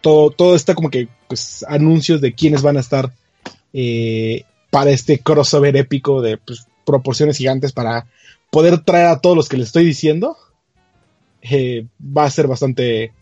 [0.00, 3.12] todo, todo está como que, pues, anuncios de quiénes van a estar
[3.72, 8.06] eh, para este crossover épico de pues, proporciones gigantes para
[8.50, 10.36] poder traer a todos los que les estoy diciendo.
[11.42, 13.12] Eh, va a ser bastante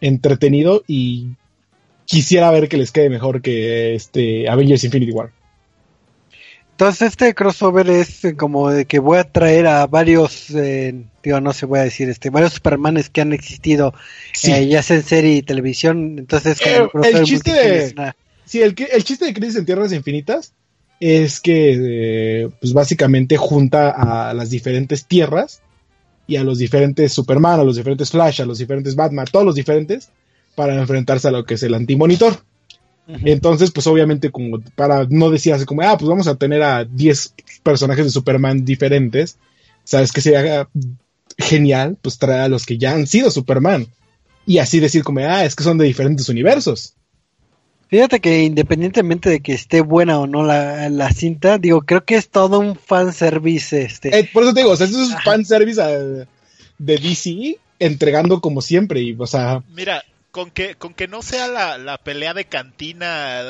[0.00, 1.28] entretenido y
[2.06, 5.30] quisiera ver que les quede mejor que este Avengers Infinity War.
[6.72, 10.94] Entonces este crossover es como de que voy a traer a varios, eh,
[11.24, 13.94] digo, no se voy a decir, este, varios Supermanes que han existido,
[14.42, 16.16] ya sea en serie y televisión.
[16.18, 16.60] Entonces
[16.92, 18.14] como el, chiste de,
[18.44, 20.54] Sí, el, el chiste de Crisis en Tierras Infinitas
[21.00, 21.76] es que,
[22.42, 25.62] eh, pues básicamente junta a las diferentes tierras
[26.26, 29.54] y a los diferentes Superman, a los diferentes Flash, a los diferentes Batman, todos los
[29.54, 30.10] diferentes,
[30.54, 32.36] para enfrentarse a lo que es el antimonitor.
[33.24, 36.84] Entonces, pues obviamente, como para no decir así como, ah, pues vamos a tener a
[36.84, 39.38] 10 personajes de Superman diferentes,
[39.82, 40.68] ¿sabes que sería
[41.38, 41.96] genial?
[42.02, 43.86] Pues traer a los que ya han sido Superman.
[44.44, 46.96] Y así decir como, ah, es que son de diferentes universos.
[47.88, 52.16] Fíjate que independientemente de que esté buena o no la, la cinta, digo, creo que
[52.16, 53.82] es todo un fanservice.
[53.82, 54.18] Este.
[54.18, 55.80] Eh, por eso te digo, o sea, es un fanservice
[56.78, 59.00] de DC entregando como siempre.
[59.00, 59.62] Y, o sea.
[59.68, 63.40] Mira, con que, con que no sea la, la pelea de cantina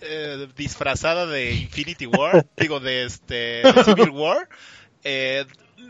[0.00, 4.48] eh, disfrazada de Infinity War, digo, de este Civil War,
[5.02, 5.44] eh,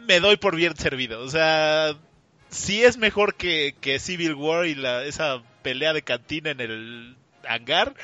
[0.06, 1.20] me doy por bien servido.
[1.20, 1.94] O sea,
[2.48, 7.16] sí es mejor que, que Civil War y la, esa pelea de cantina en el
[7.48, 7.94] hangar,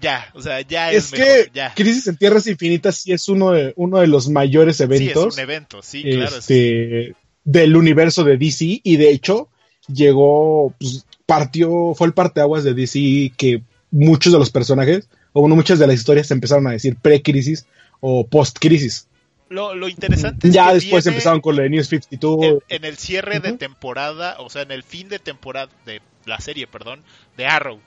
[0.00, 3.72] ya, o sea, ya es, es que Crisis en Tierras Infinitas sí es uno de,
[3.76, 5.22] uno de los mayores eventos.
[5.22, 6.36] Sí, es un evento, sí, claro.
[6.36, 9.48] Este, del universo de DC y de hecho
[9.88, 15.56] llegó, pues, partió, fue el parteaguas de DC que muchos de los personajes, o bueno,
[15.56, 17.66] muchas de las historias empezaron a decir pre-crisis
[18.00, 19.08] o post-crisis.
[19.48, 22.98] Lo, lo, interesante es ya después empezaron con la de News 52 en, en el
[22.98, 27.02] cierre de temporada o sea en el fin de temporada de la serie perdón
[27.38, 27.80] de Arrow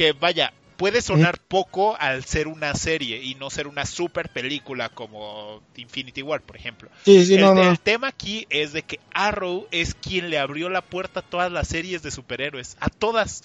[0.00, 4.88] que vaya, puede sonar poco al ser una serie y no ser una super película
[4.88, 6.88] como Infinity War, por ejemplo.
[7.04, 11.52] el, tema aquí es de que Arrow es quien le abrió la puerta a todas
[11.52, 13.44] las series de superhéroes, a todas.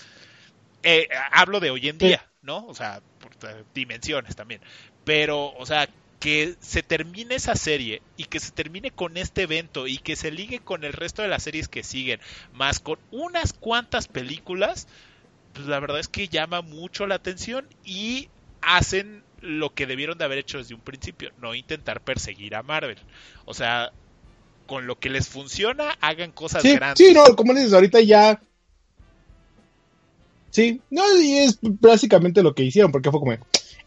[0.82, 2.66] Eh, hablo de hoy en día, ¿no?
[2.68, 3.34] O sea, por
[3.74, 4.62] dimensiones también.
[5.04, 5.90] Pero, o sea,
[6.22, 10.32] que se termine esa serie y que se termine con este evento y que se
[10.32, 12.22] ligue con el resto de las series que siguen,
[12.54, 14.88] más con unas cuantas películas,
[15.56, 18.30] pues la verdad es que llama mucho la atención y
[18.62, 22.98] hacen lo que debieron de haber hecho desde un principio, no intentar perseguir a Marvel.
[23.46, 23.92] O sea,
[24.68, 27.06] con lo que les funciona, hagan cosas grandes.
[27.06, 28.42] Sí, no, como dices, ahorita ya.
[30.52, 33.38] Sí, no, y es básicamente lo que hicieron, porque fue como.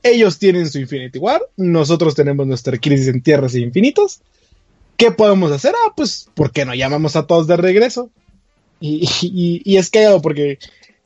[0.03, 4.23] Ellos tienen su Infinity War, nosotros tenemos nuestra crisis en tierras e infinitos.
[4.99, 5.73] ¿qué podemos hacer?
[5.87, 8.11] Ah, pues, ¿por qué no llamamos a todos de regreso?
[8.81, 10.59] Y, y, y es cagado porque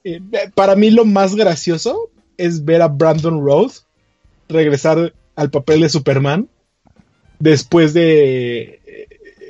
[0.05, 0.20] eh,
[0.55, 3.83] para mí lo más gracioso es ver a Brandon Rose
[4.49, 6.49] regresar al papel de Superman
[7.39, 9.09] después de, eh,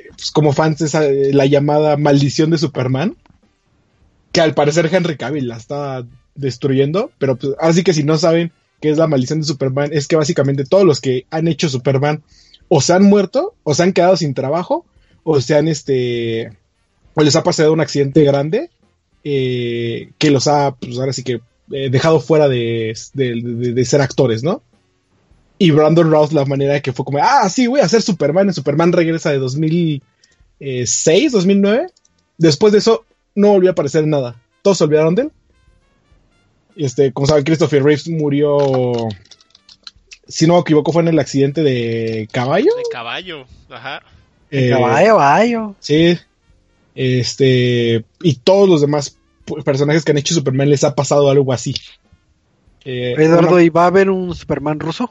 [0.09, 3.15] pues, como fans, esa, la llamada maldición de Superman,
[4.31, 6.05] que al parecer Henry Cavill la está
[6.35, 8.51] destruyendo, pero pues, así que si no saben
[8.81, 12.23] qué es la maldición de Superman, es que básicamente todos los que han hecho Superman
[12.67, 14.85] o se han muerto, o se han quedado sin trabajo,
[15.23, 16.57] o se han este,
[17.13, 18.71] o les ha pasado un accidente grande,
[19.23, 21.41] eh, que los ha, pues ahora sí que,
[21.71, 24.61] eh, dejado fuera de, de, de, de, ser actores, ¿no?
[25.57, 28.53] Y Brandon Rouse, la manera que fue como, ah, sí, voy a ser Superman, y
[28.53, 31.87] Superman regresa de 2006, 2009.
[32.37, 33.05] Después de eso,
[33.35, 34.35] no volvió a aparecer en nada.
[34.61, 35.31] Todos se olvidaron de él.
[36.75, 39.07] Este, como saben, Christopher Reeves murió,
[40.27, 42.75] si no me equivoco, fue en el accidente de caballo.
[42.75, 44.01] De caballo, ajá.
[44.49, 45.75] Eh, caballo, caballo.
[45.79, 46.17] Sí.
[46.95, 49.17] Este, y todos los demás
[49.65, 51.75] personajes que han hecho Superman les ha pasado algo así.
[52.85, 55.09] Eh, Eduardo, bueno, ¿y va a haber un Superman ruso?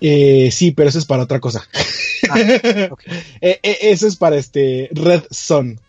[0.00, 1.66] Eh, sí, pero eso es para otra cosa.
[2.28, 2.34] Ah,
[2.90, 3.12] okay.
[3.40, 5.80] eh, eso es para este Red Son.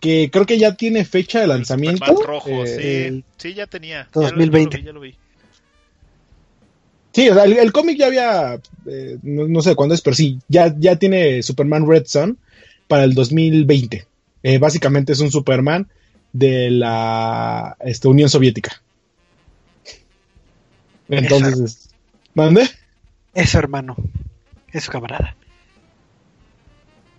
[0.00, 2.06] Que creo que ya tiene fecha de lanzamiento.
[2.06, 3.24] Superman rojo, sí.
[3.36, 4.08] Sí, ya tenía.
[4.12, 4.78] 2020.
[4.78, 5.14] Ya lo, ya lo vi.
[7.12, 10.16] Sí, o sea, el, el cómic ya había, eh, no, no, sé cuándo es, pero
[10.16, 12.38] sí, ya, ya tiene Superman Red Sun
[12.92, 14.06] para el 2020.
[14.42, 15.88] Eh, básicamente es un Superman
[16.30, 18.82] de la este, Unión Soviética.
[21.08, 21.88] Entonces,
[22.34, 22.68] ¿mande?
[23.32, 23.96] Es su hermano,
[24.70, 25.34] es su camarada.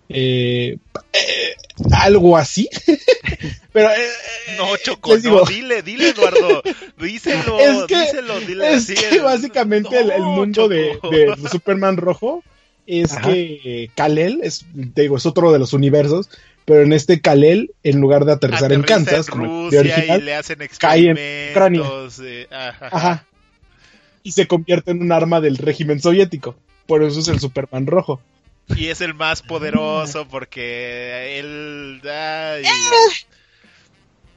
[0.08, 0.78] Eh,
[1.12, 1.56] eh,
[1.90, 2.68] algo así.
[3.72, 3.96] Pero eh,
[4.56, 6.62] no, Choco, digo, no, dile, dile, Eduardo,
[7.00, 8.94] díselo, es que, díselo, dile es así.
[8.94, 11.00] que básicamente no, el, el, mundo de,
[11.50, 12.44] Superman rojo
[12.86, 13.30] es Ajá.
[13.30, 16.30] que Kal-El es, te digo, es otro de los universos,
[16.64, 20.20] pero en este Kal-El, en lugar de aterrizar Aterriza en Kansas, en como el original,
[20.20, 21.82] y le hacen cae en Ucrania.
[22.22, 22.88] eh, ajá.
[22.90, 23.26] Ajá.
[24.22, 26.56] Y se convierte en un arma del régimen soviético.
[26.86, 28.20] Por eso es el Superman rojo.
[28.68, 32.00] Y es el más poderoso porque él.
[32.04, 32.62] Ay,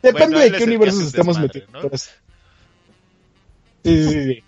[0.02, 1.70] Depende Bueno, él de qué universos estemos metidos.
[1.72, 1.82] ¿no?
[1.98, 2.10] sí,
[3.84, 4.44] sí, sí.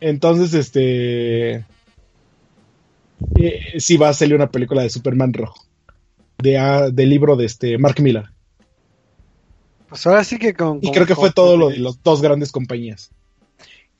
[0.00, 1.64] Entonces, este.
[3.36, 5.64] Eh, sí, va a salir una película de Superman rojo.
[6.38, 8.24] De, ah, del libro de este Mark Miller.
[9.88, 10.78] Pues ahora sí que con...
[10.78, 13.10] Y con- creo que fue todo lo de las dos grandes compañías.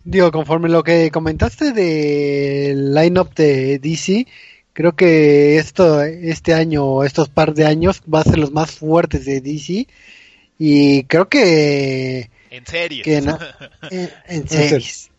[0.05, 4.27] Digo, conforme lo que comentaste del line-up de DC,
[4.73, 9.25] creo que esto, este año, estos par de años, va a ser los más fuertes
[9.25, 9.89] de DC.
[10.59, 12.65] Y creo que En.
[13.03, 13.39] Que no.
[13.91, 14.69] en, en serio.
[14.69, 15.11] series.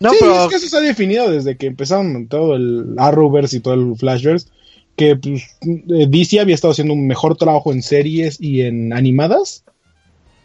[0.00, 3.56] No, sí, pero es que eso se ha definido desde que empezaron todo el Arrowverse
[3.56, 4.48] y todo el Flashverse.
[4.96, 9.64] Que pues, eh, DC había estado haciendo un mejor trabajo en series y en animadas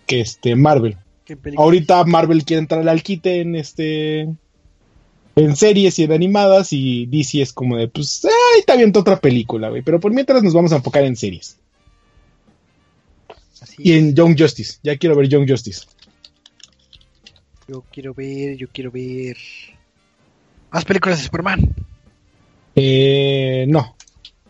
[0.05, 0.97] que este Marvel.
[1.57, 4.29] Ahorita Marvel quiere entrar al quite en este
[5.35, 9.19] en series y en animadas y DC es como de pues ay, te aviento otra
[9.19, 11.57] película, güey, pero por mientras nos vamos a enfocar en series
[13.61, 14.79] así, y en Young Justice.
[14.81, 15.85] Ya quiero ver Young Justice.
[17.67, 19.37] Yo quiero ver, yo quiero ver.
[20.71, 21.75] Más películas de Superman.
[22.75, 23.95] Eh, no.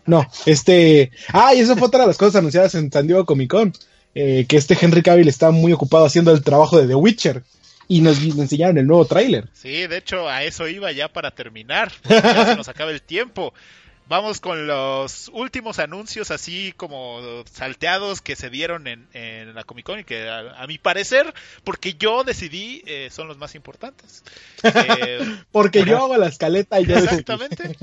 [0.06, 3.50] No, este, ah, y eso fue otra de las cosas anunciadas en San Diego Comic
[3.50, 3.74] Con,
[4.14, 7.42] eh, que este Henry Cavill está muy ocupado haciendo el trabajo de The Witcher
[7.88, 9.48] y nos, nos enseñaron el nuevo tráiler.
[9.52, 11.92] Sí, de hecho, a eso iba ya para terminar.
[12.08, 13.52] Ya se nos acaba el tiempo.
[14.08, 19.84] Vamos con los últimos anuncios así como salteados que se dieron en, en la Comic
[19.84, 21.32] Con y que a, a mi parecer,
[21.62, 24.24] porque yo decidí, eh, son los más importantes.
[24.64, 25.20] Eh,
[25.52, 27.76] Porque yo hago la escaleta y yo Exactamente.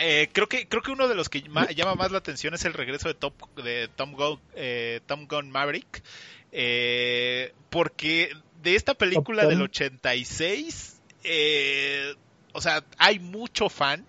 [0.00, 2.64] Eh, creo que creo que uno de los que ma- llama más la atención es
[2.64, 6.02] el regreso de, Top, de Tom, Gun, eh, Tom Gunn Maverick.
[6.50, 8.32] Eh, porque
[8.62, 9.64] de esta película del Gun.
[9.66, 12.14] 86, eh,
[12.52, 14.04] o sea, hay mucho fan,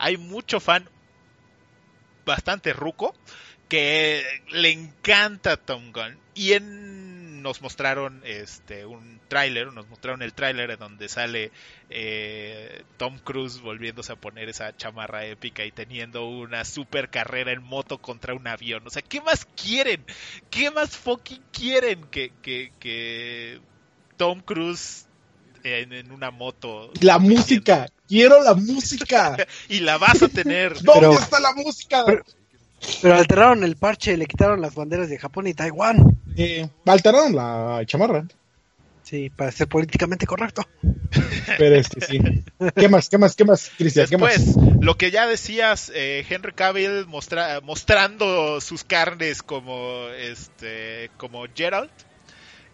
[0.00, 0.88] hay mucho fan
[2.24, 3.14] bastante ruco
[3.68, 10.34] que le encanta Tom Gunn y en nos mostraron este un tráiler, nos mostraron el
[10.34, 11.50] tráiler en donde sale
[11.88, 17.62] eh, Tom Cruise volviéndose a poner esa chamarra épica y teniendo una super carrera en
[17.62, 18.86] moto contra un avión.
[18.86, 20.04] O sea, ¿qué más quieren?
[20.50, 23.60] ¿Qué más fucking quieren que, que, que
[24.16, 25.06] Tom Cruise
[25.64, 26.90] en, en una moto?
[27.00, 29.36] La música, quiero la música.
[29.68, 30.74] Y la vas a tener.
[30.82, 32.04] ¿Dónde Pero- está la música?
[32.06, 32.24] pero-
[33.02, 36.18] Pero alteraron el parche, le quitaron las banderas de Japón y Taiwán.
[36.36, 38.24] Eh, alteraron la chamarra,
[39.02, 40.66] Sí, para ser políticamente correcto.
[41.58, 42.20] pero este sí.
[42.76, 43.08] ¿Qué más?
[43.08, 43.34] ¿Qué más?
[43.34, 44.06] ¿Qué más, Cristian?
[44.08, 44.44] ¿Qué más?
[44.46, 51.44] Después, lo que ya decías, eh, Henry Cavill mostra- mostrando sus carnes como este como
[51.54, 51.90] Geralt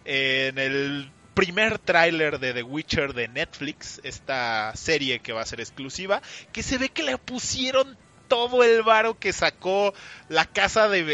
[0.05, 5.45] eh, en el primer tráiler de The Witcher de Netflix, esta serie que va a
[5.45, 6.19] ser exclusiva,
[6.51, 7.95] que se ve que le pusieron
[8.27, 9.93] todo el varo que sacó
[10.29, 11.05] la casa de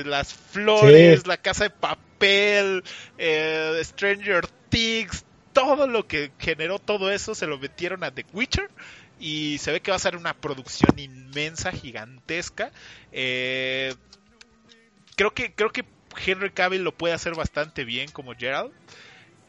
[0.00, 1.28] eh, las flores, Sí.
[1.28, 2.84] la casa de papel,
[3.16, 5.24] eh, Stranger Things,
[5.54, 8.68] todo lo que generó todo eso se lo metieron a The Witcher
[9.18, 12.70] y se ve que va a ser una producción inmensa, gigantesca.
[13.12, 13.94] Eh,
[15.16, 15.86] creo que creo que
[16.26, 18.72] Henry Cavill lo puede hacer bastante bien como Gerald.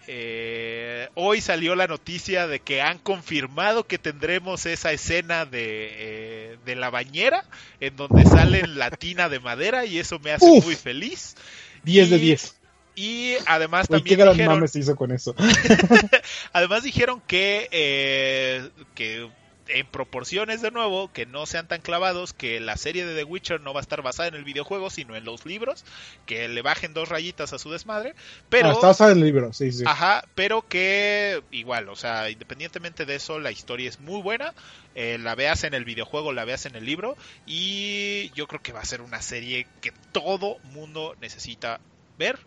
[0.08, 5.60] Eh, hoy salió la noticia de que han confirmado que tendremos esa escena de,
[5.92, 7.46] eh, de la bañera
[7.80, 10.66] en donde salen la tina de madera y eso me hace Uf.
[10.66, 11.36] muy feliz.
[11.84, 12.56] 10 de Y- 10.
[12.94, 15.34] Y además qué también gran dijeron, se hizo con eso.
[16.54, 19.30] Además dijeron que, eh, que
[19.74, 23.62] en proporciones de nuevo, que no sean tan clavados, que la serie de The Witcher
[23.62, 25.86] no va a estar basada en el videojuego, sino en los libros,
[26.26, 28.16] que le bajen dos rayitas a su desmadre,
[28.50, 28.70] pero...
[28.70, 29.84] Ah, está basado en el libro, sí, sí.
[29.86, 34.54] Ajá, pero que igual, o sea, independientemente de eso, la historia es muy buena.
[34.96, 37.16] eh, la veas en el videojuego, la veas en el libro.
[37.46, 41.80] Y yo creo que va a ser una serie que todo mundo necesita
[42.18, 42.40] ver.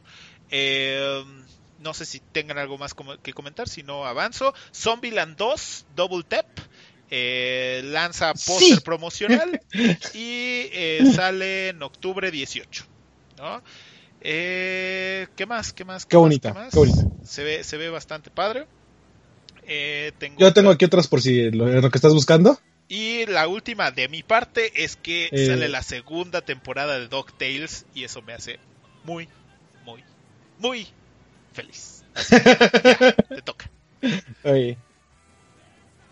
[0.50, 1.24] Eh,
[1.80, 4.54] no sé si tengan algo más que comentar, si no avanzo.
[4.74, 6.46] Zombieland 2, Double Tap.
[7.16, 8.80] Eh, lanza póster Sí.
[8.84, 9.60] promocional
[10.14, 12.84] y eh, sale en octubre 18.
[13.38, 13.62] ¿no?
[14.20, 15.72] Eh, ¿Qué más?
[15.72, 16.04] ¿Qué más?
[16.06, 16.20] Qué más?
[16.22, 16.72] bonita, más?
[16.72, 17.02] qué bonita.
[17.24, 18.66] Se ve, se ve bastante padre.
[19.66, 22.58] Eh, tengo Yo tengo otra- aquí otras por si lo, lo que estás buscando.
[22.88, 25.46] Y la última de mi parte es que Eh.
[25.46, 28.58] sale la segunda temporada de DuckTales y eso me hace
[29.04, 29.28] muy,
[29.84, 30.02] muy,
[30.58, 30.86] muy
[31.52, 32.02] feliz.
[32.14, 32.44] Así que
[32.84, 33.70] ya, te toca.
[34.42, 34.76] Oye.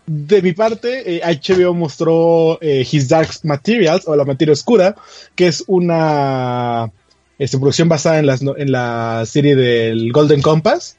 [0.05, 4.95] De mi parte, eh, HBO mostró eh, His Dark Materials, o La Materia Oscura,
[5.35, 6.91] que es una
[7.39, 10.97] este, producción basada en, las, en la serie del Golden Compass,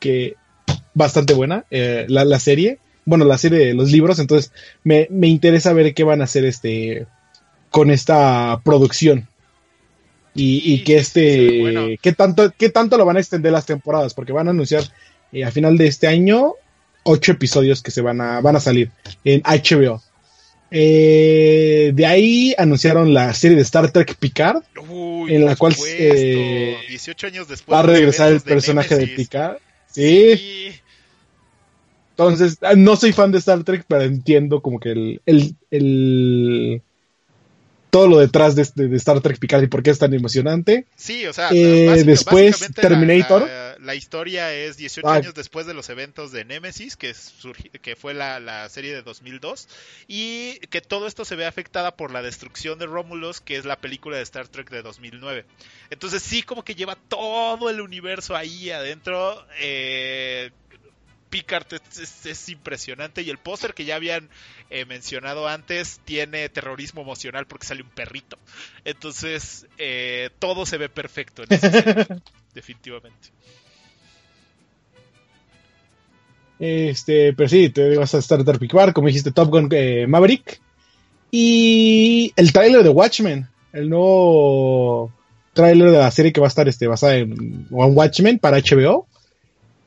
[0.00, 0.36] que
[0.94, 4.52] bastante buena, eh, la, la serie, bueno, la serie de los libros, entonces
[4.84, 7.06] me, me interesa ver qué van a hacer este
[7.70, 9.28] con esta producción.
[10.34, 11.86] Y, Sí, y que sí, sí, este, bueno.
[12.00, 14.84] qué tanto, qué tanto lo van a extender las temporadas, porque van a anunciar
[15.32, 16.54] eh, a final de este año
[17.04, 18.90] ocho episodios que se van a, van a salir
[19.24, 20.02] en HBO.
[20.74, 24.62] Eh, de ahí anunciaron la serie de Star Trek Picard.
[24.88, 29.06] Uy, En la cual, eh, 18 años después Va a regresar el de personaje de.
[29.08, 29.56] Picard.
[29.90, 30.36] Sí.
[30.36, 30.68] Sí.
[32.10, 36.82] Entonces, ah, no soy fan de Star Trek, pero entiendo como que el, el, el-
[37.90, 40.86] todo lo detrás de, de- de Star Trek Picard y por qué es tan emocionante.
[40.96, 43.42] Sí, o sea, Eh, después, la- Terminator.
[43.46, 45.14] La, la historia es 18 Ah.
[45.16, 49.02] años después de los eventos de Nemesis, que, surgi- que fue la, la serie de
[49.02, 49.68] 2002,
[50.08, 53.76] y que todo esto se ve afectada por la destrucción de Romulus, que es la
[53.80, 55.44] película de Star Trek de 2009.
[55.90, 59.46] Entonces sí, como que lleva todo el universo ahí adentro.
[59.60, 60.50] Eh,
[61.30, 64.28] Picard es, es- es impresionante y el póster que ya habían
[64.68, 68.38] eh, mencionado antes tiene terrorismo emocional porque sale un perrito.
[68.84, 72.06] Entonces eh, todo se ve perfecto en esa serie,
[72.54, 73.30] definitivamente.
[76.64, 80.60] Este, pero sí, te vas a Star Trek Picard, como dijiste, Top Gun eh, Maverick.
[81.32, 85.10] Y el tráiler de Watchmen, el nuevo
[85.54, 89.08] tráiler de la serie que va a estar este, basada en One Watchmen para HBO.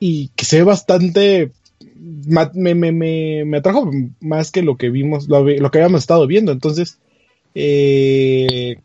[0.01, 1.51] Y que se ve bastante.
[1.93, 3.89] Me, me, me, me atrajo
[4.19, 6.51] más que lo que vimos, lo, lo que habíamos estado viendo.
[6.51, 6.99] Entonces,
[7.53, 8.79] eh,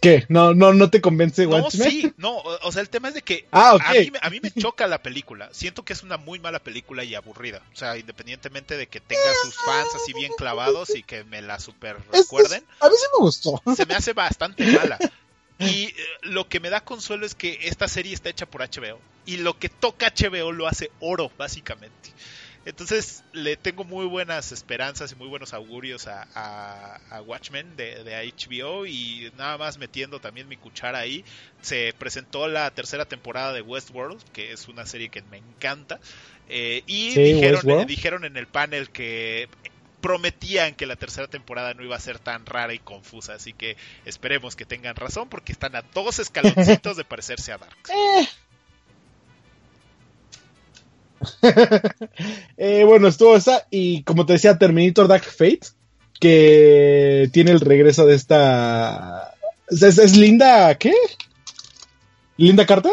[0.00, 0.24] ¿qué?
[0.28, 1.90] ¿No, no, ¿No te convence No, Watchmen?
[1.90, 3.82] sí, no, o sea, el tema es de que Ah, ok.
[3.84, 5.48] a, mí, me- a mí me choca la película.
[5.52, 7.62] Siento que es una muy mala película y aburrida.
[7.72, 11.58] O sea, independientemente de que tenga sus fans así bien clavados y que me la
[11.60, 13.62] super Es- recuerden, es- a mí sí me gustó.
[13.76, 14.98] se me hace bastante mala.
[15.60, 19.00] Y eh, lo que me da consuelo es que esta serie está hecha por HBO.
[19.26, 22.12] Y lo que toca HBO lo hace oro, básicamente.
[22.68, 28.04] Entonces le tengo muy buenas esperanzas y muy buenos augurios a, a- a Watchmen de,
[28.04, 28.86] de HBO.
[28.86, 31.24] Y nada más metiendo también mi cuchara ahí.
[31.60, 36.00] Se presentó la tercera temporada de Westworld, que es una serie que me encanta.
[36.46, 37.86] Eh, y Sí, dijeron, Westworld.
[37.86, 39.48] dijeron en el panel que
[40.00, 43.76] prometían que la tercera temporada no iba a ser tan rara y confusa, así que
[44.04, 47.78] esperemos que tengan razón porque están a dos escaloncitos de parecerse a Dark.
[47.88, 48.28] Eh,
[52.86, 53.66] bueno, estuvo esa.
[53.70, 55.60] Y como te decía, Terminator Dark Fate.
[56.20, 59.34] Que tiene el regreso de esta.
[59.68, 60.74] ¿Es, es Linda.
[60.76, 60.92] ¿Qué?
[62.36, 62.92] ¿Linda Carter?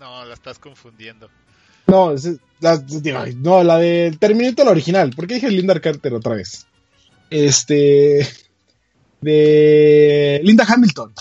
[0.00, 1.28] No, la estás confundiendo.
[1.86, 2.28] No, es-
[2.60, 2.82] la,
[3.36, 5.10] no, la de Terminator, la original.
[5.14, 6.66] ¿Por qué dije Linda Carter otra vez?
[7.30, 8.26] Este.
[9.20, 11.12] De Linda Hamilton.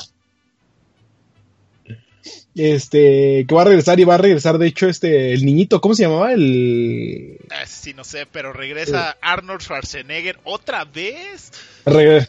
[2.61, 5.93] Este, que va a regresar y va a regresar, de hecho, este, el niñito, ¿cómo
[5.95, 6.33] se llamaba?
[6.33, 7.37] El.
[7.51, 11.51] Ah, sí, no sé, pero regresa Arnold Schwarzenegger otra vez.
[11.85, 12.27] Eso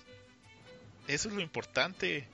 [1.09, 2.29] es lo importante.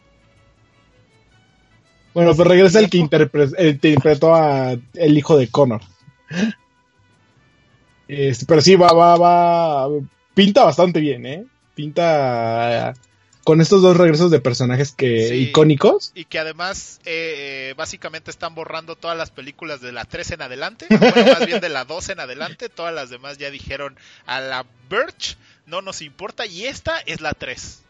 [2.12, 5.81] bueno, pues regresa el que, interpre- el que interpretó a el hijo de Connor.
[8.09, 9.89] Este, pero sí, va, va, va.
[10.35, 11.44] Pinta bastante bien, ¿eh?
[11.74, 12.93] Pinta.
[13.47, 15.35] Con estos dos regresos de personajes que Sí.
[15.35, 16.10] icónicos.
[16.16, 20.43] Y que además, eh, eh, básicamente están borrando todas las películas de la 3 en
[20.43, 20.86] adelante.
[21.14, 22.68] Bueno, más bien de la 2 en adelante.
[22.68, 23.97] Todas las demás ya dijeron
[24.27, 26.44] a la Birch, no nos importa.
[26.44, 27.82] Y esta es la 3.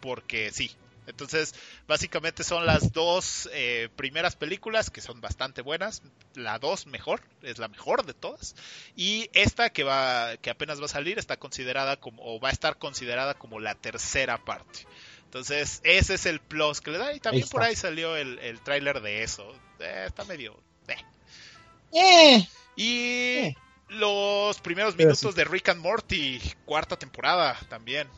[0.00, 0.72] Porque sí.
[1.06, 1.54] Entonces,
[1.86, 6.02] básicamente son las dos eh, primeras películas que son bastante buenas.
[6.34, 8.54] La 2 mejor, es la mejor de todas.
[8.96, 12.52] Y esta que va, que apenas va a salir, está considerada como, o va a
[12.52, 14.86] estar considerada como la tercera parte.
[15.24, 17.12] Entonces, ese es el plus que le da.
[17.12, 19.52] Y también Ahí por ahí salió el, el tráiler de eso.
[19.80, 20.58] Eh, está medio.
[20.88, 20.96] eh.
[21.92, 22.48] Eh.
[22.76, 23.56] Y Eh.
[23.88, 28.08] los primeros Pero minutos de Rick and Morty, cuarta temporada también.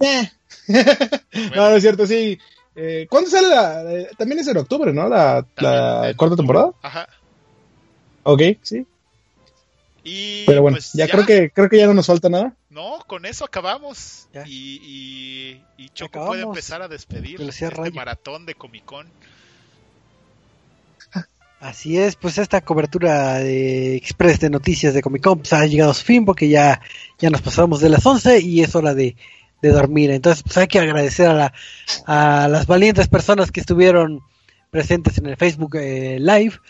[0.00, 0.30] Eh.
[1.56, 2.38] no, no es cierto, sí.
[2.76, 3.82] Eh, ¿Cuándo sale la.?
[3.92, 5.08] eh, también es en octubre, ¿no?
[5.08, 6.70] La, la en cuarta temporada.
[6.82, 7.08] Ajá.
[8.22, 8.86] Ok, sí.
[10.04, 12.54] Y Pero bueno, pues, ya, creo que creo que ya no nos falta nada.
[12.70, 14.28] No, con eso acabamos.
[14.32, 14.44] Ya.
[14.46, 14.80] Y,
[15.76, 16.28] y, y Choco Acabamos.
[16.36, 17.92] puede empezar a despedir este rayo.
[17.94, 19.06] maratón de Comic Con.
[21.60, 25.90] Así es, pues esta cobertura de Express de noticias de Comic Con pues, ha llegado
[25.90, 26.80] a su fin porque ya,
[27.18, 29.16] ya nos pasamos de las 11 y es hora de,
[29.62, 30.10] de dormir.
[30.10, 31.52] Entonces, pues hay que agradecer a, la,
[32.06, 34.20] a las valientes personas que estuvieron
[34.70, 36.60] presentes en el Facebook eh, Live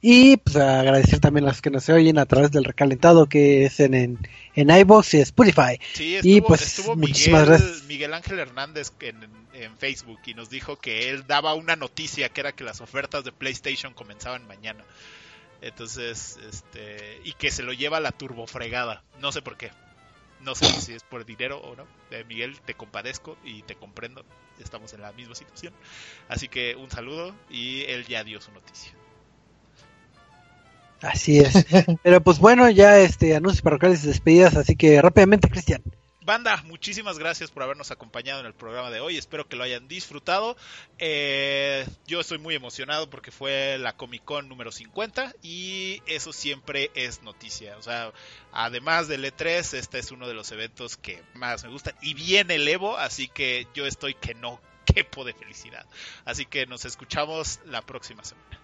[0.00, 3.80] y pues agradecer también a los que nos oyen a través del recalentado que es
[3.80, 4.18] en, en,
[4.54, 5.80] en iVoox y Spotify.
[5.92, 7.84] Sí, estuvo, Y, pues, estuvo muchísimas Miguel, gracias.
[7.84, 9.16] Miguel Ángel Hernández en,
[9.54, 13.24] en Facebook y nos dijo que él daba una noticia que era que las ofertas
[13.24, 14.84] de PlayStation comenzaban mañana.
[15.60, 19.02] Entonces, este, y que se lo lleva la turbofregada.
[19.20, 19.72] No sé por qué.
[20.40, 21.84] No sé si es por dinero o no.
[22.10, 24.24] Eh, Miguel, te compadezco y te comprendo.
[24.60, 25.72] Estamos en la misma situación.
[26.28, 28.92] Así que un saludo y él ya dio su noticia.
[31.00, 31.66] Así es.
[32.02, 35.82] Pero pues bueno, ya este anuncios parroquiales y despedidas, así que rápidamente, Cristian.
[36.28, 39.16] Banda, muchísimas gracias por habernos acompañado en el programa de hoy.
[39.16, 40.58] Espero que lo hayan disfrutado.
[40.98, 46.90] Eh, yo estoy muy emocionado porque fue la Comic Con número 50 y eso siempre
[46.94, 47.78] es noticia.
[47.78, 48.12] O sea,
[48.52, 51.94] además del E3, este es uno de los eventos que más me gustan.
[52.02, 55.86] Y viene el Evo, así que yo estoy que no quepo de felicidad.
[56.26, 58.60] Así que nos escuchamos la próxima semana.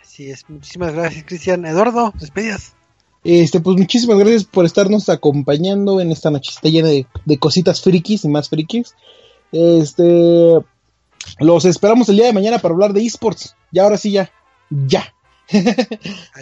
[0.00, 1.66] Así es, muchísimas gracias, Cristian.
[1.66, 2.74] Eduardo, despedidas.
[3.22, 8.24] Este, pues muchísimas gracias por estarnos acompañando en esta noche llena de, de cositas frikis
[8.24, 8.94] y más frikis.
[9.52, 10.58] Este,
[11.38, 13.56] los esperamos el día de mañana para hablar de esports.
[13.72, 14.30] Ya ahora sí, ya,
[14.70, 15.14] ya.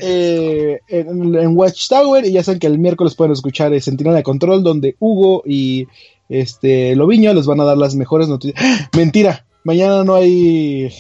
[0.02, 4.22] Eh, en, en Watchtower y ya saben que el miércoles pueden escuchar eh, Sentinela de
[4.22, 5.88] Control donde Hugo y
[6.28, 8.62] este Loviño les van a dar las mejores noticias.
[8.62, 8.90] ¡Ah!
[8.94, 10.92] Mentira, mañana no hay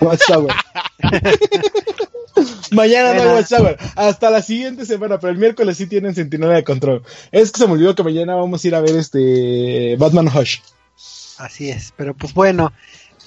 [0.00, 0.52] Watchtower.
[2.72, 3.28] Mañana no hay.
[3.28, 3.78] Watchtower.
[3.96, 7.02] Hasta la siguiente semana, pero el miércoles sí tienen Sentinela de Control.
[7.32, 10.58] Es que se me olvidó que mañana vamos a ir a ver este Batman Hush.
[11.38, 12.72] Así es, pero pues bueno,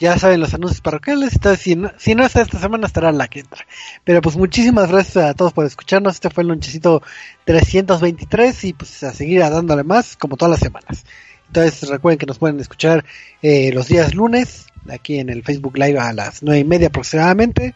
[0.01, 3.27] ya saben los anuncios parroquiales, entonces si no, si no está esta semana estará la
[3.27, 3.65] que entra.
[4.03, 7.01] Pero pues muchísimas gracias a todos por escucharnos, este fue el lonchecito
[7.45, 11.05] 323 y pues a seguir dándole más como todas las semanas.
[11.47, 13.05] Entonces recuerden que nos pueden escuchar
[13.41, 17.75] eh, los días lunes, aquí en el Facebook Live a las nueve y media aproximadamente.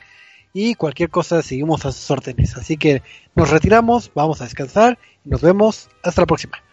[0.57, 2.56] Y cualquier cosa seguimos a sus órdenes.
[2.56, 3.03] Así que
[3.36, 6.65] nos retiramos, vamos a descansar y nos vemos hasta la próxima.